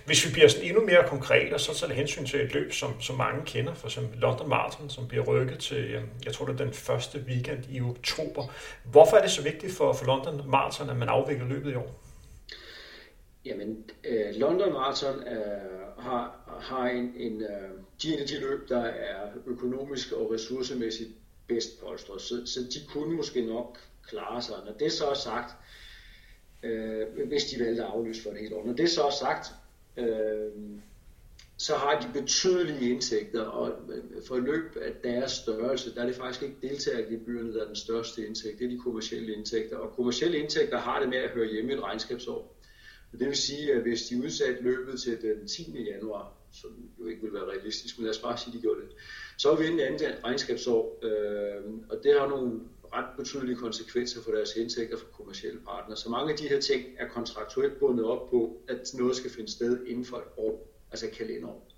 Hvis 0.04 0.26
vi 0.26 0.32
bliver 0.32 0.48
sådan 0.48 0.68
endnu 0.68 0.84
mere 0.84 1.04
konkret, 1.08 1.52
og 1.52 1.60
så 1.60 1.74
tager 1.74 1.88
det 1.88 1.96
hensyn 1.96 2.26
til 2.26 2.40
et 2.40 2.54
løb, 2.54 2.72
som, 2.72 3.00
som 3.00 3.16
mange 3.16 3.44
kender, 3.44 3.74
for 3.74 3.86
eksempel 3.86 4.18
London 4.18 4.48
Marathon, 4.48 4.90
som 4.90 5.08
bliver 5.08 5.24
rykket 5.24 5.58
til, 5.58 5.94
øhm, 5.94 6.08
jeg 6.24 6.32
tror 6.32 6.46
det 6.46 6.60
er 6.60 6.64
den 6.64 6.72
første 6.72 7.24
weekend 7.28 7.64
i 7.70 7.80
oktober. 7.80 8.52
Hvorfor 8.84 9.16
er 9.16 9.22
det 9.22 9.30
så 9.30 9.42
vigtigt 9.42 9.76
for, 9.76 9.92
for 9.92 10.06
London 10.06 10.50
Marathon, 10.50 10.90
at 10.90 10.96
man 10.96 11.08
afvikler 11.08 11.46
løbet 11.46 11.72
i 11.72 11.74
år? 11.74 12.01
Jamen, 13.44 13.90
øh, 14.05 14.35
London 14.35 14.72
Marathon 14.72 15.28
øh, 15.28 15.98
har, 15.98 16.57
har 16.61 16.88
en, 16.88 17.14
en 17.16 17.42
øh, 17.42 17.70
de 18.02 18.12
en 18.12 18.18
af 18.18 18.26
de 18.26 18.40
løb, 18.40 18.68
der 18.68 18.81
er 18.81 19.31
økonomisk 19.46 20.12
og 20.12 20.33
ressourcemæssigt 20.33 21.11
bedst 21.48 21.81
polstret, 21.81 22.20
så, 22.20 22.46
så 22.46 22.61
de 22.61 22.87
kunne 22.88 23.16
måske 23.16 23.46
nok 23.46 23.78
klare 24.09 24.42
sig. 24.42 24.55
Når 24.66 24.72
det 24.72 24.92
så 24.92 25.07
er 25.07 25.14
sagt, 25.14 25.55
øh, 26.62 27.07
hvis 27.26 27.44
de 27.44 27.64
valgte 27.64 27.83
at 27.83 27.88
aflyse 27.88 28.22
for 28.22 28.31
det 28.31 28.40
hele 28.40 28.57
år, 28.57 28.66
når 28.66 28.72
det 28.72 28.90
så 28.90 29.02
er 29.02 29.11
sagt, 29.11 29.46
øh, 29.96 30.52
så 31.57 31.74
har 31.74 32.00
de 32.00 32.20
betydelige 32.20 32.90
indtægter, 32.90 33.42
og 33.42 33.72
øh, 33.88 34.22
for 34.26 34.37
løb 34.37 34.76
af 34.83 34.92
deres 35.05 35.33
størrelse, 35.33 35.94
der 35.94 36.02
er 36.02 36.07
det 36.07 36.16
faktisk 36.16 36.42
ikke 36.42 36.57
deltagergebyrene, 36.62 37.55
der 37.55 37.62
er 37.62 37.66
den 37.66 37.76
største 37.76 38.26
indtægt, 38.26 38.59
det 38.59 38.64
er 38.64 38.68
de 38.68 38.78
kommersielle 38.78 39.35
indtægter, 39.35 39.76
og 39.76 39.96
kommersielle 39.96 40.38
indtægter 40.38 40.78
har 40.78 41.00
det 41.00 41.09
med 41.09 41.18
at 41.18 41.31
høre 41.31 41.46
hjemme 41.52 41.72
i 41.72 41.74
et 41.74 41.83
regnskabsår. 41.83 42.51
Det 43.12 43.27
vil 43.29 43.37
sige, 43.37 43.72
at 43.72 43.83
hvis 43.83 44.03
de 44.03 44.18
udsatte 44.18 44.62
løbet 44.62 45.01
til 45.01 45.22
den 45.22 45.48
10. 45.48 45.85
januar, 45.92 46.33
som 46.53 46.90
jo 47.01 47.07
ikke 47.07 47.22
vil 47.22 47.33
være 47.33 47.51
realistisk, 47.51 47.98
men 47.98 48.05
lad 48.05 48.14
os 48.14 48.18
bare 48.18 48.38
sige, 48.38 48.51
at 48.51 48.57
de 48.57 48.61
gjorde 48.61 48.81
det, 48.81 48.88
så 49.37 49.51
er 49.51 49.57
vi 49.57 49.66
inde 49.66 49.87
andet 49.87 50.18
regnskabsår, 50.25 50.98
øh, 51.03 51.75
og 51.90 52.01
det 52.03 52.20
har 52.20 52.29
nogle 52.29 52.61
ret 52.92 53.16
betydelige 53.16 53.57
konsekvenser 53.57 54.22
for 54.22 54.31
deres 54.31 54.57
indtægter 54.57 54.96
for 54.96 55.07
kommersielle 55.07 55.61
partnere. 55.61 55.96
Så 55.96 56.11
mange 56.11 56.33
af 56.33 56.38
de 56.38 56.48
her 56.48 56.61
ting 56.61 56.87
er 56.98 57.09
kontraktuelt 57.09 57.79
bundet 57.79 58.05
op 58.05 58.31
på, 58.31 58.62
at 58.68 58.94
noget 58.94 59.16
skal 59.16 59.31
finde 59.31 59.51
sted 59.51 59.87
inden 59.87 60.05
for 60.05 60.16
et 60.16 60.25
år, 60.37 60.68
altså 60.90 61.07
et 61.07 61.12
kalenderår. 61.12 61.68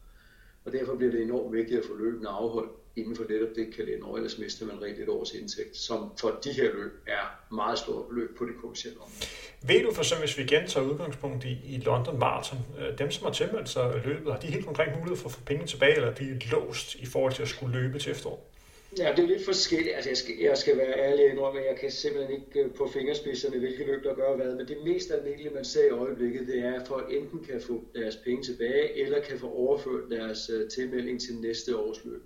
Og 0.64 0.72
derfor 0.72 0.96
bliver 0.96 1.12
det 1.12 1.22
enormt 1.22 1.52
vigtigt 1.52 1.78
at 1.78 1.86
få 1.86 1.94
løbende 1.96 2.28
afholdt 2.28 2.72
inden 2.96 3.16
for 3.16 3.24
netop 3.28 3.48
det 3.56 3.74
kalenderår, 3.76 4.16
ellers 4.16 4.38
mister 4.38 4.66
man 4.66 4.82
rigtig 4.82 5.02
et 5.02 5.08
års 5.08 5.32
indtægt, 5.34 5.76
som 5.76 6.12
for 6.20 6.40
de 6.44 6.52
her 6.52 6.72
løb 6.72 6.92
er 7.06 7.54
meget 7.54 7.78
stort 7.78 8.08
beløb 8.08 8.36
på 8.38 8.44
det 8.44 8.54
kommersielle 8.60 8.98
område. 8.98 9.26
Ved 9.66 9.82
du 9.82 9.94
for 9.94 10.02
så, 10.02 10.14
hvis 10.20 10.38
vi 10.38 10.42
igen 10.42 10.66
tager 10.68 10.86
udgangspunkt 10.86 11.44
i, 11.44 11.58
i 11.64 11.82
London 11.84 12.18
Marathon, 12.18 12.58
øh, 12.78 12.98
dem 12.98 13.10
som 13.10 13.24
har 13.24 13.32
tilmeldt 13.32 13.68
sig 13.68 14.02
løbet, 14.04 14.32
har 14.32 14.40
de 14.40 14.46
helt 14.46 14.66
konkret 14.66 14.98
mulighed 14.98 15.16
for 15.16 15.28
at 15.28 15.34
få 15.34 15.40
penge 15.46 15.66
tilbage, 15.66 15.94
eller 15.94 16.08
er 16.08 16.14
de 16.14 16.38
låst 16.50 16.94
i 16.94 17.06
forhold 17.06 17.32
til 17.32 17.42
at 17.42 17.48
skulle 17.48 17.80
løbe 17.80 17.98
til 17.98 18.12
efterår? 18.12 18.50
Ja, 18.98 19.12
det 19.16 19.24
er 19.24 19.28
lidt 19.28 19.44
forskelligt. 19.44 19.94
Altså, 19.94 20.10
jeg 20.10 20.16
skal, 20.16 20.34
jeg 20.40 20.58
skal 20.58 20.76
være 20.76 20.98
ærlig 20.98 21.30
indrømme, 21.30 21.60
at 21.60 21.66
jeg 21.66 21.76
kan 21.80 21.90
simpelthen 21.90 22.34
ikke 22.36 22.60
øh, 22.60 22.74
på 22.74 22.90
fingerspidserne, 22.92 23.58
hvilke 23.58 23.84
løb 23.86 24.04
der 24.04 24.14
gør 24.14 24.36
hvad. 24.36 24.54
Men 24.54 24.68
det 24.68 24.76
mest 24.84 25.10
almindelige, 25.10 25.54
man 25.54 25.64
ser 25.64 25.86
i 25.86 25.90
øjeblikket, 25.90 26.46
det 26.46 26.58
er, 26.58 26.80
at 26.80 26.88
folk 26.88 27.12
enten 27.12 27.44
kan 27.44 27.60
få 27.60 27.84
deres 27.94 28.16
penge 28.16 28.42
tilbage, 28.42 29.00
eller 29.02 29.20
kan 29.20 29.38
få 29.38 29.50
overført 29.50 30.10
deres 30.10 30.50
uh, 30.50 30.68
tilmelding 30.68 31.20
til 31.20 31.34
næste 31.34 31.76
års 31.76 32.04
løb. 32.04 32.22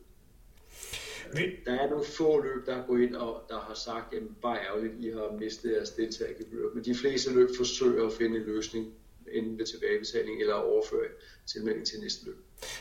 Der 1.67 1.81
er 1.81 1.91
nogle 1.91 2.05
få 2.05 2.43
løb, 2.43 2.67
der 2.67 2.75
har 2.75 2.85
gået 2.87 3.03
ind 3.03 3.15
og 3.15 3.43
der 3.49 3.61
har 3.61 3.75
sagt, 3.75 4.15
at 4.15 4.23
bare 4.43 4.59
ærgerligt, 4.67 4.95
I 4.99 5.11
har 5.11 5.37
mistet 5.39 5.73
jeres 5.73 5.91
deltagergebyr. 5.91 6.75
Men 6.75 6.85
de 6.85 6.95
fleste 6.95 7.35
løb 7.35 7.49
forsøger 7.57 8.07
at 8.07 8.13
finde 8.13 8.37
en 8.37 8.45
løsning 8.45 8.93
enten 9.33 9.59
ved 9.59 9.67
tilbagebetaling 9.67 10.41
eller 10.41 10.55
overføre 10.55 11.09
tilmelding 11.47 11.87
til 11.87 12.01
næste 12.01 12.27
løb. 12.27 12.37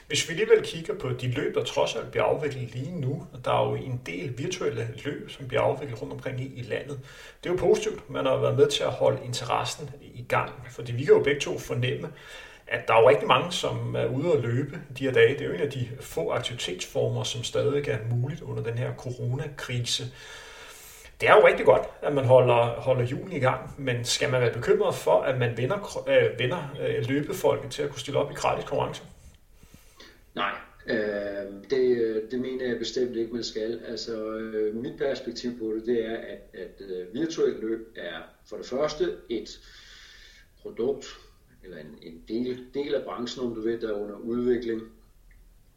Hvis 0.08 0.30
vi 0.30 0.34
alligevel 0.34 0.64
kigger 0.64 0.94
på 0.94 1.10
de 1.10 1.32
løb, 1.32 1.56
der 1.56 1.64
trods 1.64 1.96
alt 1.96 2.12
bliver 2.12 2.24
afviklet 2.24 2.76
lige 2.76 3.00
nu, 3.02 3.28
og 3.34 3.46
der 3.46 3.52
er 3.52 3.70
jo 3.70 3.76
en 3.76 4.02
del 4.06 4.38
virtuelle 4.38 4.88
løb, 5.06 5.30
som 5.30 5.48
bliver 5.48 5.62
afviklet 5.62 6.02
rundt 6.02 6.14
omkring 6.14 6.42
i, 6.42 6.60
i 6.60 6.62
landet. 6.62 7.00
Det 7.44 7.50
er 7.50 7.54
jo 7.54 7.60
positivt, 7.60 8.10
man 8.10 8.26
har 8.26 8.38
været 8.38 8.58
med 8.58 8.68
til 8.68 8.84
at 8.84 8.92
holde 8.92 9.26
interessen 9.26 9.90
i 10.02 10.26
gang, 10.30 10.52
fordi 10.72 10.92
vi 10.92 11.04
kan 11.04 11.14
jo 11.14 11.24
begge 11.24 11.42
to 11.42 11.60
fornemme, 11.60 12.14
at 12.68 12.88
der 12.88 12.94
er 12.94 13.02
jo 13.02 13.10
rigtig 13.10 13.28
mange, 13.28 13.52
som 13.52 13.96
er 13.96 14.06
ude 14.06 14.34
at 14.34 14.42
løbe 14.42 14.80
de 14.98 15.04
her 15.04 15.12
dage. 15.12 15.34
Det 15.34 15.42
er 15.42 15.46
jo 15.46 15.54
en 15.54 15.62
af 15.62 15.72
de 15.72 15.90
få 16.02 16.32
aktivitetsformer, 16.32 17.24
som 17.24 17.44
stadig 17.44 17.88
er 17.88 17.98
muligt 18.16 18.42
under 18.42 18.64
den 18.64 18.78
her 18.78 18.94
coronakrise. 18.96 20.04
Det 21.22 21.30
er 21.30 21.36
jo 21.36 21.48
rigtig 21.48 21.66
godt, 21.66 21.82
at 22.02 22.14
man 22.14 22.26
holder, 22.26 22.66
holder 22.66 23.06
julen 23.06 23.32
i 23.32 23.40
gang, 23.40 23.76
men 23.78 24.06
skal 24.06 24.32
man 24.32 24.42
være 24.42 24.54
bekymret 24.54 24.96
for, 24.96 25.22
at 25.22 25.40
man 25.40 25.58
vender, 25.58 26.04
øh, 26.08 26.40
vender 26.40 26.76
øh, 26.82 27.10
løbefolket 27.10 27.72
til 27.72 27.84
at 27.84 27.90
kunne 27.90 28.00
stille 28.00 28.20
op 28.20 28.32
i 28.32 28.34
gratis 28.34 28.66
konkurrence? 28.66 29.04
Nej, 30.36 30.52
øh, 30.88 31.70
det, 31.70 32.22
det 32.32 32.40
mener 32.40 32.68
jeg 32.68 32.78
bestemt 32.78 33.16
ikke, 33.16 33.34
man 33.34 33.44
skal. 33.44 33.82
Altså, 33.88 34.30
øh, 34.30 34.76
mit 34.76 34.98
perspektiv 34.98 35.60
på 35.60 35.74
det, 35.76 35.86
det 35.86 36.06
er, 36.06 36.18
at, 36.18 36.62
at 36.62 36.82
øh, 36.90 37.14
virtuelt 37.14 37.60
løb 37.62 37.94
er 37.96 38.18
for 38.50 38.58
det 38.58 38.66
første 38.66 39.16
et 39.30 39.60
produkt, 40.62 41.06
eller 41.68 41.82
en, 41.82 41.98
en 42.02 42.24
del, 42.28 42.66
del 42.74 42.96
af 42.96 43.04
branchen, 43.04 43.46
om 43.46 43.56
du 43.56 43.62
ved, 43.62 43.80
der 43.80 43.90
er 43.90 44.04
under 44.04 44.16
udvikling. 44.16 44.82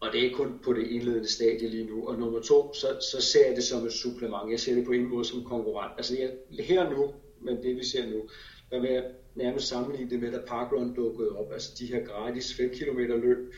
Og 0.01 0.13
det 0.13 0.27
er 0.27 0.37
kun 0.37 0.59
på 0.65 0.73
det 0.73 0.87
indledende 0.87 1.29
stadie 1.29 1.69
lige 1.69 1.87
nu. 1.87 2.09
Og 2.09 2.19
nummer 2.19 2.41
to, 2.41 2.75
så, 2.75 2.87
så 3.13 3.21
ser 3.21 3.47
jeg 3.47 3.57
det 3.57 3.65
som 3.65 3.87
et 3.87 3.93
supplement. 3.93 4.51
Jeg 4.51 4.61
ser 4.61 4.75
det 4.75 4.85
på 4.85 4.93
en 4.93 5.09
måde 5.09 5.25
som 5.25 5.45
konkurrent. 5.45 5.93
Altså 5.97 6.17
jeg, 6.19 6.31
her 6.65 6.91
nu, 6.91 7.15
men 7.41 7.63
det 7.63 7.77
vi 7.77 7.85
ser 7.85 8.11
nu, 8.11 8.29
der 8.71 8.81
vil 8.81 8.91
jeg 8.91 9.05
nærmest 9.35 9.69
sammenligne 9.69 10.11
det 10.11 10.21
med, 10.21 10.35
at 10.35 10.45
Parkrun 10.45 10.95
dukkede 10.95 11.39
op. 11.39 11.53
Altså 11.53 11.71
de 11.79 11.87
her 11.87 12.05
gratis 12.05 12.55
5 12.55 12.71
km 12.71 12.99
løb, 12.99 13.53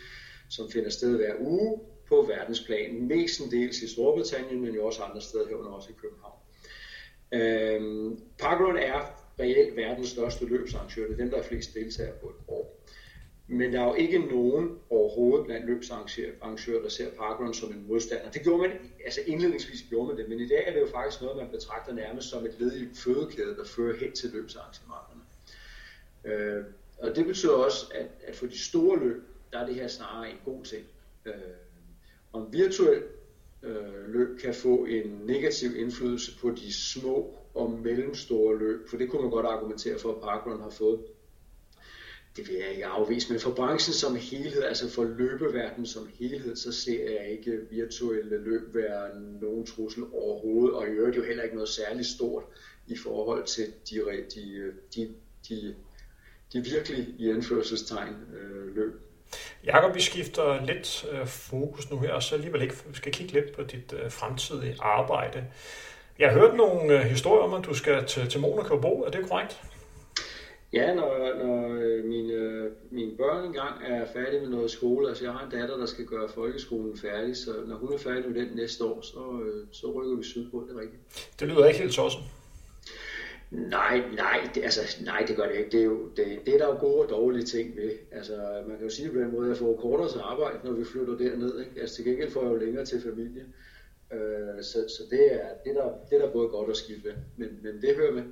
som 0.51 0.71
finder 0.71 0.90
sted 0.90 1.16
hver 1.16 1.35
uge 1.40 1.81
på 2.09 2.23
verdensplan. 2.29 3.09
Mestendels 3.09 3.83
i 3.83 3.88
Storbritannien, 3.88 4.61
men 4.61 4.75
jo 4.75 4.87
også 4.87 5.03
andre 5.03 5.21
steder 5.21 5.49
herunder 5.49 5.71
også 5.71 5.90
i 5.90 5.95
København. 6.03 6.38
Øhm, 7.33 8.21
Parkrun 8.38 8.77
er 8.77 9.22
reelt 9.40 9.77
verdens 9.77 10.09
største 10.09 10.45
løbsarrangør. 10.45 11.07
Det 11.07 11.12
er 11.12 11.16
dem, 11.16 11.31
der 11.31 11.38
er 11.38 11.42
flest 11.42 11.75
deltagere 11.75 12.14
på 12.21 12.29
et 12.29 12.37
år. 12.49 12.79
Men 13.47 13.73
der 13.73 13.81
er 13.81 13.85
jo 13.85 13.95
ikke 13.95 14.18
nogen 14.18 14.79
overhovedet 14.90 15.47
blandt 15.47 15.66
løbsarrangører, 15.66 16.83
der 16.83 16.88
ser 16.88 17.11
parkrun 17.11 17.55
som 17.55 17.73
en 17.73 17.87
modstander. 17.88 18.31
Det 18.31 18.42
gjorde 18.42 18.68
man, 18.68 18.90
altså 19.05 19.21
indledningsvis 19.27 19.85
gjorde 19.88 20.09
man 20.09 20.16
det, 20.16 20.29
men 20.29 20.40
i 20.40 20.49
dag 20.49 20.64
er 20.66 20.73
det 20.73 20.81
jo 20.81 20.87
faktisk 20.87 21.23
noget, 21.23 21.37
man 21.37 21.49
betragter 21.51 21.95
nærmest 21.95 22.29
som 22.29 22.45
et 22.45 22.55
led 22.59 22.77
i 22.77 22.95
fødekæde, 22.95 23.57
der 23.57 23.64
fører 23.64 23.97
hen 23.99 24.12
til 24.12 24.31
løbsarrangementerne. 24.31 25.21
Øh, 26.25 26.64
og 26.99 27.16
det 27.16 27.27
betyder 27.27 27.53
også, 27.53 27.87
at, 27.95 28.07
at 28.23 28.37
for 28.37 28.47
de 28.47 28.59
store 28.59 28.99
løb, 28.99 29.23
der 29.53 29.59
er 29.59 29.66
det 29.66 29.75
her 29.75 29.88
snarere 29.88 30.31
en 30.31 30.40
god 30.45 30.64
ting. 30.64 30.85
Øh, 31.25 31.35
om 32.33 32.53
virtuel 32.53 33.03
øh, 33.62 34.09
løb 34.09 34.38
kan 34.38 34.55
få 34.55 34.85
en 34.85 35.20
negativ 35.27 35.77
indflydelse 35.77 36.38
på 36.38 36.51
de 36.51 36.75
små 36.75 37.35
og 37.55 37.70
mellemstore 37.70 38.59
løb, 38.59 38.88
for 38.88 38.96
det 38.96 39.11
kunne 39.11 39.22
man 39.22 39.31
godt 39.31 39.46
argumentere 39.46 39.98
for, 39.98 40.12
at 40.12 40.20
parkrun 40.20 40.61
har 40.61 40.70
fået. 40.70 41.01
Det 42.37 42.48
vil 42.48 42.57
jeg 42.57 42.70
ikke 42.70 42.87
afvise, 42.87 43.33
men 43.33 43.40
for 43.40 43.51
branchen 43.51 43.94
som 43.94 44.16
helhed, 44.16 44.62
altså 44.62 44.88
for 44.88 45.05
løbeverdenen 45.05 45.87
som 45.87 46.09
helhed, 46.18 46.57
så 46.57 46.72
ser 46.72 47.11
jeg 47.11 47.31
ikke 47.31 47.61
virtuelle 47.70 48.38
løb 48.38 48.75
være 48.75 49.20
nogen 49.40 49.66
trussel 49.66 50.05
overhovedet, 50.12 50.77
og 50.77 50.87
i 50.87 50.90
øvrigt 50.90 51.16
jo 51.16 51.22
heller 51.22 51.42
ikke 51.42 51.55
noget 51.55 51.68
særligt 51.68 52.07
stort 52.07 52.44
i 52.87 52.96
forhold 52.96 53.46
til 53.46 53.72
de, 53.90 53.96
øh, 53.96 54.25
de, 54.35 54.75
de, 54.94 55.14
de, 55.48 55.75
de 56.53 56.64
virkelig 56.64 57.14
i 57.18 57.31
anførselstegn 57.31 58.14
øh, 58.37 58.77
løb. 58.77 59.12
Jakob, 59.64 59.95
vi 59.95 60.01
skifter 60.01 60.64
lidt 60.66 61.07
øh, 61.12 61.27
fokus 61.27 61.90
nu 61.90 61.99
her, 61.99 62.12
og 62.12 62.23
så 62.23 62.35
alligevel 62.35 62.62
ikke 62.62 62.75
vi 62.87 62.97
skal 62.97 63.12
kigge 63.12 63.33
lidt 63.33 63.53
på 63.57 63.62
dit 63.62 63.95
øh, 64.03 64.11
fremtidige 64.11 64.77
arbejde. 64.81 65.45
Jeg 66.18 66.31
har 66.31 66.38
hørt 66.38 66.57
nogle 66.57 66.99
øh, 66.99 67.01
historier 67.01 67.42
om, 67.42 67.55
at 67.55 67.64
du 67.64 67.75
skal 67.75 68.05
til, 68.07 68.29
til 68.29 68.40
Monaco 68.40 68.79
bo. 68.79 69.03
Er 69.03 69.11
det 69.11 69.29
korrekt? 69.29 69.62
Ja, 70.73 70.95
når, 70.95 71.45
når 71.45 71.68
mine, 72.09 72.68
mine 72.90 73.16
børn 73.16 73.45
engang 73.45 73.75
er 73.87 74.07
færdige 74.12 74.40
med 74.40 74.49
noget 74.49 74.71
skole, 74.71 75.09
altså 75.09 75.25
jeg 75.25 75.33
har 75.33 75.45
en 75.45 75.51
datter, 75.51 75.77
der 75.77 75.87
skal 75.87 76.05
gøre 76.05 76.29
folkeskolen 76.35 76.99
færdig, 76.99 77.37
så 77.37 77.51
når 77.66 77.77
hun 77.77 77.92
er 77.92 77.99
færdig 77.99 78.31
med 78.31 78.40
den 78.40 78.57
næste 78.57 78.85
år, 78.85 79.01
så, 79.03 79.18
så 79.73 79.87
rykker 79.87 80.16
vi 80.16 80.25
sydpå, 80.25 80.66
det 80.68 80.77
er 80.77 80.81
rigtigt. 80.81 81.03
Det 81.40 81.49
lyder 81.49 81.66
ikke 81.66 81.81
helt 81.81 81.92
tosset. 81.92 82.23
Nej, 83.53 84.03
nej, 84.17 84.49
det, 84.55 84.62
altså, 84.65 85.05
nej, 85.05 85.25
det 85.29 85.37
gør 85.37 85.47
det 85.47 85.55
ikke. 85.55 85.71
Det 85.71 85.81
er, 85.81 85.85
jo, 85.85 86.09
det, 86.17 86.41
det 86.47 86.55
er 86.55 86.59
der 86.59 86.67
jo 86.67 86.79
gode 86.81 87.03
og 87.03 87.11
dårlige 87.11 87.45
ting 87.45 87.77
ved. 87.77 87.93
Altså, 88.12 88.62
man 88.69 88.77
kan 88.77 88.87
jo 88.87 88.91
sige 88.91 89.11
på 89.11 89.19
den 89.19 89.33
måde, 89.33 89.45
at 89.45 89.49
jeg 89.49 89.57
får 89.57 89.77
kortere 89.77 90.09
til 90.09 90.21
arbejde, 90.25 90.59
når 90.65 90.73
vi 90.73 90.85
flytter 90.85 91.17
derned. 91.17 91.61
Ikke? 91.61 91.81
Altså, 91.81 91.97
til 91.97 92.05
gengæld 92.05 92.31
får 92.31 92.43
jeg 92.43 92.51
jo 92.51 92.57
længere 92.57 92.85
til 92.85 93.03
familie. 93.03 93.45
Øh, 94.12 94.62
så 94.62 94.79
så 94.88 95.03
det, 95.11 95.35
er, 95.35 95.49
det, 95.65 95.77
er 95.77 95.83
der, 95.83 95.91
det 96.11 96.17
er 96.17 96.27
der 96.27 96.33
både 96.33 96.49
godt 96.49 96.69
og 96.71 96.77
skidt 96.77 97.05
ved. 97.05 97.12
Men, 97.37 97.49
men 97.62 97.83
det 97.83 97.97
hører 97.97 98.12
med. 98.12 98.23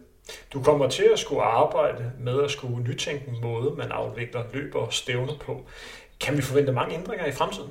Du 0.53 0.63
kommer 0.63 0.89
til 0.89 1.09
at 1.13 1.19
skulle 1.19 1.43
arbejde 1.43 2.13
med 2.21 2.43
at 2.45 2.51
skulle 2.51 2.83
nytænke 2.85 3.29
en 3.29 3.41
måde, 3.43 3.75
man 3.77 3.93
afvikler 3.93 4.45
løb 4.55 4.75
og 4.75 4.93
stævner 4.93 5.39
på. 5.41 5.61
Kan 6.21 6.37
vi 6.37 6.43
forvente 6.43 6.73
mange 6.73 6.95
ændringer 6.95 7.27
i 7.27 7.33
fremtiden? 7.33 7.71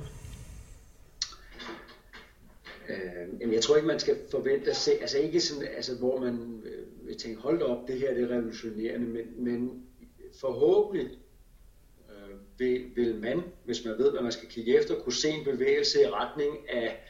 Øh, 2.88 3.52
jeg 3.52 3.62
tror 3.62 3.76
ikke, 3.76 3.88
man 3.88 4.00
skal 4.00 4.16
forvente 4.30 4.70
at 4.70 4.76
se, 4.76 4.90
altså 5.00 5.18
ikke 5.18 5.40
sådan, 5.40 5.68
altså, 5.76 5.94
hvor 5.94 6.20
man 6.20 6.62
øh, 6.64 6.79
vil 7.10 7.18
tænke, 7.18 7.40
hold 7.40 7.62
op, 7.62 7.88
det 7.88 7.98
her 7.98 8.14
det 8.14 8.22
er 8.22 8.36
revolutionerende, 8.36 9.06
men, 9.06 9.44
men 9.44 9.84
forhåbentlig 10.40 11.10
øh, 12.10 12.36
vil, 12.58 12.90
vil 12.96 13.20
man, 13.20 13.42
hvis 13.64 13.84
man 13.84 13.98
ved, 13.98 14.10
hvad 14.10 14.22
man 14.22 14.32
skal 14.32 14.48
kigge 14.48 14.78
efter, 14.78 14.94
kunne 14.94 15.12
se 15.12 15.28
en 15.28 15.44
bevægelse 15.44 16.02
i 16.02 16.06
retning 16.06 16.70
af 16.70 17.06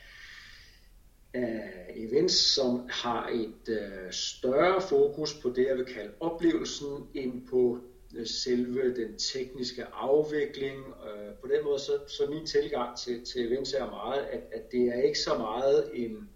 af 1.35 1.87
events, 1.97 2.55
som 2.55 2.89
har 2.91 3.29
et 3.29 3.69
øh, 3.69 4.13
større 4.13 4.81
fokus 4.81 5.35
på 5.35 5.49
det, 5.49 5.67
jeg 5.67 5.77
vil 5.77 5.85
kalde 5.85 6.13
oplevelsen, 6.21 7.09
end 7.15 7.49
på 7.49 7.79
øh, 8.17 8.27
selve 8.27 8.95
den 8.95 9.19
tekniske 9.19 9.85
afvikling. 9.85 10.79
Øh, 10.79 11.35
på 11.41 11.47
den 11.47 11.65
måde, 11.65 11.79
så, 11.79 11.93
så 12.07 12.27
min 12.31 12.47
tilgang 12.47 12.99
til, 12.99 13.25
til 13.25 13.47
events 13.47 13.73
er 13.73 13.91
meget, 13.91 14.21
at, 14.21 14.43
at 14.53 14.73
det 14.73 14.89
er 14.89 15.03
ikke 15.03 15.19
så 15.19 15.39
meget 15.39 15.91
en, 15.95 16.29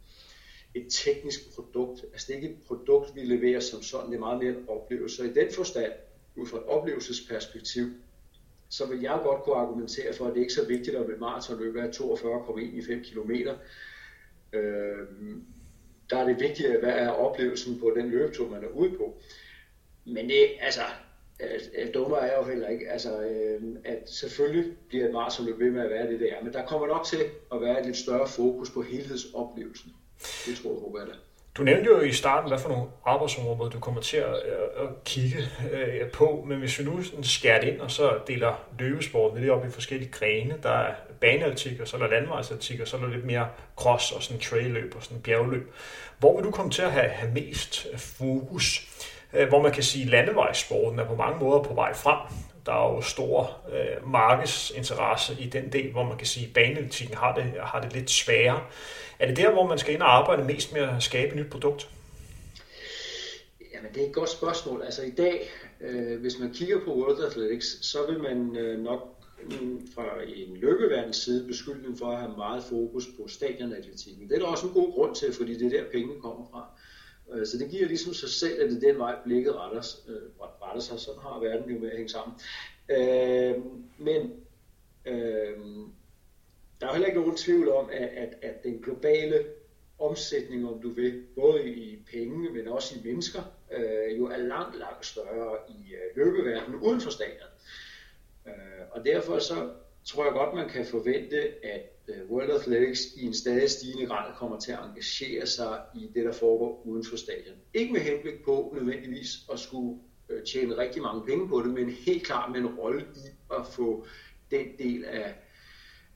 et 0.74 0.86
teknisk 0.90 1.54
produkt. 1.54 2.04
Altså 2.12 2.26
det 2.26 2.32
er 2.32 2.42
ikke 2.42 2.54
et 2.54 2.62
produkt, 2.66 3.14
vi 3.14 3.20
leverer 3.20 3.60
som 3.60 3.82
sådan, 3.82 4.10
det 4.10 4.16
er 4.16 4.20
meget 4.20 4.38
mere 4.42 4.50
en 4.50 4.68
oplevelse. 4.68 5.22
Og 5.22 5.28
i 5.28 5.32
den 5.32 5.52
forstand, 5.52 5.92
ud 6.36 6.46
fra 6.46 6.58
et 6.58 6.64
oplevelsesperspektiv, 6.64 7.86
så 8.68 8.86
vil 8.86 9.00
jeg 9.00 9.20
godt 9.22 9.42
kunne 9.42 9.56
argumentere 9.56 10.14
for, 10.14 10.26
at 10.26 10.34
det 10.34 10.40
ikke 10.40 10.50
er 10.50 10.62
så 10.62 10.68
vigtigt, 10.68 10.96
at 10.96 11.10
et 11.10 11.20
maratonløb 11.20 11.76
er 11.76 11.90
42,1 11.90 12.60
i 12.60 12.82
5 12.82 13.02
km. 13.02 13.30
Øh, 14.52 15.08
der 16.10 16.18
er 16.18 16.26
det 16.26 16.40
vigtigt, 16.40 16.80
hvad 16.80 16.92
er 16.92 17.08
oplevelsen 17.08 17.80
på 17.80 17.92
den 17.96 18.10
løbetur, 18.10 18.50
man 18.50 18.64
er 18.64 18.68
ude 18.68 18.90
på. 18.90 19.20
Men 20.04 20.28
det, 20.28 20.48
altså, 20.60 20.82
dummer 21.94 22.16
er 22.16 22.36
jo 22.38 22.44
heller 22.44 22.68
ikke, 22.68 22.90
altså, 22.90 23.22
øh, 23.22 23.62
at 23.84 24.10
selvfølgelig 24.10 24.76
bliver 24.88 25.06
et 25.06 25.12
maratonløb 25.12 25.58
ved 25.58 25.70
med 25.70 25.82
at 25.82 25.90
være 25.90 26.12
det, 26.12 26.20
der 26.20 26.44
men 26.44 26.52
der 26.52 26.66
kommer 26.66 26.86
nok 26.86 27.04
til 27.06 27.20
at 27.52 27.60
være 27.60 27.80
et 27.80 27.86
lidt 27.86 27.96
større 27.96 28.28
fokus 28.28 28.70
på 28.70 28.82
helhedsoplevelsen. 28.82 29.92
Det 30.20 30.58
tror 30.62 30.70
jeg, 30.70 30.80
håber 30.80 30.98
jeg 30.98 31.08
da. 31.08 31.12
Du 31.58 31.62
nævnte 31.62 31.90
jo 31.90 32.00
i 32.00 32.12
starten, 32.12 32.48
hvad 32.48 32.58
for 32.58 32.68
nogle 32.68 32.84
arbejdsområder 33.06 33.70
du 33.70 33.80
kommer 33.80 34.00
til 34.00 34.16
at, 34.16 34.34
øh, 34.34 34.84
at 34.84 35.04
kigge 35.04 35.38
øh, 35.72 36.10
på, 36.10 36.44
men 36.48 36.58
hvis 36.58 36.78
vi 36.78 36.84
nu 36.84 37.00
skærer 37.22 37.60
det 37.60 37.68
ind 37.68 37.80
og 37.80 37.90
så 37.90 38.18
deler 38.26 38.64
løbesporten 38.78 39.40
lidt 39.40 39.50
op 39.50 39.66
i 39.66 39.70
forskellige 39.70 40.10
grene, 40.10 40.54
der 40.62 40.70
er 40.70 40.94
baneatletik, 41.20 41.80
og 41.80 41.88
så 41.88 41.96
er 41.96 42.00
der 42.00 42.08
landvejsatletik, 42.08 42.80
og 42.80 42.88
så 42.88 42.96
er 42.96 43.00
der 43.00 43.08
lidt 43.08 43.24
mere 43.24 43.48
cross 43.76 44.12
og 44.12 44.22
sådan 44.22 44.40
trailløb 44.40 44.94
og 44.96 45.02
sådan 45.02 45.22
bjergløb. 45.22 45.74
Hvor 46.18 46.36
vil 46.36 46.44
du 46.44 46.50
komme 46.50 46.70
til 46.70 46.82
at 46.82 46.92
have, 46.92 47.08
have 47.08 47.32
mest 47.32 47.86
fokus? 47.96 48.88
Øh, 49.32 49.48
hvor 49.48 49.62
man 49.62 49.72
kan 49.72 49.82
sige, 49.82 50.04
at 50.04 50.10
landevejssporten 50.10 50.98
er 50.98 51.06
på 51.06 51.16
mange 51.16 51.38
måder 51.38 51.62
på 51.62 51.74
vej 51.74 51.94
frem. 51.94 52.18
Der 52.66 52.72
er 52.72 52.94
jo 52.94 53.00
stor 53.00 53.60
øh, 53.72 54.10
markedsinteresse 54.10 55.36
i 55.40 55.46
den 55.46 55.72
del, 55.72 55.92
hvor 55.92 56.04
man 56.04 56.18
kan 56.18 56.26
sige, 56.26 56.50
at 56.56 57.14
har 57.14 57.34
det, 57.34 57.52
har 57.60 57.80
det 57.80 57.92
lidt 57.92 58.10
sværere. 58.10 58.60
Er 59.18 59.26
det 59.26 59.36
der, 59.36 59.52
hvor 59.52 59.66
man 59.66 59.78
skal 59.78 59.94
ind 59.94 60.02
og 60.02 60.16
arbejde 60.16 60.44
mest 60.44 60.72
med 60.72 60.80
at 60.80 61.02
skabe 61.02 61.30
et 61.30 61.36
nyt 61.36 61.50
produkt? 61.50 61.88
Jamen, 63.74 63.94
det 63.94 64.02
er 64.02 64.06
et 64.06 64.12
godt 64.12 64.30
spørgsmål. 64.30 64.82
Altså 64.82 65.02
i 65.02 65.10
dag, 65.10 65.50
øh, 65.80 66.20
hvis 66.20 66.38
man 66.38 66.52
kigger 66.52 66.80
på 66.84 66.94
World 66.94 67.24
Athletics, 67.24 67.86
så 67.86 67.98
vil 68.08 68.22
man 68.22 68.56
øh, 68.56 68.80
nok 68.80 69.00
mm, 69.42 69.88
fra 69.94 70.04
en 70.26 70.56
løbeverdens 70.56 71.16
side 71.16 71.46
beskylde 71.46 71.86
dem 71.86 71.96
for 71.96 72.10
at 72.10 72.18
have 72.18 72.36
meget 72.36 72.64
fokus 72.64 73.04
på 73.16 73.28
stadionatletikken. 73.28 74.28
Det 74.28 74.34
er 74.34 74.38
der 74.38 74.46
også 74.46 74.66
en 74.66 74.72
god 74.72 74.92
grund 74.92 75.14
til, 75.14 75.32
fordi 75.32 75.58
det 75.58 75.74
er 75.74 75.80
der 75.80 75.90
pengene 75.92 76.20
kommer 76.20 76.46
fra. 76.52 76.66
Øh, 77.32 77.46
så 77.46 77.58
det 77.58 77.70
giver 77.70 77.86
ligesom 77.86 78.14
sig 78.14 78.28
selv, 78.28 78.62
at 78.62 78.70
det 78.70 78.84
er 78.84 78.92
den 78.92 78.98
vej, 78.98 79.16
blikket 79.24 79.56
retter, 79.56 79.96
øh, 80.08 80.22
retter 80.40 80.80
sig. 80.80 81.00
Sådan 81.00 81.20
har 81.20 81.40
verden 81.40 81.70
jo 81.70 81.78
med 81.78 81.90
at 81.90 81.96
hænge 81.96 82.08
sammen. 82.08 82.36
Øh, 82.88 83.64
men 83.98 84.32
øh, 85.06 85.58
der 86.80 86.86
er 86.88 86.92
heller 86.92 87.06
ikke 87.06 87.20
nogen 87.20 87.36
tvivl 87.36 87.68
om, 87.68 87.88
at, 87.92 88.08
at, 88.08 88.34
at 88.42 88.62
den 88.64 88.82
globale 88.82 89.44
omsætning, 89.98 90.68
om 90.68 90.80
du 90.80 90.90
vil, 90.90 91.24
både 91.34 91.68
i 91.68 91.98
penge, 92.12 92.50
men 92.50 92.68
også 92.68 92.94
i 92.98 93.02
mennesker, 93.04 93.42
øh, 93.72 94.18
jo 94.18 94.26
er 94.26 94.36
langt, 94.36 94.78
langt 94.78 95.06
større 95.06 95.56
i 95.68 95.94
øh, 95.94 96.16
løbeverdenen 96.16 96.80
uden 96.80 97.00
for 97.00 97.10
staten. 97.10 97.46
Øh, 98.46 98.52
og 98.90 99.04
derfor 99.04 99.38
så 99.38 99.70
tror 100.05 100.24
jeg 100.24 100.32
godt, 100.32 100.55
man 100.55 100.68
kan 100.68 100.86
forvente, 100.86 101.36
at 101.64 101.90
øh, 102.09 102.30
World 102.30 102.50
Athletics 102.50 103.00
i 103.16 103.26
en 103.26 103.34
stadig 103.34 103.70
stigende 103.70 104.07
grad 104.07 104.32
kommer 104.36 104.59
til 104.61 104.72
at 104.72 104.78
engagere 104.78 105.46
sig 105.46 105.80
i 105.94 106.11
det, 106.14 106.24
der 106.24 106.32
foregår 106.32 106.82
uden 106.84 107.05
for 107.11 107.16
stadion. 107.16 107.57
Ikke 107.74 107.92
med 107.92 108.00
henblik 108.00 108.44
på 108.44 108.74
nødvendigvis 108.76 109.28
at 109.52 109.59
skulle 109.59 109.98
øh, 110.28 110.42
tjene 110.42 110.78
rigtig 110.78 111.02
mange 111.02 111.26
penge 111.26 111.48
på 111.48 111.62
det, 111.62 111.70
men 111.70 111.90
helt 111.90 112.26
klart 112.26 112.52
med 112.52 112.61
en 112.61 112.66
rolle 112.66 113.00
i 113.00 113.28
at 113.50 113.66
få 113.72 114.07
den 114.50 114.66
del 114.78 115.05
af, 115.05 115.34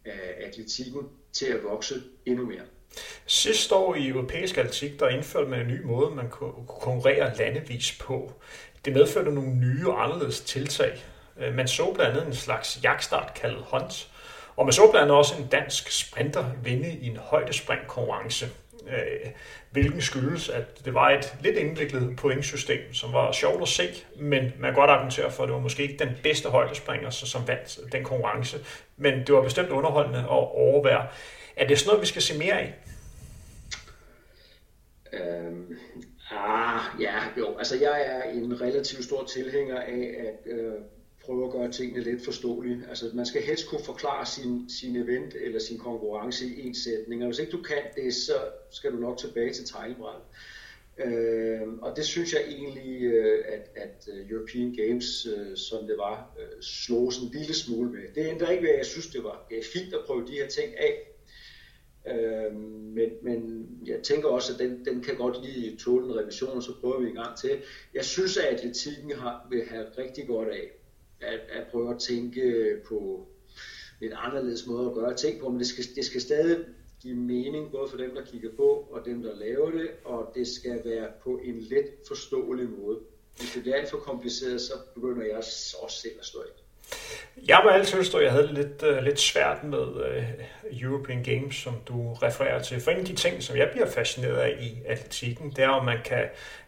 af 0.05 0.35
atletikken 0.47 1.03
til 1.33 1.47
at 1.47 1.65
vokse 1.65 1.95
endnu 2.27 2.47
mere. 2.47 2.63
Sidste 3.27 3.75
år 3.75 3.95
i 3.95 4.09
europæisk 4.09 4.59
atletik, 4.59 5.01
der 5.01 5.09
indførte 5.09 5.51
man 5.51 5.61
en 5.61 5.67
ny 5.67 5.83
måde, 5.83 6.15
man 6.15 6.31
kunne 6.31 6.67
konkurrere 6.67 7.37
landevis 7.37 7.99
på. 8.01 8.33
Det 8.85 8.93
medførte 8.93 9.35
nogle 9.35 9.55
nye 9.55 9.89
og 9.89 10.05
anderledes 10.05 10.41
tiltag. 10.41 11.05
Øh, 11.41 11.55
man 11.55 11.69
så 11.69 11.93
blandt 11.95 12.11
andet 12.11 12.27
en 12.27 12.35
slags 12.35 12.81
jagtstart 12.83 13.35
kaldet 13.35 13.65
Hunt, 13.71 14.09
og 14.57 14.65
man 14.65 14.73
så 14.73 14.91
blandt 14.91 15.03
andet 15.03 15.17
også 15.17 15.35
en 15.39 15.47
dansk 15.47 15.91
sprinter 15.91 16.45
vinde 16.63 16.91
i 16.91 17.07
en 17.07 17.17
højdespringkonkurrence, 17.17 18.47
øh, 18.89 19.31
hvilken 19.71 20.01
skyldes, 20.01 20.49
at 20.49 20.85
det 20.85 20.95
var 20.95 21.11
et 21.11 21.37
lidt 21.41 21.57
indviklet 21.57 22.17
pointsystem, 22.17 22.95
som 22.95 23.13
var 23.13 23.33
sjovt 23.33 23.63
at 23.63 23.69
se, 23.69 23.89
men 24.17 24.43
man 24.43 24.71
kan 24.71 24.75
godt 24.75 24.91
argumentere 24.91 25.31
for, 25.31 25.43
at 25.43 25.47
det 25.47 25.55
var 25.55 25.61
måske 25.61 25.83
ikke 25.83 26.05
den 26.05 26.17
bedste 26.23 26.49
højdespringer, 26.49 27.11
som 27.11 27.49
vandt 27.49 27.93
den 27.93 28.05
konkurrence, 28.05 28.59
men 28.97 29.27
det 29.27 29.35
var 29.35 29.43
bestemt 29.43 29.69
underholdende 29.69 30.19
at 30.19 30.29
overvære. 30.29 31.07
Er 31.57 31.67
det 31.67 31.79
sådan 31.79 31.89
noget, 31.89 32.03
vi 32.03 32.07
skal 32.07 32.23
se 32.23 32.39
mere 32.39 32.61
af? 32.61 32.75
Øhm, 35.13 35.79
ah, 36.31 36.81
ja, 37.01 37.15
jo. 37.39 37.59
Altså, 37.59 37.77
jeg 37.81 38.03
er 38.07 38.23
en 38.23 38.61
relativt 38.61 39.05
stor 39.05 39.25
tilhænger 39.25 39.81
af, 39.81 40.15
at 40.19 40.53
øh, 40.53 40.73
prøve 41.29 41.45
at 41.47 41.53
gøre 41.53 41.73
tingene 41.73 42.05
lidt 42.05 42.25
forståelige. 42.25 42.83
Altså, 42.89 43.11
man 43.15 43.27
skal 43.27 43.43
helst 43.43 43.69
kunne 43.69 43.85
forklare 43.85 44.27
sin, 44.27 44.71
sin 44.71 44.97
event 44.97 45.35
eller 45.35 45.59
sin 45.59 45.79
konkurrence 45.79 46.47
i 46.47 46.67
en 46.67 46.75
sætning, 46.75 47.23
og 47.23 47.29
hvis 47.29 47.39
ikke 47.39 47.53
du 47.53 47.63
kan 47.63 47.83
det, 47.97 48.15
så 48.15 48.33
skal 48.71 48.93
du 48.93 48.97
nok 48.97 49.19
tilbage 49.19 49.53
til 49.53 49.65
tegnebrættet. 49.67 50.23
Øh, 51.05 51.69
og 51.83 51.97
det 51.97 52.05
synes 52.05 52.33
jeg 52.33 52.43
egentlig, 52.49 53.03
øh, 53.03 53.45
at, 53.49 53.71
at 53.77 54.09
øh, 54.13 54.31
European 54.31 54.75
Games, 54.75 55.27
øh, 55.27 55.57
som 55.57 55.87
det 55.87 55.99
var, 55.99 56.37
slog 56.61 57.13
sådan 57.13 57.29
en 57.29 57.35
lille 57.39 57.55
smule 57.55 57.91
med. 57.91 58.01
Det 58.15 58.27
ændrer 58.31 58.51
ikke 58.51 58.63
ved, 58.63 58.71
at 58.71 58.79
jeg 58.79 58.87
synes, 58.87 59.07
det 59.07 59.25
var 59.25 59.51
fint 59.73 59.95
at 59.95 60.01
prøve 60.07 60.27
de 60.27 60.33
her 60.33 60.49
ting 60.49 60.69
af. 60.79 60.95
Øh, 62.11 62.55
men, 62.97 63.11
men 63.23 63.69
jeg 63.87 64.03
tænker 64.03 64.29
også, 64.29 64.53
at 64.53 64.59
den, 64.59 64.85
den 64.85 65.03
kan 65.03 65.17
godt 65.17 65.45
lige 65.45 65.77
tåle 65.77 66.07
en 66.07 66.17
revision, 66.17 66.57
og 66.57 66.63
så 66.63 66.73
prøver 66.81 67.01
vi 67.01 67.09
en 67.09 67.15
gang 67.15 67.39
til. 67.39 67.63
Jeg 67.95 68.05
synes, 68.05 68.37
at 68.37 68.45
atletikken 68.45 69.13
har, 69.13 69.47
vil 69.51 69.65
have 69.71 69.87
rigtig 69.99 70.27
godt 70.27 70.49
af 70.49 70.78
at, 71.21 71.41
at 71.49 71.67
prøve 71.71 71.95
at 71.95 72.01
tænke 72.01 72.77
på 72.89 73.27
lidt 74.01 74.13
anderledes 74.17 74.67
måde 74.67 74.87
at 74.87 74.95
gøre 74.95 75.17
ting 75.17 75.41
på, 75.41 75.49
men 75.49 75.59
det 75.59 75.67
skal, 75.67 75.85
det 75.95 76.05
skal 76.05 76.21
stadig 76.21 76.65
give 77.03 77.17
mening, 77.17 77.71
både 77.71 77.89
for 77.89 77.97
dem, 77.97 78.15
der 78.15 78.25
kigger 78.25 78.51
på, 78.57 78.89
og 78.91 79.05
dem, 79.05 79.23
der 79.23 79.35
laver 79.35 79.71
det, 79.71 79.91
og 80.05 80.33
det 80.35 80.47
skal 80.47 80.85
være 80.85 81.13
på 81.23 81.41
en 81.45 81.61
let 81.61 81.87
forståelig 82.09 82.69
måde. 82.69 82.99
Hvis 83.37 83.53
det 83.55 83.63
bliver 83.63 83.77
alt 83.77 83.91
for 83.91 83.99
kompliceret, 83.99 84.61
så 84.61 84.73
begynder 84.95 85.23
jeg 85.25 85.37
også 85.37 86.01
selv 86.03 86.15
at 86.19 86.25
slå 86.25 86.43
ind. 86.43 86.68
Jeg 87.49 87.61
må 87.65 87.71
altid 87.71 88.05
stå, 88.05 88.21
jeg 88.21 88.33
havde 88.33 88.55
lidt, 88.55 88.83
uh, 88.83 88.97
lidt 88.97 89.21
svært 89.21 89.65
med 89.65 89.79
uh, 89.79 90.25
European 90.83 91.23
Games, 91.23 91.57
som 91.57 91.75
du 91.89 92.15
refererer 92.15 92.63
til. 92.63 92.81
For 92.81 92.91
en 92.91 92.99
af 92.99 93.05
de 93.05 93.15
ting, 93.15 93.43
som 93.43 93.57
jeg 93.57 93.69
bliver 93.73 93.91
fascineret 93.91 94.37
af 94.37 94.57
i 94.61 94.79
atletikken, 94.87 95.51
det 95.51 95.65
er, 95.65 95.69
om 95.69 95.85
man 95.85 95.99
kan 96.05 96.25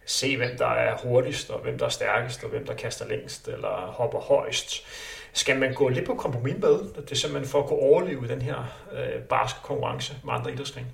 se, 0.06 0.36
hvem 0.36 0.58
der 0.58 0.66
er 0.66 0.96
hurtigst, 0.96 1.50
og 1.50 1.60
hvem 1.60 1.78
der 1.78 1.86
er 1.86 1.90
stærkest, 1.90 2.44
og 2.44 2.50
hvem 2.50 2.66
der 2.66 2.74
kaster 2.74 3.08
længst, 3.08 3.48
eller 3.48 3.68
hopper 3.68 4.20
højst. 4.20 4.86
Skal 5.32 5.58
man 5.58 5.74
gå 5.74 5.88
lidt 5.88 6.06
på 6.06 6.14
kompromis 6.14 6.56
med 6.58 6.78
det, 6.96 7.10
er 7.10 7.14
simpelthen 7.14 7.50
for 7.50 7.62
at 7.62 7.68
kunne 7.68 7.78
overleve 7.78 8.28
den 8.28 8.42
her 8.42 8.80
uh, 8.92 9.22
barske 9.22 9.58
konkurrence 9.62 10.16
med 10.24 10.34
andre 10.34 10.52
idrætsgrene? 10.52 10.86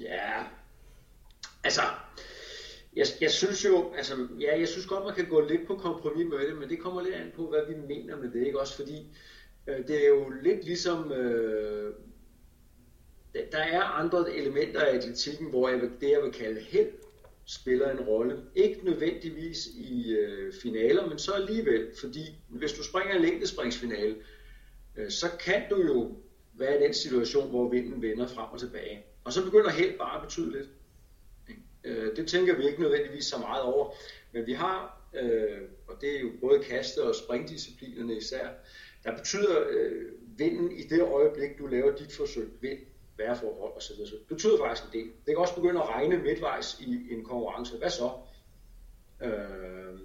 Ja, 0.00 0.42
altså 1.64 1.82
jeg, 2.96 3.06
jeg 3.20 3.30
synes 3.30 3.64
jo, 3.64 3.92
altså, 3.96 4.28
ja, 4.40 4.58
jeg 4.58 4.68
synes 4.68 4.86
godt, 4.86 5.04
man 5.04 5.14
kan 5.14 5.28
gå 5.28 5.40
lidt 5.40 5.66
på 5.66 5.76
kompromis 5.76 6.26
med 6.26 6.38
det, 6.38 6.56
men 6.56 6.68
det 6.68 6.78
kommer 6.78 7.02
lidt 7.02 7.14
an 7.14 7.32
på, 7.36 7.48
hvad 7.48 7.60
vi 7.68 7.74
mener 7.88 8.16
med 8.16 8.30
det, 8.30 8.46
ikke? 8.46 8.60
Også 8.60 8.76
fordi 8.76 9.06
øh, 9.66 9.86
det 9.88 10.04
er 10.04 10.08
jo 10.08 10.32
lidt 10.42 10.64
ligesom, 10.64 11.12
øh, 11.12 11.94
der 13.52 13.58
er 13.58 13.82
andre 13.82 14.36
elementer 14.36 14.80
af 14.80 14.96
atletikken, 14.96 15.50
hvor 15.50 15.68
jeg 15.68 15.80
vil, 15.80 15.90
det, 16.00 16.10
jeg 16.10 16.22
vil 16.22 16.32
kalde 16.32 16.60
held, 16.60 16.90
spiller 17.44 17.90
en 17.90 18.00
rolle. 18.00 18.42
Ikke 18.54 18.84
nødvendigvis 18.84 19.66
i 19.66 20.12
øh, 20.12 20.52
finaler, 20.62 21.08
men 21.08 21.18
så 21.18 21.32
alligevel, 21.32 21.90
fordi 22.00 22.20
hvis 22.48 22.72
du 22.72 22.82
springer 22.82 23.14
en 23.14 23.22
længdespringsfinale, 23.22 24.16
øh, 24.96 25.10
så 25.10 25.26
kan 25.44 25.62
du 25.70 25.82
jo 25.86 26.16
være 26.54 26.80
i 26.80 26.82
den 26.82 26.94
situation, 26.94 27.50
hvor 27.50 27.68
vinden 27.68 28.02
vender 28.02 28.26
frem 28.26 28.46
og 28.52 28.60
tilbage. 28.60 29.04
Og 29.24 29.32
så 29.32 29.44
begynder 29.44 29.70
held 29.70 29.98
bare 29.98 30.16
at 30.16 30.22
betyde 30.22 30.52
lidt. 30.52 30.68
Øh, 31.84 32.16
det 32.16 32.28
tænker 32.28 32.56
vi 32.56 32.66
ikke 32.66 32.80
nødvendigvis 32.80 33.24
så 33.24 33.38
meget 33.38 33.62
over, 33.62 33.94
men 34.32 34.46
vi 34.46 34.52
har, 34.52 35.00
øh, 35.14 35.60
og 35.86 35.94
det 36.00 36.16
er 36.16 36.20
jo 36.20 36.30
både 36.40 36.58
kaste- 36.58 37.02
og 37.02 37.14
springdisciplinerne 37.14 38.16
især, 38.16 38.48
der 39.04 39.16
betyder 39.16 39.64
øh, 39.70 40.02
vinden 40.38 40.72
i 40.72 40.82
det 40.82 41.02
øjeblik, 41.02 41.58
du 41.58 41.66
laver 41.66 41.96
dit 41.96 42.12
forsøg, 42.12 42.48
vind, 42.60 42.78
vejrforhold 43.16 43.72
osv. 43.76 43.96
Det 43.96 44.26
betyder 44.28 44.58
faktisk 44.58 44.94
en 44.94 45.00
del. 45.00 45.06
Det 45.06 45.26
kan 45.26 45.36
også 45.36 45.54
begynde 45.54 45.82
at 45.82 45.88
regne 45.88 46.18
midtvejs 46.18 46.80
i 46.80 47.06
en 47.10 47.24
konkurrence. 47.24 47.76
Hvad 47.76 47.90
så? 47.90 48.10
Øh, 49.22 49.98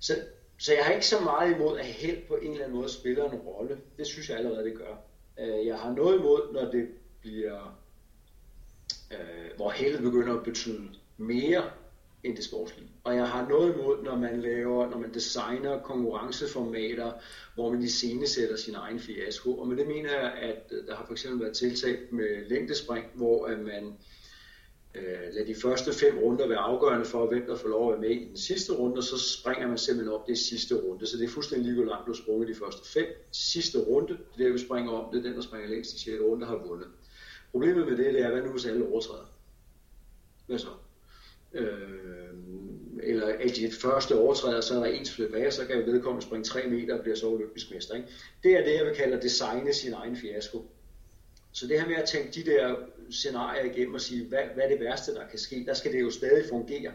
så, 0.00 0.14
så 0.58 0.74
jeg 0.74 0.84
har 0.84 0.92
ikke 0.92 1.06
så 1.06 1.20
meget 1.20 1.54
imod, 1.54 1.78
at 1.78 1.84
held 1.84 2.26
på 2.28 2.36
en 2.36 2.50
eller 2.50 2.64
anden 2.64 2.78
måde 2.78 2.88
spiller 2.88 3.30
en 3.30 3.38
rolle. 3.38 3.80
Det 3.96 4.06
synes 4.06 4.28
jeg 4.30 4.38
allerede, 4.38 4.64
det 4.64 4.78
gør. 4.78 4.94
Øh, 5.40 5.66
jeg 5.66 5.78
har 5.78 5.92
noget 5.92 6.18
imod, 6.18 6.52
når 6.52 6.70
det 6.70 6.88
bliver 7.20 7.79
øh, 9.10 9.56
hvor 9.56 9.70
heldet 9.70 10.02
begynder 10.02 10.34
at 10.36 10.44
betyde 10.44 10.88
mere 11.16 11.62
end 12.24 12.36
det 12.36 12.44
sportslige. 12.44 12.90
Og 13.04 13.16
jeg 13.16 13.28
har 13.28 13.48
noget 13.48 13.74
imod, 13.74 14.02
når 14.02 14.16
man 14.16 14.40
laver, 14.40 14.90
når 14.90 14.98
man 14.98 15.14
designer 15.14 15.80
konkurrenceformater, 15.82 17.12
hvor 17.54 17.72
man 17.72 17.88
sætter 18.26 18.56
sin 18.56 18.74
egen 18.74 19.00
fiasko. 19.00 19.58
Og 19.58 19.68
med 19.68 19.76
det 19.76 19.86
mener 19.86 20.10
jeg, 20.10 20.32
at 20.32 20.72
øh, 20.72 20.86
der 20.86 20.96
har 20.96 21.04
for 21.06 21.12
eksempel 21.12 21.40
været 21.40 21.56
tiltag 21.56 21.98
med 22.10 22.48
længdespring, 22.48 23.04
hvor 23.14 23.46
at 23.46 23.58
man 23.58 23.96
øh, 24.94 25.32
lader 25.32 25.46
de 25.46 25.54
første 25.54 25.92
fem 25.92 26.18
runder 26.18 26.48
være 26.48 26.58
afgørende 26.58 27.04
for, 27.04 27.26
hvem 27.26 27.46
der 27.46 27.56
får 27.56 27.68
lov 27.68 27.92
at 27.92 27.92
være 27.92 28.08
med 28.08 28.20
i 28.20 28.28
den 28.28 28.36
sidste 28.36 28.72
runde, 28.72 28.96
og 28.96 29.04
så 29.04 29.18
springer 29.18 29.68
man 29.68 29.78
simpelthen 29.78 30.14
op 30.14 30.26
det 30.26 30.38
sidste 30.38 30.74
runde. 30.74 31.06
Så 31.06 31.16
det 31.16 31.24
er 31.24 31.28
fuldstændig 31.28 31.66
lige, 31.66 31.82
hvor 31.82 31.92
langt 31.92 32.06
du 32.06 32.14
sprunget 32.14 32.48
de 32.48 32.54
første 32.54 32.92
fem. 32.92 33.06
Sidste 33.32 33.78
runde, 33.78 34.08
det 34.08 34.42
er 34.42 34.46
der, 34.46 34.52
vi 34.52 34.58
springer 34.58 34.92
om, 34.92 35.12
det 35.12 35.18
er 35.18 35.22
den, 35.22 35.34
der 35.34 35.42
springer 35.42 35.68
længst 35.68 35.94
i 35.94 35.98
6. 35.98 36.16
runde, 36.22 36.46
har 36.46 36.56
vundet. 36.66 36.88
Problemet 37.50 37.88
med 37.88 37.96
det, 37.96 38.14
det 38.14 38.22
er, 38.22 38.30
hvad 38.30 38.42
nu 38.42 38.50
hvis 38.50 38.66
alle 38.66 38.86
overtræder? 38.86 39.34
Hvad 40.46 40.58
så? 40.58 40.68
Øh, 41.52 42.34
eller 43.02 43.26
at 43.26 43.56
de 43.56 43.72
første 43.72 44.18
overtræder, 44.18 44.60
så 44.60 44.74
er 44.74 44.78
der 44.78 44.86
ens 44.86 45.14
flip 45.14 45.34
af, 45.34 45.52
så 45.52 45.66
kan 45.66 45.86
vedkommende 45.86 46.26
springe 46.26 46.44
3 46.44 46.66
meter 46.66 46.94
og 46.94 47.00
bliver 47.00 47.16
så 47.16 47.28
olympisk 47.28 47.70
mester. 47.70 47.94
Ikke? 47.94 48.08
Det 48.42 48.52
er 48.52 48.64
det, 48.64 48.74
jeg 48.74 48.86
vil 48.86 48.94
kalde 48.94 49.16
at 49.16 49.22
designe 49.22 49.72
sin 49.72 49.92
egen 49.92 50.16
fiasko. 50.16 50.70
Så 51.52 51.66
det 51.66 51.80
her 51.80 51.88
med 51.88 51.96
at 51.96 52.08
tænke 52.08 52.32
de 52.32 52.50
der 52.50 52.76
scenarier 53.10 53.64
igennem 53.72 53.94
og 53.94 54.00
sige, 54.00 54.26
hvad, 54.26 54.42
hvad 54.54 54.64
er 54.64 54.68
det 54.68 54.80
værste, 54.80 55.14
der 55.14 55.28
kan 55.28 55.38
ske, 55.38 55.64
der 55.66 55.74
skal 55.74 55.92
det 55.92 56.00
jo 56.00 56.10
stadig 56.10 56.44
fungere. 56.48 56.92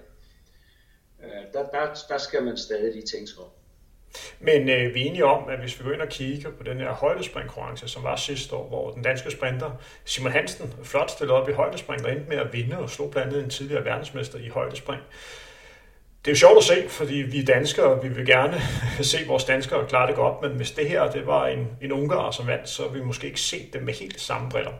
Øh, 1.23 1.53
der, 1.53 1.69
der, 1.69 1.93
der 2.09 2.17
skal 2.17 2.43
man 2.43 2.57
stadig 2.57 2.93
lige 2.93 3.05
tænke 3.05 3.27
sig 3.27 3.43
om. 3.43 3.49
Men 4.39 4.69
øh, 4.69 4.93
vi 4.93 5.01
er 5.01 5.05
enige 5.05 5.25
om, 5.25 5.49
at 5.49 5.59
hvis 5.59 5.79
vi 5.79 5.83
går 5.83 5.91
ind 5.91 6.01
og 6.01 6.09
kigger 6.09 6.49
på 6.51 6.63
den 6.63 6.77
her 6.77 6.91
højdespringkonkurrence, 6.91 7.87
som 7.87 8.03
var 8.03 8.15
sidste 8.15 8.55
år, 8.55 8.67
hvor 8.67 8.91
den 8.91 9.03
danske 9.03 9.31
sprinter 9.31 9.71
Simon 10.05 10.31
Hansen 10.31 10.73
flot 10.83 11.11
stillede 11.11 11.37
op 11.37 11.49
i 11.49 11.53
højdespring 11.53 12.05
og 12.05 12.11
endte 12.11 12.29
med 12.29 12.37
at 12.37 12.53
vinde 12.53 12.77
og 12.77 12.89
slog 12.89 13.11
blandt 13.11 13.27
andet 13.27 13.43
en 13.43 13.49
tidligere 13.49 13.85
verdensmester 13.85 14.39
i 14.39 14.47
højdespring. 14.47 15.01
Det 16.25 16.31
er 16.31 16.35
jo 16.35 16.39
sjovt 16.39 16.57
at 16.57 16.63
se, 16.63 16.89
fordi 16.89 17.15
vi 17.15 17.39
er 17.39 17.45
danskere, 17.45 17.85
og 17.85 18.03
vi 18.03 18.09
vil 18.09 18.25
gerne 18.25 18.61
se 19.01 19.17
vores 19.27 19.43
danskere 19.43 19.87
klare 19.87 20.07
det 20.07 20.15
godt, 20.15 20.41
men 20.41 20.51
hvis 20.51 20.71
det 20.71 20.89
her 20.89 21.11
det 21.11 21.27
var 21.27 21.47
en, 21.47 21.67
en 21.81 21.91
ungar 21.91 22.31
som 22.31 22.47
vandt, 22.47 22.69
så 22.69 22.87
vi 22.87 23.01
måske 23.01 23.27
ikke 23.27 23.41
set 23.41 23.73
det 23.73 23.83
med 23.83 23.93
helt 23.93 24.21
samme 24.21 24.49
briller. 24.49 24.71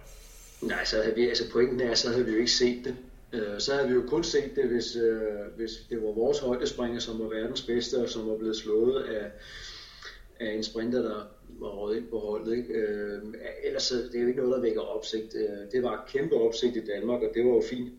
Nej, 0.61 0.86
så 0.86 0.95
havde 1.01 1.15
vi, 1.15 1.29
altså 1.29 1.43
pointen 1.53 1.81
er, 1.81 1.93
så 1.93 2.09
havde 2.09 2.25
vi 2.25 2.31
jo 2.31 2.38
ikke 2.38 2.51
set 2.51 2.81
det. 2.86 2.95
Øh, 3.36 3.59
så 3.59 3.73
havde 3.73 3.88
vi 3.88 3.93
jo 3.93 4.03
kun 4.07 4.23
set 4.23 4.55
det, 4.55 4.65
hvis, 4.65 4.95
øh, 4.95 5.21
hvis 5.55 5.71
det 5.89 6.01
var 6.03 6.11
vores 6.11 6.39
højdespringer, 6.39 6.99
som 6.99 7.19
var 7.19 7.27
verdens 7.27 7.61
bedste, 7.61 7.95
og 7.97 8.09
som 8.09 8.29
var 8.29 8.38
blevet 8.38 8.55
slået 8.55 9.03
af, 9.03 9.31
af 10.39 10.53
en 10.53 10.63
sprinter, 10.63 11.01
der 11.01 11.27
var 11.49 11.69
røget 11.69 11.97
ind 11.97 12.07
på 12.07 12.19
holdet. 12.19 12.57
Ikke? 12.57 12.73
Øh, 12.73 13.21
ellers 13.63 13.89
det 13.89 14.15
er 14.15 14.21
jo 14.21 14.27
ikke 14.27 14.39
noget, 14.39 14.55
der 14.55 14.61
vækker 14.61 14.81
opsigt. 14.81 15.36
Øh, 15.36 15.71
det 15.71 15.83
var 15.83 16.09
kæmpe 16.13 16.36
opsigt 16.36 16.75
i 16.75 16.86
Danmark, 16.86 17.21
og 17.21 17.31
det 17.33 17.45
var 17.45 17.51
jo 17.51 17.63
fint. 17.69 17.89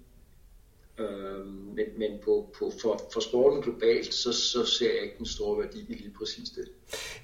Øh, 0.98 1.46
men 1.46 1.86
men 1.96 2.18
på, 2.24 2.48
på, 2.58 2.72
for, 2.82 3.00
for 3.12 3.20
sporten 3.20 3.62
globalt, 3.62 4.14
så, 4.14 4.32
så 4.32 4.66
ser 4.66 4.92
jeg 4.94 5.02
ikke 5.02 5.14
den 5.18 5.26
store 5.26 5.58
værdi 5.58 5.78
i 5.88 5.94
lige 5.94 6.12
præcis 6.18 6.48
det. 6.48 6.64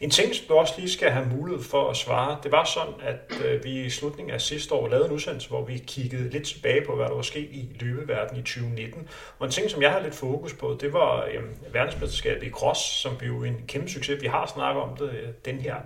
En 0.01 0.11
ting, 0.11 0.35
som 0.35 0.47
du 0.49 0.55
også 0.55 0.75
lige 0.79 0.91
skal 0.91 1.11
have 1.11 1.27
mulighed 1.37 1.65
for 1.65 1.91
at 1.91 1.97
svare, 1.97 2.39
det 2.43 2.53
var 2.53 2.65
sådan, 2.65 2.95
at 3.03 3.45
øh, 3.45 3.65
vi 3.65 3.85
i 3.85 3.91
slutningen 3.91 4.35
af 4.35 4.41
sidste 4.41 4.75
år 4.75 4.89
lavede 4.89 5.07
en 5.07 5.13
udsendelse, 5.13 5.49
hvor 5.49 5.65
vi 5.65 5.79
kiggede 5.87 6.31
lidt 6.31 6.47
tilbage 6.47 6.85
på, 6.87 6.97
hvad 6.97 7.07
der 7.07 7.15
var 7.15 7.23
sket 7.23 7.49
i 7.51 7.69
løbeverdenen 7.81 8.41
i 8.41 8.45
2019. 8.45 9.09
Og 9.39 9.47
en 9.47 9.53
ting, 9.53 9.71
som 9.71 9.83
jeg 9.83 9.91
har 9.91 10.01
lidt 10.01 10.15
fokus 10.15 10.53
på, 10.53 10.79
det 10.81 10.93
var 10.93 11.25
øh, 11.25 11.75
verdensmesterskabet 11.75 12.47
i 12.47 12.51
cross, 12.51 12.81
som 12.81 13.17
blev 13.19 13.43
en 13.43 13.57
kæmpe 13.69 13.91
succes. 13.91 14.23
Vi 14.23 14.27
har 14.27 14.53
snakket 14.55 14.83
om 14.83 14.97
det 14.97 15.11
øh, 15.11 15.29
den 15.45 15.59
her, 15.59 15.77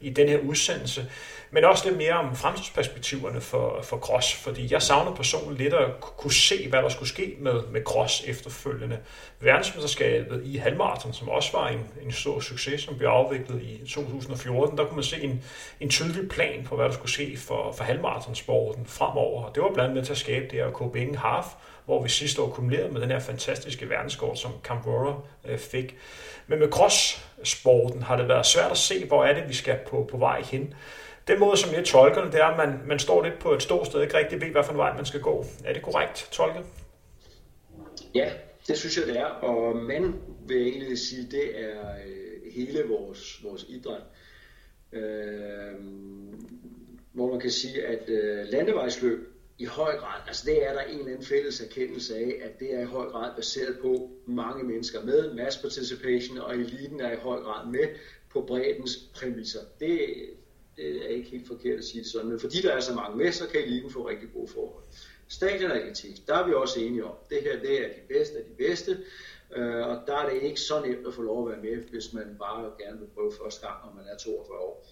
i 0.00 0.10
den 0.10 0.28
her 0.28 0.38
udsendelse. 0.38 1.10
Men 1.50 1.64
også 1.64 1.88
lidt 1.88 1.98
mere 1.98 2.12
om 2.12 2.36
fremtidsperspektiverne 2.36 3.40
for, 3.40 3.82
for 3.82 3.98
cross, 3.98 4.34
fordi 4.34 4.72
jeg 4.72 4.82
savner 4.82 5.14
personligt 5.14 5.58
lidt 5.62 5.74
at 5.74 6.00
kunne 6.00 6.32
se, 6.32 6.68
hvad 6.68 6.82
der 6.82 6.88
skulle 6.88 7.08
ske 7.08 7.27
med, 7.38 7.62
med 7.72 7.84
Gross 7.84 8.24
efterfølgende. 8.26 8.98
Verdensmesterskabet 9.40 10.42
i 10.44 10.56
halvmarathon, 10.56 11.12
som 11.12 11.28
også 11.28 11.52
var 11.52 11.68
en, 11.68 11.80
en 12.02 12.12
stor 12.12 12.40
succes, 12.40 12.80
som 12.80 12.98
blev 12.98 13.08
afviklet 13.08 13.62
i 13.62 13.78
2014, 13.78 14.78
der 14.78 14.84
kunne 14.84 14.96
man 14.96 15.04
se 15.04 15.22
en, 15.22 15.42
en 15.80 15.90
tydelig 15.90 16.28
plan 16.28 16.64
på, 16.64 16.76
hvad 16.76 16.84
der 16.84 16.92
skulle 16.92 17.12
ske 17.12 17.36
for, 17.36 17.72
for 17.72 17.84
halvmarathonsporten 17.84 18.86
fremover. 18.86 19.44
Og 19.44 19.54
det 19.54 19.62
var 19.62 19.68
blandt 19.68 19.80
andet 19.80 19.96
med 19.96 20.04
til 20.04 20.12
at 20.12 20.18
skabe 20.18 20.44
det 20.50 20.52
her 20.52 20.70
Copenhagen 20.70 21.14
Half, 21.14 21.46
hvor 21.84 22.02
vi 22.02 22.08
sidste 22.08 22.42
år 22.42 22.50
kumulerede 22.50 22.92
med 22.92 23.00
den 23.00 23.10
her 23.10 23.18
fantastiske 23.18 23.90
verdenskort, 23.90 24.38
som 24.38 24.52
Camborra 24.62 25.20
øh, 25.44 25.58
fik. 25.58 25.96
Men 26.46 26.58
med 26.58 26.68
cross-sporten 26.68 28.02
har 28.02 28.16
det 28.16 28.28
været 28.28 28.46
svært 28.46 28.70
at 28.70 28.76
se, 28.76 29.04
hvor 29.04 29.24
er 29.24 29.34
det, 29.34 29.48
vi 29.48 29.54
skal 29.54 29.78
på, 29.86 30.08
på 30.10 30.16
vej 30.16 30.42
hen. 30.42 30.74
Den 31.28 31.40
måde, 31.40 31.56
som 31.56 31.74
jeg 31.74 31.84
tolker 31.84 32.24
det, 32.24 32.32
det 32.32 32.40
er, 32.40 32.46
at 32.46 32.56
man, 32.56 32.80
man 32.86 32.98
står 32.98 33.22
lidt 33.22 33.38
på 33.38 33.52
et 33.52 33.62
stort 33.62 33.86
sted, 33.86 34.02
ikke 34.02 34.18
rigtig 34.18 34.40
ved, 34.40 34.48
hvad 34.48 34.64
for 34.64 34.72
en 34.72 34.78
vej 34.78 34.96
man 34.96 35.06
skal 35.06 35.20
gå. 35.20 35.44
Er 35.64 35.72
det 35.72 35.82
korrekt 35.82 36.28
tolket? 36.30 36.62
Ja, 38.18 38.32
det 38.68 38.78
synes 38.78 38.98
jeg, 38.98 39.06
det 39.06 39.18
er. 39.18 39.24
Og 39.24 39.76
man 39.76 40.14
vil 40.46 40.66
egentlig 40.66 40.98
sige, 40.98 41.28
det 41.30 41.60
er 41.60 41.94
øh, 42.06 42.52
hele 42.52 42.82
vores, 42.88 43.44
vores 43.44 43.66
idræt. 43.68 44.02
Øh, 44.92 45.74
hvor 47.12 47.30
man 47.30 47.40
kan 47.40 47.50
sige, 47.50 47.86
at 47.86 48.08
øh, 48.08 48.46
landevejsløb 48.48 49.18
i 49.58 49.64
høj 49.64 49.96
grad, 49.96 50.20
altså 50.26 50.42
det 50.46 50.66
er 50.66 50.72
der 50.72 50.80
en 50.80 50.98
eller 50.98 51.12
anden 51.12 51.26
fælles 51.26 51.60
erkendelse 51.60 52.16
af, 52.16 52.40
at 52.42 52.60
det 52.60 52.74
er 52.74 52.80
i 52.80 52.84
høj 52.84 53.06
grad 53.06 53.30
baseret 53.36 53.78
på 53.82 54.10
mange 54.26 54.64
mennesker 54.64 55.04
med, 55.04 55.34
mass 55.34 55.56
participation, 55.56 56.38
og 56.38 56.54
eliten 56.54 57.00
er 57.00 57.12
i 57.12 57.16
høj 57.16 57.40
grad 57.40 57.66
med 57.66 57.88
på 58.30 58.40
breddens 58.40 58.96
præmisser. 59.14 59.60
Det, 59.80 60.00
det 60.76 61.04
er 61.04 61.08
ikke 61.08 61.30
helt 61.30 61.46
forkert 61.46 61.78
at 61.78 61.84
sige 61.84 62.02
det 62.02 62.10
sådan, 62.10 62.28
men 62.28 62.40
fordi 62.40 62.62
der 62.62 62.72
er 62.72 62.80
så 62.80 62.94
mange 62.94 63.16
med, 63.16 63.32
så 63.32 63.48
kan 63.48 63.60
eliten 63.60 63.90
få 63.90 64.08
rigtig 64.08 64.28
gode 64.34 64.48
forhold. 64.48 64.84
Stadionatletik, 65.28 66.26
der 66.26 66.34
er 66.34 66.46
vi 66.46 66.52
også 66.54 66.80
enige 66.80 67.04
om, 67.04 67.14
det 67.30 67.42
her 67.42 67.60
det 67.60 67.84
er 67.84 67.88
de 67.88 68.00
bedste 68.08 68.38
af 68.38 68.44
de 68.44 68.54
bedste, 68.64 68.98
øh, 69.56 69.86
og 69.86 70.02
der 70.06 70.16
er 70.16 70.30
det 70.30 70.42
ikke 70.42 70.60
så 70.60 70.80
nemt 70.86 71.06
at 71.06 71.14
få 71.14 71.22
lov 71.22 71.48
at 71.48 71.52
være 71.52 71.62
med, 71.62 71.84
hvis 71.84 72.12
man 72.12 72.36
bare 72.38 72.72
gerne 72.80 72.98
vil 72.98 73.08
prøve 73.14 73.32
første 73.42 73.66
gang, 73.66 73.76
når 73.84 73.94
man 73.94 74.04
er 74.12 74.16
42 74.16 74.58
år. 74.58 74.86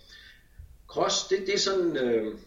Cross, 0.89 1.29
det, 1.29 1.39
det 1.47 1.55
er 1.55 1.59
sådan, 1.59 1.97
øh, 1.97 2.39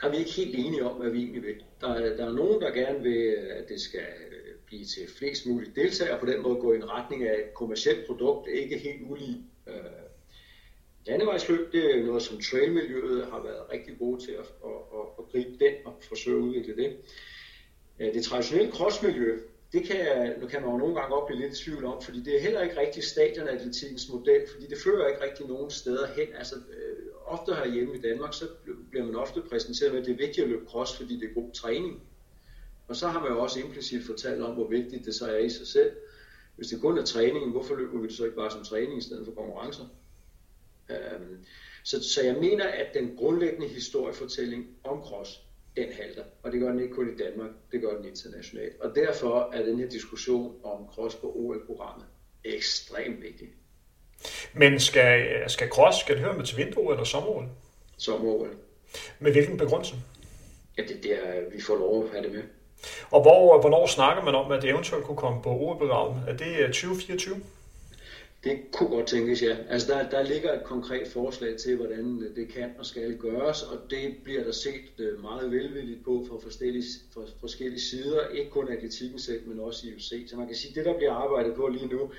der 0.00 0.06
er 0.06 0.10
vi 0.10 0.16
ikke 0.16 0.30
helt 0.30 0.54
enige 0.54 0.84
om, 0.84 0.96
hvad 0.96 1.10
vi 1.10 1.18
egentlig 1.18 1.42
vil. 1.42 1.64
Der, 1.80 2.16
der 2.16 2.26
er 2.26 2.32
nogen, 2.32 2.60
der 2.60 2.70
gerne 2.70 3.02
vil, 3.02 3.26
at 3.50 3.68
det 3.68 3.80
skal 3.80 4.00
øh, 4.30 4.54
blive 4.66 4.84
til 4.84 5.08
flest 5.18 5.46
mulige 5.46 5.72
deltagere, 5.74 6.14
og 6.14 6.20
på 6.20 6.26
den 6.26 6.42
måde 6.42 6.60
gå 6.60 6.72
i 6.72 6.76
en 6.76 6.90
retning 6.90 7.22
af 7.22 7.34
et 7.34 7.54
kommersielt 7.54 8.06
produkt, 8.06 8.48
ikke 8.48 8.78
helt 8.78 9.02
ulig 9.10 9.44
øh, 9.66 9.74
Landevejsløb, 11.06 11.72
det 11.72 11.98
er 11.98 12.04
noget, 12.04 12.22
som 12.22 12.40
trailmiljøet 12.40 13.26
har 13.26 13.42
været 13.42 13.72
rigtig 13.72 13.98
gode 13.98 14.24
til 14.24 14.32
at, 14.32 14.46
at, 14.64 14.78
at, 14.98 15.04
at 15.18 15.24
gribe 15.32 15.64
den 15.64 15.74
og 15.84 15.92
forsøge 16.08 16.36
at 16.36 16.42
udvikle 16.42 16.76
det. 16.76 16.96
Øh, 18.00 18.14
det 18.14 18.24
traditionelle 18.24 18.72
crossmiljø, 18.72 19.38
det 19.72 19.84
kan, 19.84 20.32
nu 20.40 20.46
kan 20.46 20.62
man 20.62 20.70
jo 20.70 20.76
nogle 20.76 20.94
gange 20.94 21.16
også 21.16 21.26
blive 21.26 21.40
lidt 21.40 21.60
i 21.60 21.64
tvivl 21.64 21.84
om, 21.84 22.02
fordi 22.02 22.20
det 22.22 22.36
er 22.36 22.40
heller 22.40 22.62
ikke 22.62 22.80
rigtig 22.80 23.04
stadionatletikkens 23.04 24.08
model, 24.08 24.42
fordi 24.52 24.66
det 24.66 24.78
fører 24.84 25.08
ikke 25.08 25.24
rigtig 25.24 25.46
nogen 25.46 25.70
steder 25.70 26.06
hen. 26.06 26.28
Altså, 26.38 26.54
øh, 26.54 26.96
ofte 27.26 27.54
herhjemme 27.54 27.96
i 27.96 28.00
Danmark, 28.00 28.34
så 28.34 28.44
bliver 28.90 29.04
man 29.04 29.16
ofte 29.16 29.42
præsenteret 29.50 29.92
med, 29.92 30.00
at 30.00 30.06
det 30.06 30.12
er 30.12 30.26
vigtigt 30.26 30.44
at 30.44 30.50
løbe 30.50 30.66
cross, 30.66 30.96
fordi 30.96 31.20
det 31.20 31.30
er 31.30 31.34
god 31.34 31.52
træning. 31.52 32.02
Og 32.88 32.96
så 32.96 33.08
har 33.08 33.20
man 33.20 33.30
jo 33.32 33.42
også 33.42 33.60
implicit 33.60 34.06
fortalt 34.06 34.42
om, 34.42 34.54
hvor 34.54 34.68
vigtigt 34.68 35.04
det 35.04 35.14
så 35.14 35.26
er 35.26 35.38
i 35.38 35.50
sig 35.50 35.66
selv. 35.66 35.90
Hvis 36.56 36.68
det 36.68 36.80
kun 36.80 36.98
er 36.98 37.04
træningen, 37.04 37.50
hvorfor 37.50 37.74
løber 37.74 37.98
vi 38.00 38.06
det 38.06 38.16
så 38.16 38.24
ikke 38.24 38.36
bare 38.36 38.50
som 38.50 38.64
træning 38.64 38.98
i 38.98 39.02
stedet 39.02 39.24
for 39.24 39.32
konkurrencer? 39.32 39.84
Øhm, 40.90 41.44
så, 41.84 42.02
så 42.14 42.22
jeg 42.24 42.34
mener, 42.34 42.68
at 42.68 42.86
den 42.94 43.16
grundlæggende 43.16 43.68
historiefortælling 43.68 44.66
om 44.84 45.02
cross, 45.02 45.40
den 45.76 45.92
halter. 45.92 46.24
Og 46.42 46.52
det 46.52 46.60
gør 46.60 46.68
den 46.68 46.80
ikke 46.80 46.94
kun 46.94 47.14
i 47.14 47.16
Danmark, 47.16 47.50
det 47.72 47.80
gør 47.80 47.96
den 47.96 48.04
internationalt. 48.04 48.80
Og 48.80 48.94
derfor 48.94 49.50
er 49.52 49.64
den 49.64 49.78
her 49.78 49.88
diskussion 49.88 50.54
om 50.64 50.86
cross 50.94 51.14
på 51.14 51.32
OL-programmet 51.34 52.06
ekstremt 52.44 53.22
vigtig. 53.22 53.48
Men 54.54 54.80
skal, 54.80 55.50
skal 55.50 55.68
cross, 55.68 55.98
skal 55.98 56.14
det 56.14 56.24
høre 56.24 56.36
med 56.36 56.44
til 56.44 56.56
vinter 56.56 56.90
eller 56.90 57.04
sommer-OL? 57.04 57.48
Sommer-OL. 57.98 58.56
Med 59.18 59.32
hvilken 59.32 59.56
begrundelse? 59.56 59.94
Ja, 60.78 60.82
det, 60.82 61.12
er, 61.12 61.50
vi 61.50 61.62
får 61.62 61.76
lov 61.76 62.04
at 62.04 62.10
have 62.10 62.24
det 62.24 62.32
med. 62.32 62.42
Og 63.10 63.22
hvor, 63.22 63.60
hvornår 63.60 63.86
snakker 63.86 64.24
man 64.24 64.34
om, 64.34 64.52
at 64.52 64.62
det 64.62 64.70
eventuelt 64.70 65.04
kunne 65.04 65.16
komme 65.16 65.42
på 65.42 65.50
OL-programmet? 65.50 66.28
Er 66.28 66.36
det 66.36 66.66
2024? 66.66 67.36
Det 68.44 68.58
kunne 68.72 68.88
godt 68.88 69.06
tænkes, 69.06 69.42
ja. 69.42 69.56
Altså 69.68 69.92
der, 69.92 70.10
der 70.10 70.22
ligger 70.22 70.52
et 70.52 70.64
konkret 70.64 71.08
forslag 71.08 71.56
til, 71.56 71.76
hvordan 71.76 72.22
øh, 72.22 72.36
det 72.36 72.48
kan 72.48 72.70
og 72.78 72.86
skal 72.86 73.18
gøres, 73.18 73.62
og 73.62 73.90
det 73.90 74.16
bliver 74.24 74.44
der 74.44 74.52
set 74.52 74.90
øh, 74.98 75.22
meget 75.22 75.50
velvilligt 75.50 76.04
på 76.04 76.26
fra 76.28 76.38
forskellige, 76.42 76.84
fra 77.14 77.22
forskellige 77.40 77.80
sider, 77.80 78.28
ikke 78.28 78.50
kun 78.50 78.68
atletikken 78.68 79.18
selv, 79.18 79.48
men 79.48 79.60
også 79.60 79.86
i 79.86 79.94
UC. 79.94 80.30
Så 80.30 80.36
man 80.36 80.46
kan 80.46 80.56
sige, 80.56 80.70
at 80.70 80.76
det, 80.76 80.84
der 80.84 80.96
bliver 80.96 81.12
arbejdet 81.12 81.54
på 81.54 81.68
lige 81.68 81.86
nu, 81.86 82.10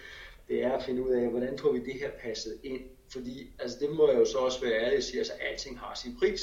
det 0.48 0.64
er 0.64 0.72
at 0.72 0.84
finde 0.84 1.04
ud 1.04 1.12
af, 1.12 1.30
hvordan 1.30 1.58
får 1.58 1.72
vi 1.72 1.80
det 1.80 1.94
her 1.94 2.10
passet 2.22 2.58
ind. 2.64 2.82
Fordi, 3.10 3.52
altså 3.60 3.78
det 3.82 3.90
må 3.90 4.10
jeg 4.10 4.20
jo 4.20 4.26
så 4.26 4.38
også 4.38 4.62
være 4.62 4.74
ærlig 4.74 4.98
at 4.98 5.04
sige, 5.04 5.18
altså 5.18 5.34
alting 5.34 5.80
har 5.80 6.00
sin 6.04 6.16
pris. 6.20 6.42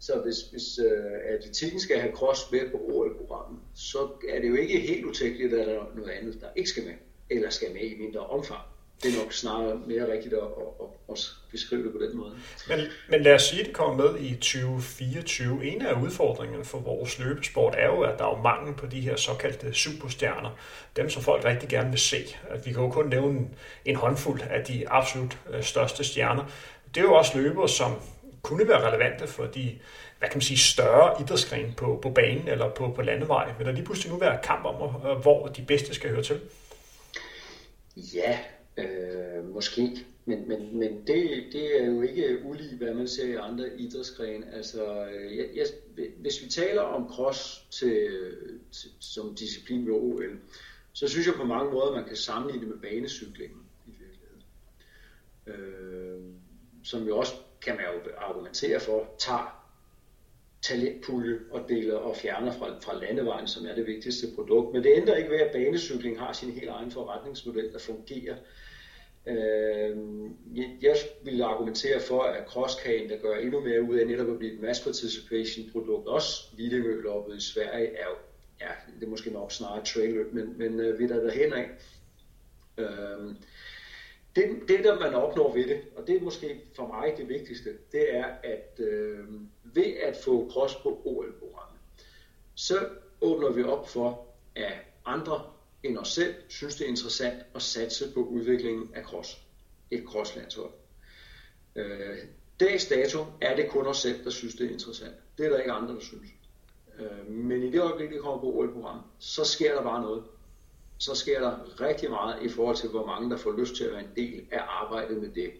Så 0.00 0.20
hvis, 0.24 0.36
hvis 0.50 0.78
øh, 0.78 1.34
atletikken 1.34 1.80
skal 1.80 1.98
have 1.98 2.14
cross 2.14 2.40
med 2.52 2.70
på 2.70 2.76
OL-programmet, 2.76 3.60
så 3.74 4.08
er 4.28 4.40
det 4.40 4.48
jo 4.48 4.54
ikke 4.54 4.80
helt 4.80 5.04
utænkeligt, 5.04 5.54
at 5.54 5.66
der 5.66 5.74
er 5.74 5.94
noget 5.96 6.10
andet, 6.10 6.40
der 6.40 6.46
ikke 6.56 6.70
skal 6.70 6.84
med, 6.84 6.94
eller 7.30 7.50
skal 7.50 7.72
med 7.72 7.82
i 7.82 7.98
mindre 7.98 8.20
omfang 8.20 8.60
det 9.02 9.14
er 9.14 9.18
nok 9.18 9.32
snarere 9.32 9.80
mere 9.86 10.12
rigtigt 10.12 10.34
at, 10.34 10.40
at, 10.40 10.86
at, 11.08 11.18
at 11.18 11.18
beskrive 11.50 11.84
det 11.84 11.92
på 11.92 11.98
den 11.98 12.16
måde. 12.16 12.36
Men, 12.68 12.80
men 13.08 13.22
lad 13.22 13.34
os 13.34 13.42
sige, 13.42 13.60
at 13.60 13.66
det 13.66 13.74
kommer 13.74 13.96
med 13.96 14.20
i 14.20 14.34
2024. 14.34 15.64
En 15.64 15.82
af 15.82 16.02
udfordringerne 16.02 16.64
for 16.64 16.78
vores 16.78 17.18
løbesport 17.18 17.74
er 17.78 17.86
jo, 17.86 18.00
at 18.00 18.18
der 18.18 18.24
er 18.24 18.42
mangel 18.42 18.74
på 18.74 18.86
de 18.86 19.00
her 19.00 19.16
såkaldte 19.16 19.74
superstjerner. 19.74 20.50
Dem, 20.96 21.10
som 21.10 21.22
folk 21.22 21.44
rigtig 21.44 21.68
gerne 21.68 21.90
vil 21.90 21.98
se. 21.98 22.36
At 22.50 22.66
vi 22.66 22.72
kan 22.72 22.82
jo 22.82 22.90
kun 22.90 23.08
nævne 23.08 23.48
en 23.84 23.96
håndfuld 23.96 24.40
af 24.50 24.64
de 24.64 24.88
absolut 24.88 25.38
øh, 25.50 25.62
største 25.62 26.04
stjerner. 26.04 26.44
Det 26.94 27.00
er 27.00 27.04
jo 27.04 27.14
også 27.14 27.38
løbere, 27.38 27.68
som 27.68 27.92
kunne 28.42 28.68
være 28.68 28.86
relevante 28.88 29.26
for 29.26 29.46
de 29.46 29.78
hvad 30.18 30.28
kan 30.28 30.36
man 30.36 30.42
sige, 30.42 30.58
større 30.58 31.20
idrætsgren 31.20 31.74
på, 31.76 31.98
på 32.02 32.10
banen 32.10 32.48
eller 32.48 32.70
på, 32.70 32.92
på 32.96 33.02
landevej. 33.02 33.52
Vil 33.58 33.66
der 33.66 33.72
lige 33.72 33.84
pludselig 33.84 34.12
nu 34.12 34.18
være 34.18 34.38
kamp 34.42 34.64
om, 34.64 35.06
øh, 35.06 35.16
hvor 35.16 35.46
de 35.46 35.62
bedste 35.62 35.94
skal 35.94 36.10
høre 36.10 36.22
til? 36.22 36.40
Ja, 37.96 38.38
Øh, 38.78 39.48
måske, 39.54 40.06
men, 40.24 40.48
men, 40.48 40.78
men 40.78 41.06
det, 41.06 41.44
det 41.52 41.82
er 41.82 41.86
jo 41.86 42.02
ikke 42.02 42.42
ulig, 42.44 42.76
hvad 42.76 42.94
man 42.94 43.08
ser 43.08 43.26
i 43.26 43.34
andre 43.34 43.78
idrætsgrene. 43.78 44.54
Altså, 44.54 45.06
øh, 45.06 45.36
jeg, 45.36 45.46
jeg, 45.54 45.66
hvis 46.18 46.44
vi 46.44 46.50
taler 46.50 46.82
om 46.82 47.08
cross 47.08 47.66
til, 47.70 48.10
til, 48.72 48.90
som 49.00 49.34
disciplin 49.34 49.86
ved 49.86 49.92
OL, 49.92 50.38
så 50.92 51.08
synes 51.08 51.26
jeg 51.26 51.34
på 51.34 51.44
mange 51.44 51.72
måder, 51.72 51.94
man 51.94 52.04
kan 52.04 52.16
sammenligne 52.16 52.66
det 52.66 52.74
med 52.74 52.90
banecyklingen 52.90 53.62
i 53.86 53.90
virkeligheden. 53.90 54.42
Øh, 55.46 56.20
som 56.84 57.06
jo 57.06 57.18
også, 57.18 57.34
kan 57.62 57.76
man 57.76 57.84
jo 57.84 58.10
argumentere 58.18 58.80
for, 58.80 59.14
tager 59.18 59.58
talentpulje 60.62 61.38
og 61.50 61.68
deler 61.68 61.96
og 61.96 62.16
fjerner 62.16 62.52
fra, 62.52 62.78
fra 62.80 62.98
landevejen, 62.98 63.48
som 63.48 63.66
er 63.66 63.74
det 63.74 63.86
vigtigste 63.86 64.26
produkt. 64.34 64.74
Men 64.74 64.82
det 64.82 64.92
ændrer 64.96 65.16
ikke 65.16 65.30
ved, 65.30 65.40
at 65.40 65.52
banecykling 65.52 66.18
har 66.18 66.32
sin 66.32 66.50
helt 66.50 66.68
egen 66.68 66.90
forretningsmodel, 66.90 67.72
der 67.72 67.78
fungerer. 67.78 68.36
Øh, 69.28 69.96
jeg 70.82 70.96
vil 71.22 71.42
argumentere 71.42 72.00
for, 72.00 72.22
at 72.22 72.46
crosskagen, 72.46 73.10
der 73.10 73.16
gør 73.16 73.36
endnu 73.36 73.60
mere 73.60 73.82
ud 73.82 73.96
af 73.96 74.06
netop 74.06 74.30
at 74.30 74.38
blive 74.38 74.52
et 74.52 74.60
mass 74.60 74.80
participation 74.80 75.70
produkt, 75.72 76.08
også 76.08 76.44
Lidingø-loppet 76.56 77.36
i 77.36 77.40
Sverige, 77.40 77.86
er 77.86 78.04
jo, 78.04 78.16
ja, 78.60 78.70
det 79.00 79.06
er 79.06 79.10
måske 79.10 79.30
nok 79.30 79.52
snarere 79.52 79.84
trailer, 79.84 80.24
men, 80.32 80.58
men 80.58 80.80
øh, 80.80 80.98
vi 80.98 81.04
er 81.04 81.08
der 81.08 81.20
derhen 81.20 81.52
af. 81.52 81.68
Øh, 82.78 83.34
det, 84.36 84.68
det, 84.68 84.84
der 84.84 84.98
man 84.98 85.14
opnår 85.14 85.54
ved 85.54 85.68
det, 85.68 85.80
og 85.96 86.06
det 86.06 86.16
er 86.16 86.20
måske 86.20 86.60
for 86.76 86.86
mig 86.86 87.14
det 87.16 87.28
vigtigste, 87.28 87.70
det 87.92 88.16
er, 88.16 88.24
at 88.42 88.80
øh, 88.80 89.24
ved 89.62 89.94
at 90.02 90.16
få 90.16 90.50
cross 90.52 90.74
på 90.74 91.02
OL-programmet, 91.04 91.78
så 92.54 92.88
åbner 93.20 93.50
vi 93.50 93.62
op 93.62 93.88
for, 93.88 94.26
at 94.56 94.72
andre 95.04 95.42
end 95.82 95.98
os 95.98 96.08
selv 96.08 96.34
synes, 96.48 96.76
det 96.76 96.84
er 96.84 96.88
interessant 96.88 97.42
at 97.54 97.62
satse 97.62 98.12
på 98.14 98.20
udviklingen 98.24 98.90
af 98.94 99.04
cross. 99.04 99.38
Et 99.90 100.04
crosslandshold. 100.06 100.72
Øh, 101.76 102.18
dags 102.60 102.86
dato 102.86 103.24
er 103.40 103.56
det 103.56 103.70
kun 103.70 103.86
os 103.86 103.98
selv, 103.98 104.24
der 104.24 104.30
synes, 104.30 104.54
det 104.54 104.66
er 104.66 104.72
interessant. 104.72 105.14
Det 105.38 105.46
er 105.46 105.50
der 105.50 105.58
ikke 105.58 105.72
andre, 105.72 105.94
der 105.94 106.00
synes. 106.00 106.30
Øh, 106.98 107.26
men 107.26 107.62
i 107.62 107.70
det 107.70 107.80
øjeblik, 107.80 108.10
det 108.10 108.20
kommer 108.20 108.40
på 108.40 108.46
OL-programmet, 108.46 109.04
så 109.18 109.44
sker 109.44 109.74
der 109.74 109.82
bare 109.82 110.02
noget 110.02 110.22
så 110.98 111.14
sker 111.14 111.40
der 111.40 111.80
rigtig 111.80 112.10
meget 112.10 112.42
i 112.42 112.48
forhold 112.48 112.76
til, 112.76 112.88
hvor 112.88 113.06
mange 113.06 113.30
der 113.30 113.36
får 113.36 113.58
lyst 113.58 113.74
til 113.74 113.84
at 113.84 113.92
være 113.92 114.00
en 114.00 114.16
del 114.16 114.46
af 114.50 114.60
arbejdet 114.68 115.18
med 115.18 115.28
det. 115.28 115.52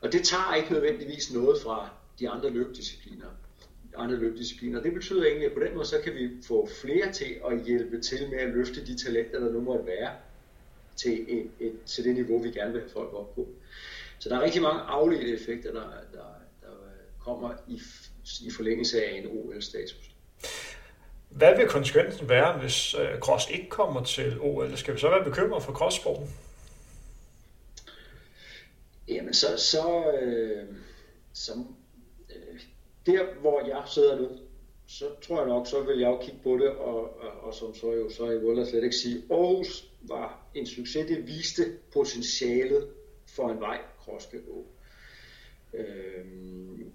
Og 0.00 0.12
det 0.12 0.24
tager 0.24 0.54
ikke 0.54 0.72
nødvendigvis 0.72 1.32
noget 1.32 1.62
fra 1.62 1.88
de 2.18 2.28
andre 2.28 2.50
løbdiscipliner. 2.50 3.26
Andre 3.96 4.16
løbdiscipliner. 4.16 4.82
Det 4.82 4.94
betyder 4.94 5.24
egentlig, 5.24 5.46
at 5.46 5.52
på 5.52 5.60
den 5.60 5.74
måde, 5.74 5.86
så 5.86 6.00
kan 6.04 6.14
vi 6.14 6.30
få 6.46 6.68
flere 6.82 7.12
til 7.12 7.36
at 7.50 7.64
hjælpe 7.64 8.00
til 8.00 8.30
med 8.30 8.38
at 8.38 8.48
løfte 8.48 8.86
de 8.86 8.98
talenter, 8.98 9.40
der 9.40 9.52
nu 9.52 9.60
måtte 9.60 9.86
være, 9.86 10.10
til, 10.96 11.24
et, 11.28 11.50
et, 11.60 11.72
til 11.86 12.04
det 12.04 12.14
niveau, 12.14 12.38
vi 12.38 12.50
gerne 12.50 12.72
vil 12.72 12.80
have 12.80 12.90
folk 12.90 13.14
op 13.14 13.34
på. 13.34 13.48
Så 14.18 14.28
der 14.28 14.36
er 14.36 14.42
rigtig 14.42 14.62
mange 14.62 14.80
afledte 14.80 15.34
effekter, 15.34 15.72
der, 15.72 15.90
der, 16.12 16.24
der 16.62 16.74
kommer 17.20 17.52
i, 17.68 17.80
i 18.46 18.50
forlængelse 18.50 19.04
af 19.04 19.18
en 19.18 19.26
OL-status. 19.26 20.10
Hvad 21.28 21.56
vil 21.56 21.68
konsekvensen 21.68 22.28
være, 22.28 22.58
hvis 22.58 22.94
øh, 22.94 23.18
cross 23.18 23.50
ikke 23.50 23.68
kommer 23.68 24.04
til 24.04 24.40
OL? 24.40 24.76
Skal 24.76 24.94
vi 24.94 24.98
så 24.98 25.08
være 25.08 25.24
bekymret 25.24 25.62
for 25.62 25.72
crosssporten? 25.72 26.30
Jamen 29.08 29.34
så, 29.34 29.46
så, 29.56 30.12
øh, 30.20 30.66
så 31.32 31.52
der 33.06 33.34
hvor 33.40 33.66
jeg 33.66 33.82
sidder 33.86 34.20
nu, 34.20 34.28
så 34.86 35.04
tror 35.22 35.38
jeg 35.38 35.48
nok, 35.48 35.66
så 35.66 35.82
vil 35.82 35.98
jeg 35.98 36.08
jo 36.08 36.18
kigge 36.18 36.40
på 36.42 36.56
det, 36.56 36.68
og, 36.68 37.20
og, 37.20 37.30
og 37.42 37.54
som 37.54 37.74
så 37.74 37.92
jo, 37.92 38.10
så 38.10 38.30
jeg 38.30 38.40
vil 38.40 38.66
slet 38.66 38.84
ikke 38.84 38.96
sige, 38.96 39.22
Aarhus 39.30 39.84
var 40.02 40.46
en 40.54 40.66
succes, 40.66 41.06
det 41.06 41.26
viste 41.26 41.62
potentialet 41.92 42.88
for 43.26 43.50
en 43.50 43.60
vej, 43.60 43.80
Kroske 43.98 44.38
Å. 44.48 44.66
Øhm, 45.74 46.92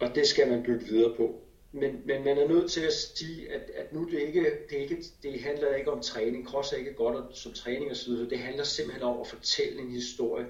og 0.00 0.14
det 0.14 0.26
skal 0.26 0.48
man 0.48 0.62
bygge 0.62 0.86
videre 0.86 1.14
på 1.16 1.40
men, 1.72 2.02
men 2.04 2.24
man 2.24 2.38
er 2.38 2.48
nødt 2.48 2.70
til 2.70 2.80
at 2.80 2.92
sige, 2.92 3.52
at, 3.52 3.70
at 3.74 3.92
nu 3.92 4.04
det 4.10 4.20
ikke, 4.20 4.50
det, 4.70 4.76
ikke, 4.76 5.04
det 5.22 5.40
handler 5.40 5.74
ikke 5.74 5.90
om 5.90 6.02
træning. 6.02 6.46
Cross 6.46 6.72
er 6.72 6.76
ikke 6.76 6.92
godt 6.92 7.36
som 7.36 7.52
træning 7.52 7.90
og 7.90 7.96
så 7.96 8.10
videre. 8.10 8.30
Det 8.30 8.38
handler 8.38 8.64
simpelthen 8.64 9.02
om 9.02 9.20
at 9.20 9.26
fortælle 9.26 9.80
en 9.80 9.90
historie, 9.90 10.46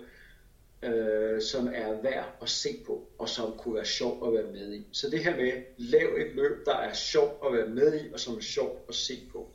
øh, 0.83 1.43
som 1.43 1.69
er 1.75 2.03
værd 2.03 2.37
at 2.43 2.49
se 2.49 2.69
på, 2.87 3.09
og 3.19 3.29
som 3.29 3.55
kunne 3.59 3.75
være 3.75 3.85
sjov 3.85 4.27
at 4.27 4.33
være 4.33 4.53
med 4.53 4.75
i. 4.75 4.87
Så 4.93 5.11
det 5.11 5.25
her 5.25 5.37
med, 5.37 5.53
lav 5.77 6.09
et 6.19 6.35
løb, 6.35 6.67
der 6.67 6.77
er 6.77 6.93
sjov 6.93 7.43
at 7.47 7.53
være 7.53 7.69
med 7.69 8.01
i, 8.01 8.13
og 8.13 8.21
som 8.21 8.37
er 8.37 8.41
sjov 8.41 8.85
at 8.89 8.95
se 8.95 9.15
på. 9.33 9.51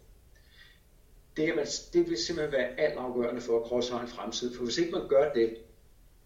Det, 1.37 1.49
er 1.49 1.55
man, 1.55 1.65
det 1.93 2.09
vil 2.09 2.17
simpelthen 2.17 2.51
være 2.51 2.79
altafgørende 2.79 3.41
for, 3.41 3.61
at 3.61 3.67
cross 3.67 3.89
har 3.89 4.01
en 4.01 4.07
fremtid. 4.07 4.55
For 4.55 4.63
hvis 4.63 4.77
ikke 4.77 4.91
man 4.91 5.07
gør 5.07 5.31
det, 5.33 5.57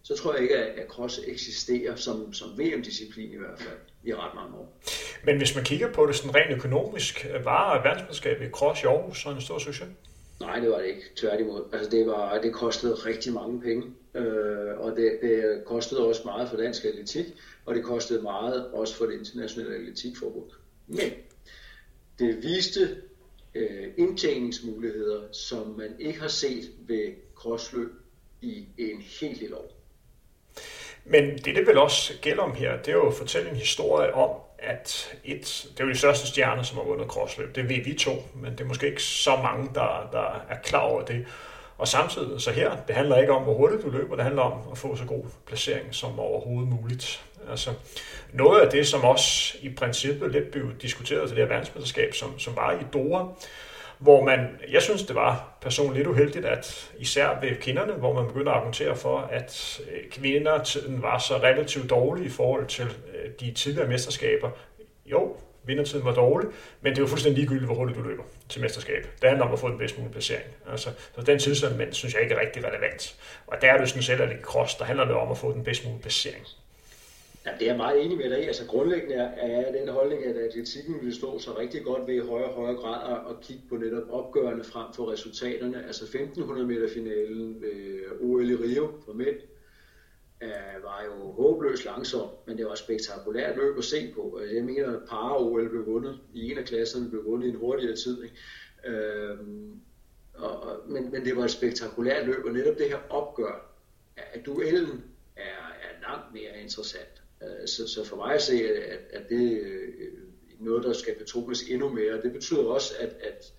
så 0.02 0.16
tror 0.16 0.32
jeg 0.32 0.42
ikke, 0.42 0.56
at 0.56 0.88
cross 0.88 1.20
eksisterer 1.26 1.96
som, 1.96 2.32
som 2.32 2.48
VM-disciplin 2.58 3.32
i 3.32 3.36
hvert 3.36 3.58
fald 3.58 3.78
i 4.04 4.14
ret 4.14 4.34
mange 4.34 4.56
år. 4.56 4.80
Men 5.24 5.36
hvis 5.36 5.54
man 5.54 5.64
kigger 5.64 5.92
på 5.92 6.06
det 6.06 6.16
sådan 6.16 6.34
rent 6.34 6.56
økonomisk, 6.56 7.26
var 7.44 7.82
verdensmesterskabet 7.82 8.46
i 8.46 8.50
cross 8.50 8.82
i 8.82 8.86
Aarhus 8.86 9.22
så 9.22 9.30
en 9.30 9.40
stor 9.40 9.58
succes? 9.58 9.88
Nej, 10.40 10.58
det 10.58 10.70
var 10.70 10.78
det 10.78 10.86
ikke. 10.86 11.02
Tværtimod. 11.16 11.64
Altså, 11.72 11.90
det, 11.90 12.06
var, 12.06 12.40
det 12.40 12.52
kostede 12.52 12.94
rigtig 12.94 13.32
mange 13.32 13.60
penge, 13.60 13.82
øh, 14.14 14.78
og 14.78 14.96
det, 14.96 15.18
det 15.22 15.62
kostede 15.66 16.06
også 16.06 16.22
meget 16.24 16.48
for 16.48 16.56
dansk 16.56 16.84
atletik, 16.84 17.26
og 17.66 17.74
det 17.74 17.84
kostede 17.84 18.22
meget 18.22 18.66
også 18.72 18.96
for 18.96 19.06
det 19.06 19.18
internationale 19.18 19.74
atletikforbund. 19.74 20.50
Men 20.86 21.10
det 22.18 22.42
viste 22.42 22.96
øh, 23.54 23.88
indtjeningsmuligheder, 23.96 25.32
som 25.32 25.66
man 25.78 25.96
ikke 25.98 26.20
har 26.20 26.28
set 26.28 26.70
ved 26.86 27.12
crossløb 27.34 27.90
i 28.40 28.66
en 28.78 29.00
helt 29.20 29.40
lille 29.40 29.56
år. 29.56 29.80
Men 31.04 31.38
det, 31.38 31.56
det 31.56 31.66
vel 31.66 31.78
også 31.78 32.12
gælder 32.22 32.42
om 32.42 32.54
her, 32.54 32.76
det 32.76 32.88
er 32.88 32.92
jo 32.92 33.08
at 33.08 33.14
fortælle 33.14 33.50
en 33.50 33.56
historie 33.56 34.14
om, 34.14 34.30
at 34.58 35.16
et, 35.24 35.68
det 35.72 35.80
er 35.80 35.84
jo 35.84 35.90
de 35.90 35.98
største 35.98 36.26
stjerner, 36.26 36.62
som 36.62 36.76
har 36.76 36.84
vundet 36.84 37.08
crossløb. 37.08 37.54
Det 37.54 37.68
ved 37.68 37.84
vi 37.84 37.94
to, 37.94 38.12
men 38.34 38.52
det 38.52 38.60
er 38.60 38.64
måske 38.64 38.86
ikke 38.86 39.02
så 39.02 39.36
mange, 39.36 39.70
der, 39.74 40.08
der 40.12 40.46
er 40.48 40.58
klar 40.64 40.80
over 40.80 41.04
det. 41.04 41.26
Og 41.80 41.88
samtidig, 41.88 42.40
så 42.40 42.50
her, 42.50 42.76
det 42.86 42.94
handler 42.94 43.16
ikke 43.16 43.32
om, 43.32 43.42
hvor 43.42 43.54
hurtigt 43.54 43.82
du 43.82 43.90
løber, 43.90 44.14
det 44.14 44.24
handler 44.24 44.42
om 44.42 44.58
at 44.72 44.78
få 44.78 44.96
så 44.96 45.04
god 45.04 45.24
placering 45.46 45.94
som 45.94 46.18
overhovedet 46.18 46.68
muligt. 46.68 47.24
Altså, 47.50 47.70
noget 48.32 48.60
af 48.60 48.70
det, 48.70 48.86
som 48.86 49.04
også 49.04 49.56
i 49.60 49.68
princippet 49.68 50.32
lidt 50.32 50.50
blev 50.50 50.72
diskuteret 50.82 51.28
til 51.28 51.36
det 51.36 51.44
her 51.44 51.48
verdensmesterskab, 51.48 52.14
som, 52.14 52.38
som 52.38 52.56
var 52.56 52.72
i 52.72 52.84
Dora, 52.92 53.28
hvor 53.98 54.24
man, 54.24 54.48
jeg 54.70 54.82
synes, 54.82 55.02
det 55.02 55.16
var 55.16 55.58
personligt 55.60 55.96
lidt 55.96 56.06
uheldigt, 56.06 56.44
at 56.44 56.90
især 56.98 57.40
ved 57.40 57.56
kvinderne, 57.60 57.92
hvor 57.92 58.14
man 58.14 58.26
begynder 58.26 58.52
at 58.52 58.56
argumentere 58.56 58.96
for, 58.96 59.18
at 59.18 59.80
øh, 59.90 60.10
kvindertiden 60.10 61.02
var 61.02 61.18
så 61.18 61.36
relativt 61.36 61.90
dårlig 61.90 62.26
i 62.26 62.30
forhold 62.30 62.66
til 62.66 62.84
øh, 62.84 63.30
de 63.40 63.52
tidligere 63.52 63.88
mesterskaber. 63.88 64.50
Vindertiden 65.70 66.04
var 66.04 66.14
dårlig, 66.14 66.48
men 66.80 66.92
det 66.92 66.98
er 66.98 67.02
jo 67.02 67.06
fuldstændig 67.06 67.38
ligegyldigt, 67.38 67.66
hvor 67.66 67.74
hurtigt 67.74 67.98
du 67.98 68.02
løber 68.02 68.22
til 68.48 68.60
mesterskab. 68.60 69.02
Det 69.20 69.28
handler 69.28 69.46
om 69.46 69.52
at 69.52 69.58
få 69.58 69.68
den 69.68 69.78
bedst 69.78 69.98
mulige 69.98 70.12
placering. 70.12 70.48
Altså, 70.70 70.90
så 71.14 71.22
den 71.22 71.38
tidselement 71.38 71.94
synes 71.94 72.14
jeg 72.14 72.22
ikke 72.22 72.34
er 72.34 72.40
rigtig 72.40 72.64
relevant. 72.64 73.16
Og 73.46 73.56
der 73.60 73.72
er 73.72 73.78
det 73.78 73.88
sådan 73.88 74.02
selv, 74.02 74.22
at 74.22 74.28
det 74.28 74.40
cross, 74.42 74.74
der 74.74 74.84
handler 74.84 75.04
det 75.04 75.14
om 75.14 75.30
at 75.30 75.38
få 75.38 75.52
den 75.52 75.64
bedst 75.64 75.84
mulige 75.84 76.02
placering. 76.02 76.46
Ja, 77.46 77.50
det 77.58 77.62
er 77.62 77.66
jeg 77.66 77.76
meget 77.76 78.04
enig 78.04 78.16
med 78.16 78.30
dig 78.30 78.42
i. 78.42 78.46
Altså 78.46 78.66
grundlæggende 78.66 79.14
er 79.14 79.46
jeg 79.46 79.74
den 79.80 79.88
holdning, 79.88 80.24
at 80.24 80.36
atletikken 80.36 80.94
vil 81.02 81.14
stå 81.14 81.38
så 81.38 81.58
rigtig 81.58 81.82
godt 81.84 82.06
ved 82.06 82.14
i 82.14 82.26
højere 82.28 82.48
og 82.48 82.54
højere 82.54 82.76
grad 82.76 83.16
at 83.30 83.46
kigge 83.46 83.62
på 83.68 83.76
netop 83.76 84.02
opgørende 84.10 84.64
frem 84.64 84.86
for 84.96 85.12
resultaterne. 85.12 85.86
Altså 85.86 86.04
1500 86.04 86.66
meter 86.66 86.88
finalen 86.94 87.60
ved 87.60 87.70
øh, 87.70 88.30
OL 88.30 88.50
i 88.50 88.54
Rio 88.54 88.88
for 89.04 89.12
mænd 89.12 89.36
Øh, 90.42 90.82
var 90.82 91.04
jo 91.04 91.32
håbløst 91.32 91.84
langsom, 91.84 92.28
men 92.46 92.58
det 92.58 92.66
var 92.66 92.74
spektakulært 92.74 93.56
løb 93.56 93.78
at 93.78 93.84
se 93.84 94.12
på. 94.14 94.40
Jeg 94.52 94.64
mener, 94.64 94.96
at 94.96 95.08
para-OL 95.08 95.68
blev 95.68 95.86
vundet 95.86 96.20
i 96.34 96.50
en 96.50 96.58
af 96.58 96.64
klasserne, 96.64 97.10
blev 97.10 97.24
vundet 97.24 97.46
i 97.46 97.50
en 97.50 97.56
hurtigere 97.56 97.96
tid. 97.96 98.22
Ikke? 98.22 98.36
Øh, 98.84 99.38
og, 100.34 100.62
og, 100.62 100.80
men, 100.88 101.10
men 101.10 101.24
det 101.24 101.36
var 101.36 101.44
et 101.44 101.50
spektakulært 101.50 102.26
løb, 102.26 102.44
og 102.44 102.52
netop 102.52 102.78
det 102.78 102.88
her 102.88 102.98
opgør, 103.10 103.76
at 104.16 104.46
duellen 104.46 105.04
er, 105.36 105.42
er 105.82 106.08
langt 106.08 106.32
mere 106.32 106.62
interessant. 106.62 107.22
Øh, 107.42 107.68
så, 107.68 107.88
så 107.88 108.04
for 108.04 108.16
mig 108.16 108.34
at 108.34 108.42
se, 108.42 108.68
at, 108.68 109.00
at 109.12 109.28
det 109.28 109.52
er 109.52 109.60
øh, 109.62 110.12
noget, 110.58 110.84
der 110.84 110.92
skal 110.92 111.14
betones 111.18 111.62
endnu 111.62 111.88
mere. 111.88 112.22
Det 112.22 112.32
betyder 112.32 112.64
også, 112.64 112.94
at, 113.00 113.08
at 113.08 113.52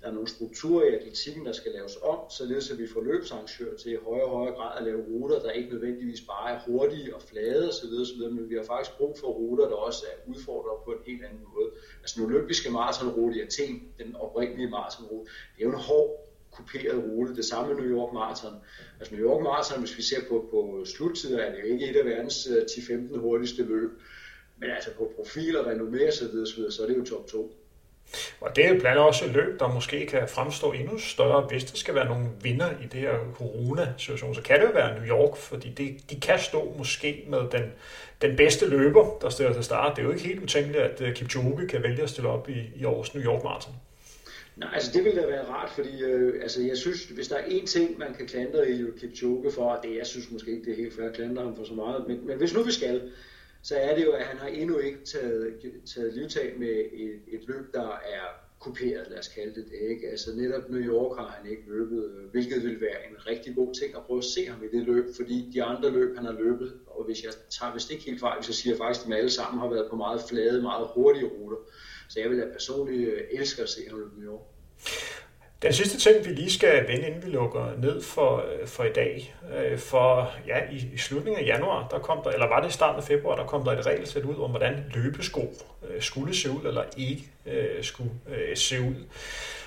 der 0.00 0.08
er 0.08 0.12
nogle 0.12 0.28
strukturer 0.28 0.84
i 0.84 0.94
atletikken, 0.94 1.46
der 1.46 1.52
skal 1.52 1.72
laves 1.72 1.96
om, 2.02 2.18
således 2.30 2.70
at 2.70 2.78
vi 2.78 2.86
får 2.86 3.02
løbsarrangører 3.02 3.76
til 3.76 3.92
i 3.92 3.96
højere 3.96 4.24
og 4.24 4.30
højere 4.30 4.54
grad 4.54 4.78
at 4.78 4.84
lave 4.84 5.02
ruter, 5.08 5.38
der 5.38 5.50
ikke 5.50 5.70
nødvendigvis 5.70 6.20
bare 6.20 6.54
er 6.54 6.60
hurtige 6.66 7.14
og 7.14 7.22
flade 7.22 7.68
osv., 7.68 7.92
osv. 8.02 8.20
men 8.30 8.50
vi 8.50 8.54
har 8.54 8.64
faktisk 8.64 8.96
brug 8.96 9.16
for 9.20 9.26
ruter, 9.26 9.68
der 9.68 9.74
også 9.74 10.04
er 10.12 10.30
udfordret 10.30 10.84
på 10.84 10.90
en 10.90 11.02
helt 11.06 11.24
anden 11.24 11.40
måde. 11.54 11.70
Altså 12.00 12.14
den 12.16 12.24
olympiske 12.30 12.70
maratonrute 12.70 13.38
i 13.38 13.40
Athen, 13.40 13.92
den 13.98 14.16
oprindelige 14.16 14.70
maratonrute, 14.70 15.30
det 15.56 15.62
er 15.62 15.66
jo 15.68 15.70
en 15.70 15.84
hård 15.90 16.28
kuperet 16.50 17.04
rute. 17.04 17.36
Det 17.36 17.44
samme 17.44 17.74
med 17.74 17.82
New 17.82 17.98
York 17.98 18.12
Marathon. 18.12 18.54
Altså 18.98 19.14
New 19.14 19.24
York 19.28 19.42
Marathon, 19.42 19.80
hvis 19.80 19.96
vi 19.96 20.02
ser 20.02 20.20
på, 20.28 20.48
på 20.50 20.84
sluttider, 20.84 21.38
er 21.38 21.50
det 21.50 21.58
jo 21.62 21.72
ikke 21.72 21.90
et 21.90 21.96
af 21.96 22.04
verdens 22.04 22.48
øh, 22.50 22.62
10-15 22.62 23.18
hurtigste 23.18 23.62
løb. 23.62 23.90
Men 24.60 24.70
altså 24.70 24.90
på 24.94 25.12
profiler, 25.16 25.62
renommé 25.62 26.08
osv., 26.08 26.46
så, 26.46 26.70
så 26.70 26.82
er 26.82 26.86
det 26.86 26.96
jo 26.96 27.04
top 27.04 27.26
2. 27.26 27.54
Og 28.40 28.56
det 28.56 28.66
er 28.66 28.68
blandt 28.68 28.86
andet 28.86 29.04
også 29.04 29.24
et 29.24 29.30
løb, 29.30 29.60
der 29.60 29.72
måske 29.72 30.06
kan 30.06 30.28
fremstå 30.28 30.72
endnu 30.72 30.98
større, 30.98 31.40
hvis 31.40 31.64
der 31.64 31.76
skal 31.76 31.94
være 31.94 32.04
nogle 32.04 32.26
vinder 32.42 32.70
i 32.70 32.86
det 32.92 33.00
her 33.00 33.14
corona-situation. 33.34 34.34
Så 34.34 34.42
kan 34.42 34.60
det 34.60 34.66
jo 34.66 34.72
være 34.74 34.94
New 34.94 35.08
York, 35.08 35.36
fordi 35.36 35.68
det, 35.68 36.10
de 36.10 36.20
kan 36.20 36.38
stå 36.38 36.74
måske 36.78 37.24
med 37.28 37.38
den, 37.38 37.72
den 38.22 38.36
bedste 38.36 38.68
løber, 38.68 39.18
der 39.20 39.28
stiller 39.30 39.52
til 39.52 39.64
start. 39.64 39.96
Det 39.96 40.02
er 40.02 40.06
jo 40.06 40.12
ikke 40.12 40.24
helt 40.24 40.42
utænkeligt, 40.42 40.82
at 40.82 41.00
øh, 41.00 41.14
Kipchoge 41.14 41.68
kan 41.68 41.82
vælge 41.82 42.02
at 42.02 42.10
stille 42.10 42.30
op 42.30 42.48
i, 42.48 42.62
i 42.76 42.84
års 42.84 43.14
New 43.14 43.24
York 43.24 43.44
Marathon. 43.44 43.74
Nej, 44.56 44.70
altså 44.74 44.90
det 44.94 45.04
ville 45.04 45.22
da 45.22 45.26
være 45.26 45.44
rart, 45.44 45.70
fordi 45.70 46.02
øh, 46.02 46.42
altså, 46.42 46.62
jeg 46.62 46.76
synes, 46.76 47.04
hvis 47.04 47.28
der 47.28 47.36
er 47.36 47.44
én 47.44 47.66
ting, 47.66 47.98
man 47.98 48.14
kan 48.14 48.26
klandre 48.26 48.70
i 48.70 48.84
Kipchoge 49.00 49.52
for, 49.52 49.70
og 49.70 49.78
det 49.82 49.96
jeg 49.96 50.06
synes 50.06 50.30
måske 50.30 50.50
ikke, 50.50 50.64
det 50.64 50.72
er 50.72 50.76
helt 50.76 50.94
fair 50.96 51.08
at 51.08 51.14
klandre 51.14 51.42
ham 51.42 51.56
for 51.56 51.64
så 51.64 51.74
meget, 51.74 52.04
men, 52.08 52.26
men 52.26 52.38
hvis 52.38 52.54
nu 52.54 52.62
vi 52.62 52.72
skal, 52.72 53.00
så 53.62 53.76
er 53.76 53.94
det 53.94 54.04
jo, 54.04 54.12
at 54.12 54.24
han 54.24 54.38
har 54.38 54.48
endnu 54.48 54.78
ikke 54.78 55.04
taget, 55.04 55.72
taget 55.94 56.14
livtag 56.14 56.54
med 56.58 56.68
et, 56.92 57.20
et 57.28 57.48
løb, 57.48 57.72
der 57.74 57.88
er 57.88 58.48
kuperet, 58.58 59.06
lad 59.10 59.18
os 59.18 59.28
kalde 59.28 59.54
det 59.54 59.64
det. 59.70 59.90
Ikke? 59.90 60.08
Altså 60.08 60.30
netop 60.36 60.70
New 60.70 60.80
York 60.80 61.18
har 61.18 61.28
han 61.28 61.50
ikke 61.50 61.62
løbet, 61.66 62.10
øh, 62.10 62.30
hvilket 62.30 62.62
vil 62.62 62.80
være 62.80 63.08
en 63.10 63.26
rigtig 63.26 63.54
god 63.54 63.74
ting 63.74 63.96
at 63.96 64.02
prøve 64.02 64.18
at 64.18 64.24
se 64.24 64.46
ham 64.46 64.62
i 64.64 64.76
det 64.76 64.86
løb, 64.86 65.04
fordi 65.16 65.50
de 65.54 65.62
andre 65.62 65.90
løb, 65.90 66.16
han 66.16 66.24
har 66.24 66.32
løbet, 66.32 66.72
og 66.86 67.04
hvis 67.04 67.24
jeg 67.24 67.32
tager 67.50 67.74
vist 67.74 67.90
ikke 67.90 68.04
helt 68.04 68.20
fejl, 68.20 68.44
så 68.44 68.52
siger 68.52 68.72
jeg 68.72 68.78
faktisk, 68.78 69.00
at 69.00 69.04
dem 69.06 69.12
alle 69.12 69.30
sammen 69.30 69.60
har 69.60 69.68
været 69.68 69.90
på 69.90 69.96
meget 69.96 70.20
flade, 70.28 70.62
meget 70.62 70.88
hurtige 70.94 71.26
ruter. 71.26 71.56
Så 72.08 72.20
jeg 72.20 72.30
vil 72.30 72.38
da 72.38 72.46
personligt 72.52 73.12
øh, 73.12 73.22
elske 73.32 73.62
at 73.62 73.68
se 73.68 73.80
ham 73.88 73.98
løbe 73.98 74.20
New 74.20 74.32
York. 74.32 74.46
Den 75.62 75.72
sidste 75.72 75.98
ting, 75.98 76.26
vi 76.26 76.30
lige 76.30 76.52
skal 76.52 76.88
vende, 76.88 77.06
inden 77.06 77.26
vi 77.26 77.30
lukker 77.30 77.66
ned 77.78 78.02
for, 78.02 78.36
øh, 78.36 78.66
for 78.66 78.84
i 78.84 78.92
dag. 78.92 79.34
Øh, 79.56 79.78
for 79.78 80.32
ja, 80.46 80.58
i, 80.70 80.76
i 80.94 80.98
slutningen 80.98 81.44
af 81.44 81.46
januar, 81.46 81.88
der 81.90 81.98
kom 81.98 82.20
der, 82.24 82.30
eller 82.30 82.48
var 82.48 82.60
det 82.60 82.68
i 82.68 82.72
starten 82.72 83.00
af 83.00 83.04
februar, 83.04 83.36
der 83.36 83.44
kom 83.44 83.64
der 83.64 83.72
et 83.72 83.86
regelsæt 83.86 84.24
ud 84.24 84.42
om, 84.42 84.50
hvordan 84.50 84.84
løbesko 84.94 85.54
øh, 85.88 86.02
skulle 86.02 86.36
se 86.36 86.50
ud, 86.50 86.66
eller 86.66 86.84
ikke 86.96 87.22
skulle 87.82 88.10
se 88.54 88.80
ud. 88.80 88.94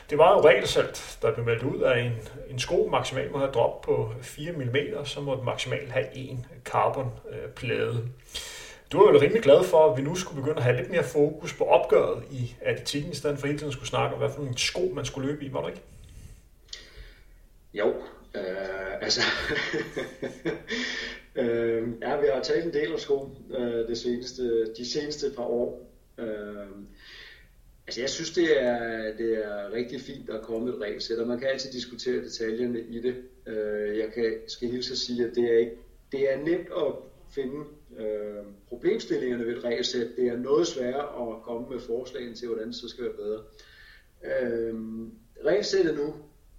Det 0.10 0.18
var 0.18 0.34
jo 0.34 0.42
regelsæt, 0.48 1.18
der 1.22 1.34
blev 1.34 1.46
meldt 1.46 1.64
ud 1.64 1.82
af 1.82 2.00
en, 2.00 2.12
en 2.50 2.60
sko 2.60 2.88
maksimalt 2.92 3.32
må 3.32 3.38
have 3.38 3.52
drop 3.52 3.82
på 3.82 4.14
4 4.22 4.52
mm, 4.52 5.06
så 5.06 5.22
må 5.22 5.36
den 5.36 5.46
maksimalt 5.46 5.92
have 5.92 6.18
en 6.18 6.46
carbonplade. 6.64 8.08
Du 8.92 9.02
er 9.02 9.14
jo 9.14 9.22
rimelig 9.22 9.42
glad 9.42 9.64
for, 9.64 9.92
at 9.92 9.98
vi 9.98 10.02
nu 10.02 10.16
skulle 10.16 10.42
begynde 10.42 10.58
at 10.58 10.64
have 10.64 10.78
lidt 10.78 10.90
mere 10.90 11.04
fokus 11.04 11.54
på 11.54 11.64
opgøret 11.64 12.24
i 12.32 12.56
atletikken, 12.62 13.12
i 13.12 13.16
stedet 13.16 13.40
for 13.40 13.48
hele 13.48 13.60
tiden 13.60 13.70
at 13.70 13.74
skulle 13.74 13.90
snakke 13.90 14.14
om, 14.14 14.20
hvad 14.20 14.30
for 14.36 14.42
en 14.42 14.58
sko 14.58 14.92
man 14.96 15.06
skulle 15.06 15.28
løbe 15.28 15.46
i, 15.46 15.54
var 15.54 15.62
det 15.62 15.70
ikke? 15.70 15.82
Jo, 17.74 17.88
øh, 18.36 19.02
altså, 19.02 19.22
øh, 21.42 21.90
ja, 22.02 22.20
vi 22.20 22.28
har 22.34 22.42
talt 22.44 22.66
en 22.66 22.74
del 22.74 22.94
om 22.94 23.00
sko 23.00 23.30
øh, 23.58 23.88
det 23.88 23.98
seneste, 23.98 24.74
de 24.74 24.92
seneste 24.92 25.32
par 25.36 25.44
år. 25.44 25.92
Øh, 26.18 26.68
altså, 27.88 28.02
jeg 28.02 28.10
synes, 28.10 28.32
det 28.32 28.64
er, 28.64 28.78
det 29.18 29.46
er 29.46 29.74
rigtig 29.74 30.02
fint 30.02 30.30
at 30.30 30.42
komme 30.42 30.70
et 30.70 30.82
regelsæt, 30.82 31.20
og 31.20 31.28
man 31.28 31.40
kan 31.40 31.48
altid 31.48 31.72
diskutere 31.72 32.16
detaljerne 32.16 32.80
i 32.80 33.02
det. 33.02 33.16
Øh, 33.48 33.98
jeg 33.98 34.12
kan, 34.14 34.34
skal 34.48 34.70
hilse 34.70 34.92
at 34.92 34.98
sige, 34.98 35.26
at 35.26 35.36
det 35.36 35.54
er, 35.54 35.58
ikke, 35.58 35.76
det 36.12 36.34
er 36.34 36.38
nemt 36.38 36.68
at 36.78 36.94
finde 37.30 37.66
øh, 38.02 38.44
problemstillingerne 38.70 39.46
ved 39.46 39.58
et 39.58 39.64
regelsæt. 39.64 40.08
Det 40.18 40.28
er 40.28 40.38
noget 40.38 40.68
sværere 40.68 41.32
at 41.32 41.44
komme 41.44 41.68
med 41.70 41.80
forslagene 41.80 42.36
til, 42.36 42.48
hvordan 42.48 42.68
det 42.68 42.76
så 42.76 42.90
skal 42.90 43.04
være 43.04 43.14
bedre. 43.14 43.44
Øh, 44.24 44.76
regelsættet 45.46 45.96
nu, 45.96 46.16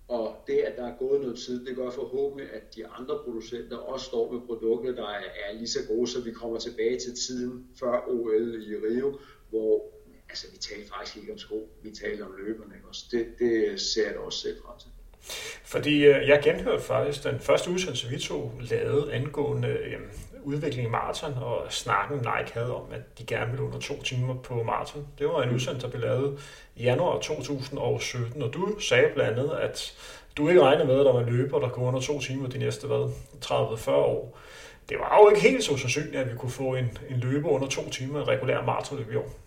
og 0.08 0.36
det, 0.46 0.58
at 0.58 0.76
der 0.76 0.86
er 0.86 0.96
gået 0.98 1.20
noget 1.20 1.38
tid, 1.38 1.66
det 1.66 1.76
gør 1.76 1.90
forhåbentlig, 1.90 2.52
at 2.52 2.74
de 2.76 2.86
andre 2.86 3.18
producenter 3.24 3.76
også 3.76 4.06
står 4.06 4.32
med 4.32 4.40
produkter, 4.40 4.92
der 4.92 5.08
er, 5.08 5.52
lige 5.54 5.68
så 5.68 5.78
gode, 5.88 6.06
så 6.06 6.20
vi 6.20 6.30
kommer 6.30 6.58
tilbage 6.58 6.98
til 6.98 7.14
tiden 7.26 7.66
før 7.80 8.08
OL 8.08 8.62
i 8.68 8.74
Rio, 8.74 9.18
hvor 9.50 9.92
altså, 10.28 10.46
vi 10.52 10.56
taler 10.56 10.86
faktisk 10.96 11.16
ikke 11.16 11.32
om 11.32 11.38
sko, 11.38 11.70
vi 11.82 11.90
taler 11.90 12.26
om 12.26 12.32
løberne. 12.38 12.74
Ikke? 12.74 12.88
Også 12.88 13.04
det, 13.10 13.26
det 13.38 13.80
ser 13.80 14.06
jeg 14.06 14.14
da 14.14 14.18
også 14.18 14.38
selv 14.38 14.56
frem 14.64 14.78
til. 14.78 14.88
Fordi 15.64 16.04
øh, 16.04 16.28
jeg 16.28 16.40
genhørte 16.44 16.82
faktisk 16.82 17.24
den 17.24 17.40
første 17.40 17.70
udsendelse, 17.70 18.08
vi 18.08 18.18
to 18.18 18.50
lavede 18.70 19.12
angående 19.12 19.78
jamen, 19.90 20.10
udvikling 20.44 20.88
i 20.88 20.90
maraton, 20.90 21.34
og 21.42 21.72
snakken 21.72 22.16
Nike 22.16 22.52
havde 22.54 22.76
om, 22.76 22.84
at 22.92 23.18
de 23.18 23.24
gerne 23.26 23.50
ville 23.50 23.64
under 23.64 23.78
to 23.78 24.02
timer 24.02 24.34
på 24.34 24.62
maraton. 24.62 25.06
Det 25.18 25.26
var 25.26 25.42
en 25.42 25.48
mm. 25.48 25.54
udsendelse, 25.54 25.86
der 25.86 25.90
blev 25.90 26.02
lavet 26.02 26.38
i 26.76 26.82
januar 26.82 27.18
2017, 27.18 28.42
og 28.42 28.54
du 28.54 28.78
sagde 28.80 29.08
blandt 29.14 29.38
andet, 29.38 29.50
at 29.50 29.94
du 30.36 30.48
ikke 30.48 30.62
regner 30.62 30.84
med, 30.84 31.00
at 31.00 31.06
der 31.06 31.12
var 31.12 31.22
løber, 31.22 31.58
der 31.58 31.68
går 31.68 31.82
under 31.82 32.00
to 32.00 32.20
timer 32.20 32.48
de 32.48 32.58
næste 32.58 32.86
hvad, 32.86 33.12
30-40 33.44 33.90
år. 33.90 34.38
Det 34.88 34.96
var 34.98 35.18
jo 35.22 35.28
ikke 35.28 35.40
helt 35.40 35.64
så 35.64 35.76
sandsynligt, 35.76 36.16
at 36.16 36.32
vi 36.32 36.36
kunne 36.36 36.50
få 36.50 36.74
en, 36.74 36.98
en 37.10 37.16
løber 37.16 37.48
under 37.48 37.68
to 37.68 37.88
timer 37.90 38.20
i 38.20 38.24
regulær 38.24 38.62
maratonløb 38.62 39.12
i 39.12 39.16
år. 39.16 39.41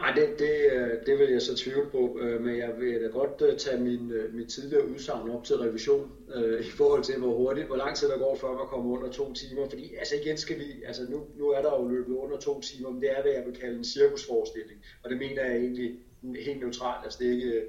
Nej, 0.00 0.12
det, 0.12 0.38
det, 0.38 0.54
øh, 0.72 1.06
det 1.06 1.18
vil 1.18 1.30
jeg 1.30 1.42
så 1.42 1.56
tvivle 1.56 1.90
på, 1.90 2.18
øh, 2.20 2.40
men 2.40 2.58
jeg 2.58 2.72
vil 2.78 3.02
da 3.02 3.06
godt 3.06 3.42
øh, 3.42 3.58
tage 3.58 3.80
min, 3.80 4.12
min 4.32 4.48
tidligere 4.48 4.88
udsagn 4.88 5.30
op 5.30 5.44
til 5.44 5.56
revision 5.56 6.12
i 6.60 6.70
forhold 6.70 7.04
til, 7.04 7.18
hvor 7.18 7.36
hurtigt, 7.36 7.66
hvor 7.66 7.76
lang 7.76 7.96
tid 7.96 8.08
der 8.08 8.18
går, 8.18 8.36
før 8.36 8.48
man 8.48 8.66
kommer 8.66 8.98
under 8.98 9.12
to 9.12 9.32
timer. 9.32 9.68
Fordi 9.68 9.94
altså 9.94 10.14
igen 10.16 10.36
skal 10.36 10.58
vi, 10.58 10.82
altså 10.86 11.02
nu, 11.10 11.26
nu 11.36 11.50
er 11.50 11.62
der 11.62 11.80
jo 11.80 11.88
løbet 11.88 12.14
under 12.14 12.38
to 12.38 12.60
timer, 12.60 12.90
men 12.90 13.00
det 13.02 13.10
er, 13.10 13.22
hvad 13.22 13.32
jeg 13.32 13.44
vil 13.46 13.56
kalde 13.56 13.78
en 13.78 13.84
cirkusforestilling. 13.84 14.84
Og 15.02 15.10
det 15.10 15.18
mener 15.18 15.44
jeg 15.44 15.56
egentlig 15.56 15.98
helt 16.44 16.60
neutralt, 16.60 17.04
altså 17.04 17.18
det 17.18 17.28
er 17.28 17.32
ikke, 17.32 17.62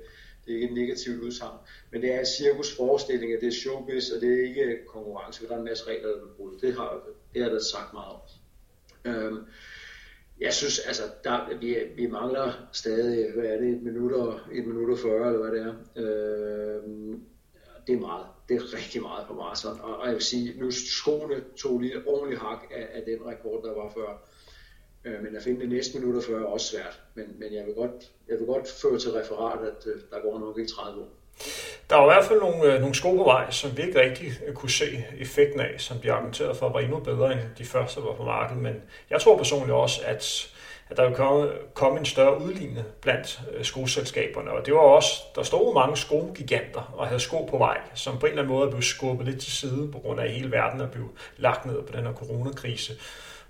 det 0.46 0.52
er 0.52 0.56
ikke 0.56 0.68
et 0.68 0.74
negativt 0.74 1.24
udsagn. 1.24 1.58
Men 1.92 2.02
det 2.02 2.14
er 2.14 2.20
en 2.20 2.26
cirkusforestilling, 2.26 3.34
at 3.34 3.42
det 3.42 3.48
er 3.48 3.52
showbiz, 3.52 4.10
og 4.10 4.22
det 4.22 4.34
er 4.34 4.44
ikke 4.48 4.86
konkurrence, 4.88 5.40
for 5.40 5.48
der 5.48 5.54
er 5.54 5.60
en 5.60 5.66
masse 5.66 5.88
regler, 5.88 6.08
der 6.08 6.16
er 6.16 6.36
brudt. 6.38 6.62
Det 6.62 6.74
har, 6.74 7.04
det 7.34 7.44
har 7.44 7.50
der 7.50 7.60
sagt 7.60 7.94
meget 7.94 8.14
om. 8.14 8.22
Øhm, 9.06 9.46
jeg 10.42 10.54
synes, 10.54 10.80
altså, 10.80 11.04
der, 11.24 11.58
vi, 11.60 11.78
vi 11.96 12.08
mangler 12.08 12.70
stadig, 12.72 13.32
hvad 13.34 13.46
er 13.46 13.58
det, 13.58 13.70
et 13.70 13.84
minut 13.84 14.12
og, 14.12 14.40
et 14.52 14.68
minut 14.68 14.90
og 14.90 14.98
40, 14.98 15.28
eller 15.28 15.40
hvad 15.40 15.52
det 15.52 15.62
er. 15.62 15.74
Øh, 15.96 17.18
det 17.88 17.96
er 17.96 18.00
meget. 18.00 18.26
Det 18.50 18.56
er 18.56 18.78
rigtig 18.78 19.02
meget 19.02 19.28
på 19.28 19.34
maraton. 19.34 19.80
Og, 19.82 19.98
og 19.98 20.06
jeg 20.06 20.14
vil 20.14 20.22
sige, 20.22 20.60
nu 20.60 20.72
skoene 20.72 21.44
tog 21.58 21.80
lige 21.80 22.08
ordentlig 22.08 22.40
hak 22.40 22.64
af, 22.72 22.90
af 22.94 23.04
den 23.06 23.26
rekord, 23.26 23.64
der 23.64 23.74
var 23.74 23.90
før. 23.90 24.30
Øh, 25.06 25.24
men 25.24 25.36
at 25.36 25.44
finde 25.44 25.62
det 25.62 25.70
næste 25.70 26.00
minut 26.00 26.16
og 26.16 26.24
40 26.24 26.42
er 26.42 26.46
også 26.46 26.68
svært. 26.68 27.02
Men, 27.16 27.26
men 27.40 27.54
jeg, 27.54 27.66
vil 27.66 27.74
godt, 27.74 28.12
jeg 28.28 28.38
vil 28.38 28.46
godt 28.48 28.68
føre 28.68 29.00
til 29.00 29.12
referat, 29.12 29.68
at 29.68 29.88
øh, 29.88 30.02
der 30.12 30.22
går 30.22 30.40
nok 30.40 30.58
ikke 30.60 30.72
30 30.72 31.02
år. 31.02 31.21
Der 31.90 31.98
var 31.98 32.04
i 32.04 32.14
hvert 32.14 32.26
fald 32.26 32.40
nogle, 32.40 32.74
øh, 32.74 32.80
nogle 32.80 32.96
sko 32.96 33.16
på 33.16 33.24
vej, 33.24 33.52
som 33.52 33.78
vi 33.78 33.82
ikke 33.82 34.02
rigtig 34.02 34.32
øh, 34.48 34.54
kunne 34.54 34.70
se 34.70 35.06
effekten 35.20 35.60
af, 35.60 35.74
som 35.78 35.98
de 35.98 36.12
argumenterede 36.12 36.56
for 36.56 36.70
var 36.70 36.80
endnu 36.80 37.00
bedre 37.00 37.32
end 37.32 37.40
de 37.58 37.66
første, 37.66 38.02
der 38.02 38.06
var 38.06 38.14
på 38.14 38.24
markedet. 38.24 38.62
Men 38.64 38.74
jeg 39.10 39.22
tror 39.22 39.38
personligt 39.38 39.72
også, 39.72 40.02
at, 40.06 40.52
at 40.90 40.98
der 40.98 41.08
vil 41.08 41.16
komme, 41.16 41.52
komme 41.74 42.00
en 42.00 42.06
større 42.06 42.42
udlignende 42.42 42.84
blandt 43.02 43.42
øh, 43.54 43.64
skoselskaberne. 43.66 44.52
Og 44.52 44.66
det 44.66 44.74
var 44.74 44.80
også, 44.80 45.22
der 45.36 45.44
stod 45.44 45.74
mange 45.74 45.98
skogiganter 45.98 46.94
og 46.98 47.08
havde 47.08 47.20
sko 47.20 47.46
på 47.46 47.58
vej, 47.58 47.78
som 47.94 48.18
på 48.18 48.26
en 48.26 48.30
eller 48.30 48.44
anden 48.44 48.56
måde 48.56 48.70
blev 48.70 48.82
skubbet 48.82 49.28
lidt 49.28 49.42
til 49.42 49.52
side 49.52 49.90
på 49.92 50.00
grund 50.00 50.20
af, 50.20 50.32
hele 50.32 50.52
verden 50.52 50.82
og 50.82 50.92
blevet 50.92 51.10
lagt 51.38 51.66
ned 51.66 51.82
på 51.82 51.98
den 51.98 52.06
her 52.06 52.14
coronakrise. 52.14 52.94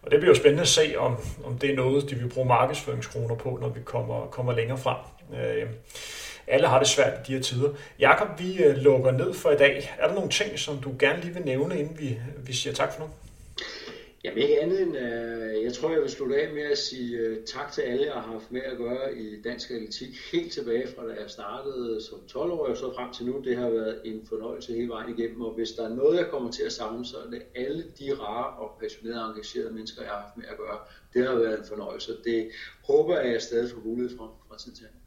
Og 0.03 0.11
det 0.11 0.19
bliver 0.19 0.35
jo 0.35 0.39
spændende 0.39 0.61
at 0.61 0.67
se, 0.67 0.93
om, 0.97 1.17
om 1.45 1.57
det 1.57 1.71
er 1.71 1.75
noget, 1.75 2.09
de 2.09 2.15
vil 2.15 2.29
bruge 2.29 2.47
markedsføringskroner 2.47 3.35
på, 3.35 3.57
når 3.61 3.69
vi 3.69 3.79
kommer, 3.85 4.25
kommer 4.25 4.53
længere 4.53 4.77
frem. 4.77 4.97
Øh, 5.33 5.67
alle 6.51 6.67
har 6.67 6.79
det 6.79 6.87
svært 6.87 7.13
i 7.13 7.31
de 7.31 7.35
her 7.35 7.43
tider. 7.43 7.69
Jakob, 7.99 8.39
vi 8.39 8.63
øh, 8.63 8.75
lukker 8.75 9.11
ned 9.11 9.33
for 9.33 9.51
i 9.51 9.57
dag. 9.57 9.95
Er 9.99 10.07
der 10.07 10.15
nogle 10.15 10.29
ting, 10.29 10.59
som 10.59 10.77
du 10.77 10.91
gerne 10.99 11.21
lige 11.21 11.33
vil 11.33 11.45
nævne, 11.45 11.79
inden 11.79 11.99
vi, 11.99 12.19
vi 12.45 12.53
siger 12.53 12.73
tak 12.73 12.93
for 12.93 13.01
nu? 13.01 13.09
Jamen 14.23 14.37
ikke 14.43 14.61
andet 14.61 14.81
end, 14.81 14.95
uh, 14.97 15.63
jeg 15.63 15.73
tror, 15.73 15.91
jeg 15.91 16.01
vil 16.01 16.09
slutte 16.09 16.35
af 16.41 16.53
med 16.53 16.61
at 16.61 16.77
sige 16.77 17.31
uh, 17.31 17.37
tak 17.45 17.71
til 17.71 17.81
alle, 17.81 18.05
jeg 18.05 18.13
har 18.13 18.21
haft 18.21 18.51
med 18.51 18.61
at 18.61 18.77
gøre 18.77 19.17
i 19.17 19.41
dansk 19.41 19.71
atletik. 19.71 20.09
Helt 20.31 20.53
tilbage 20.53 20.87
fra 20.95 21.07
da 21.07 21.13
jeg 21.21 21.29
startede 21.29 22.01
som 22.09 22.19
12-årig 22.31 22.71
og 22.71 22.77
så 22.77 22.93
frem 22.95 23.13
til 23.13 23.25
nu. 23.25 23.41
Det 23.43 23.57
har 23.57 23.69
været 23.69 24.01
en 24.05 24.25
fornøjelse 24.29 24.73
hele 24.73 24.89
vejen 24.89 25.17
igennem, 25.17 25.41
og 25.41 25.53
hvis 25.53 25.71
der 25.71 25.89
er 25.89 25.95
noget, 25.95 26.17
jeg 26.17 26.27
kommer 26.27 26.51
til 26.51 26.63
at 26.63 26.71
samle, 26.71 27.05
så 27.05 27.17
er 27.25 27.29
det 27.29 27.41
alle 27.55 27.83
de 27.99 28.13
rare 28.19 28.57
og 28.57 28.71
passionerede 28.81 29.23
og 29.23 29.29
engagerede 29.29 29.73
mennesker, 29.73 30.01
jeg 30.01 30.11
har 30.11 30.21
haft 30.21 30.37
med 30.37 30.45
at 30.51 30.57
gøre. 30.57 30.79
Det 31.13 31.27
har 31.27 31.35
været 31.35 31.59
en 31.59 31.65
fornøjelse. 31.65 32.11
Det 32.23 32.49
håber 32.87 33.15
jeg, 33.15 33.25
at 33.25 33.31
jeg 33.31 33.41
stadig 33.41 33.71
får 33.71 33.81
mulighed 33.85 34.17
fra, 34.17 34.27
fra 34.47 34.57
tid 34.57 34.71
til 34.71 34.85
anden. 34.85 35.01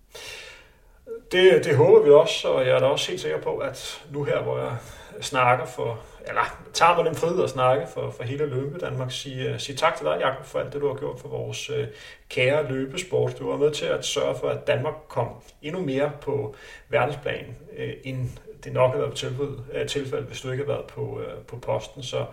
Det, 1.32 1.64
det 1.64 1.76
håber 1.76 2.02
vi 2.02 2.10
også, 2.10 2.48
og 2.48 2.66
jeg 2.66 2.74
er 2.74 2.78
da 2.78 2.86
også 2.86 3.08
helt 3.08 3.20
sikker 3.20 3.40
på, 3.40 3.56
at 3.56 4.02
nu 4.10 4.24
her, 4.24 4.42
hvor 4.42 4.58
jeg 4.58 4.76
snakker 5.20 5.66
for, 5.66 6.00
eller 6.26 6.58
tager 6.72 6.96
mig 6.96 7.04
den 7.04 7.14
frihed 7.14 7.44
at 7.44 7.50
snakke 7.50 7.86
for, 7.94 8.10
for 8.10 8.22
hele 8.22 8.46
Løbe 8.46 8.78
Danmark, 8.78 9.10
sige, 9.10 9.50
øh, 9.50 9.60
sige 9.60 9.76
tak 9.76 9.96
til 9.96 10.06
dig, 10.06 10.16
Jakob, 10.20 10.44
for 10.44 10.58
alt 10.58 10.72
det, 10.72 10.80
du 10.80 10.88
har 10.88 10.94
gjort 10.94 11.20
for 11.20 11.28
vores 11.28 11.70
øh, 11.70 11.86
kære 12.28 12.68
løbesport. 12.68 13.38
Du 13.38 13.50
var 13.50 13.56
med 13.56 13.70
til 13.70 13.86
at 13.86 14.04
sørge 14.04 14.34
for, 14.40 14.48
at 14.48 14.66
Danmark 14.66 14.94
kom 15.08 15.28
endnu 15.62 15.80
mere 15.80 16.12
på 16.20 16.54
verdensplan, 16.88 17.56
øh, 17.76 17.92
end 18.04 18.28
det 18.64 18.72
nok 18.72 18.90
havde 18.92 19.02
været 19.02 19.16
tilfælde, 19.16 19.64
øh, 19.72 19.86
tilfælde, 19.86 20.24
hvis 20.24 20.40
du 20.40 20.50
ikke 20.50 20.64
havde 20.64 20.76
været 20.76 20.86
på, 20.86 21.20
øh, 21.20 21.44
på 21.46 21.56
posten. 21.56 22.02
Så, 22.02 22.24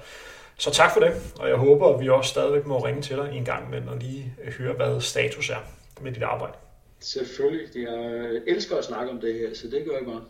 så 0.58 0.72
tak 0.72 0.94
for 0.94 1.00
det, 1.00 1.34
og 1.40 1.50
jeg 1.50 1.58
håber, 1.58 1.94
at 1.94 2.02
vi 2.02 2.10
også 2.10 2.30
stadigvæk 2.30 2.66
må 2.66 2.86
ringe 2.86 3.02
til 3.02 3.18
dig 3.18 3.30
en 3.34 3.46
gang 3.46 3.68
imellem 3.68 3.88
og 3.88 3.98
lige 3.98 4.34
høre, 4.58 4.74
hvad 4.74 5.02
status 5.02 5.50
er 5.50 5.60
med 6.02 6.12
dit 6.12 6.24
arbejde. 6.24 6.54
Selvfølgelig. 7.02 7.68
Jeg 7.76 8.42
elsker 8.48 8.78
at 8.78 8.86
snakke 8.86 9.12
om 9.12 9.22
det 9.22 9.34
her, 9.34 9.54
så 9.54 9.68
det 9.68 9.86
gør 9.86 9.98
jeg 9.98 10.06
bare. 10.06 10.24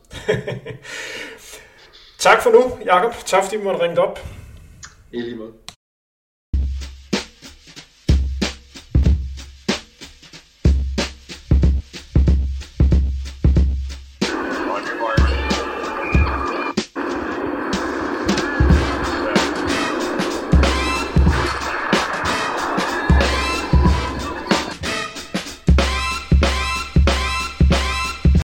tak 2.27 2.41
for 2.43 2.49
nu, 2.49 2.85
Jakob. 2.85 3.13
Tak 3.25 3.43
fordi 3.43 3.57
vi 3.57 3.63
måtte 3.63 3.83
ringe 3.83 3.99
op. 4.01 4.19
I 5.11 5.21
lige 5.21 5.35
måde. 5.35 5.51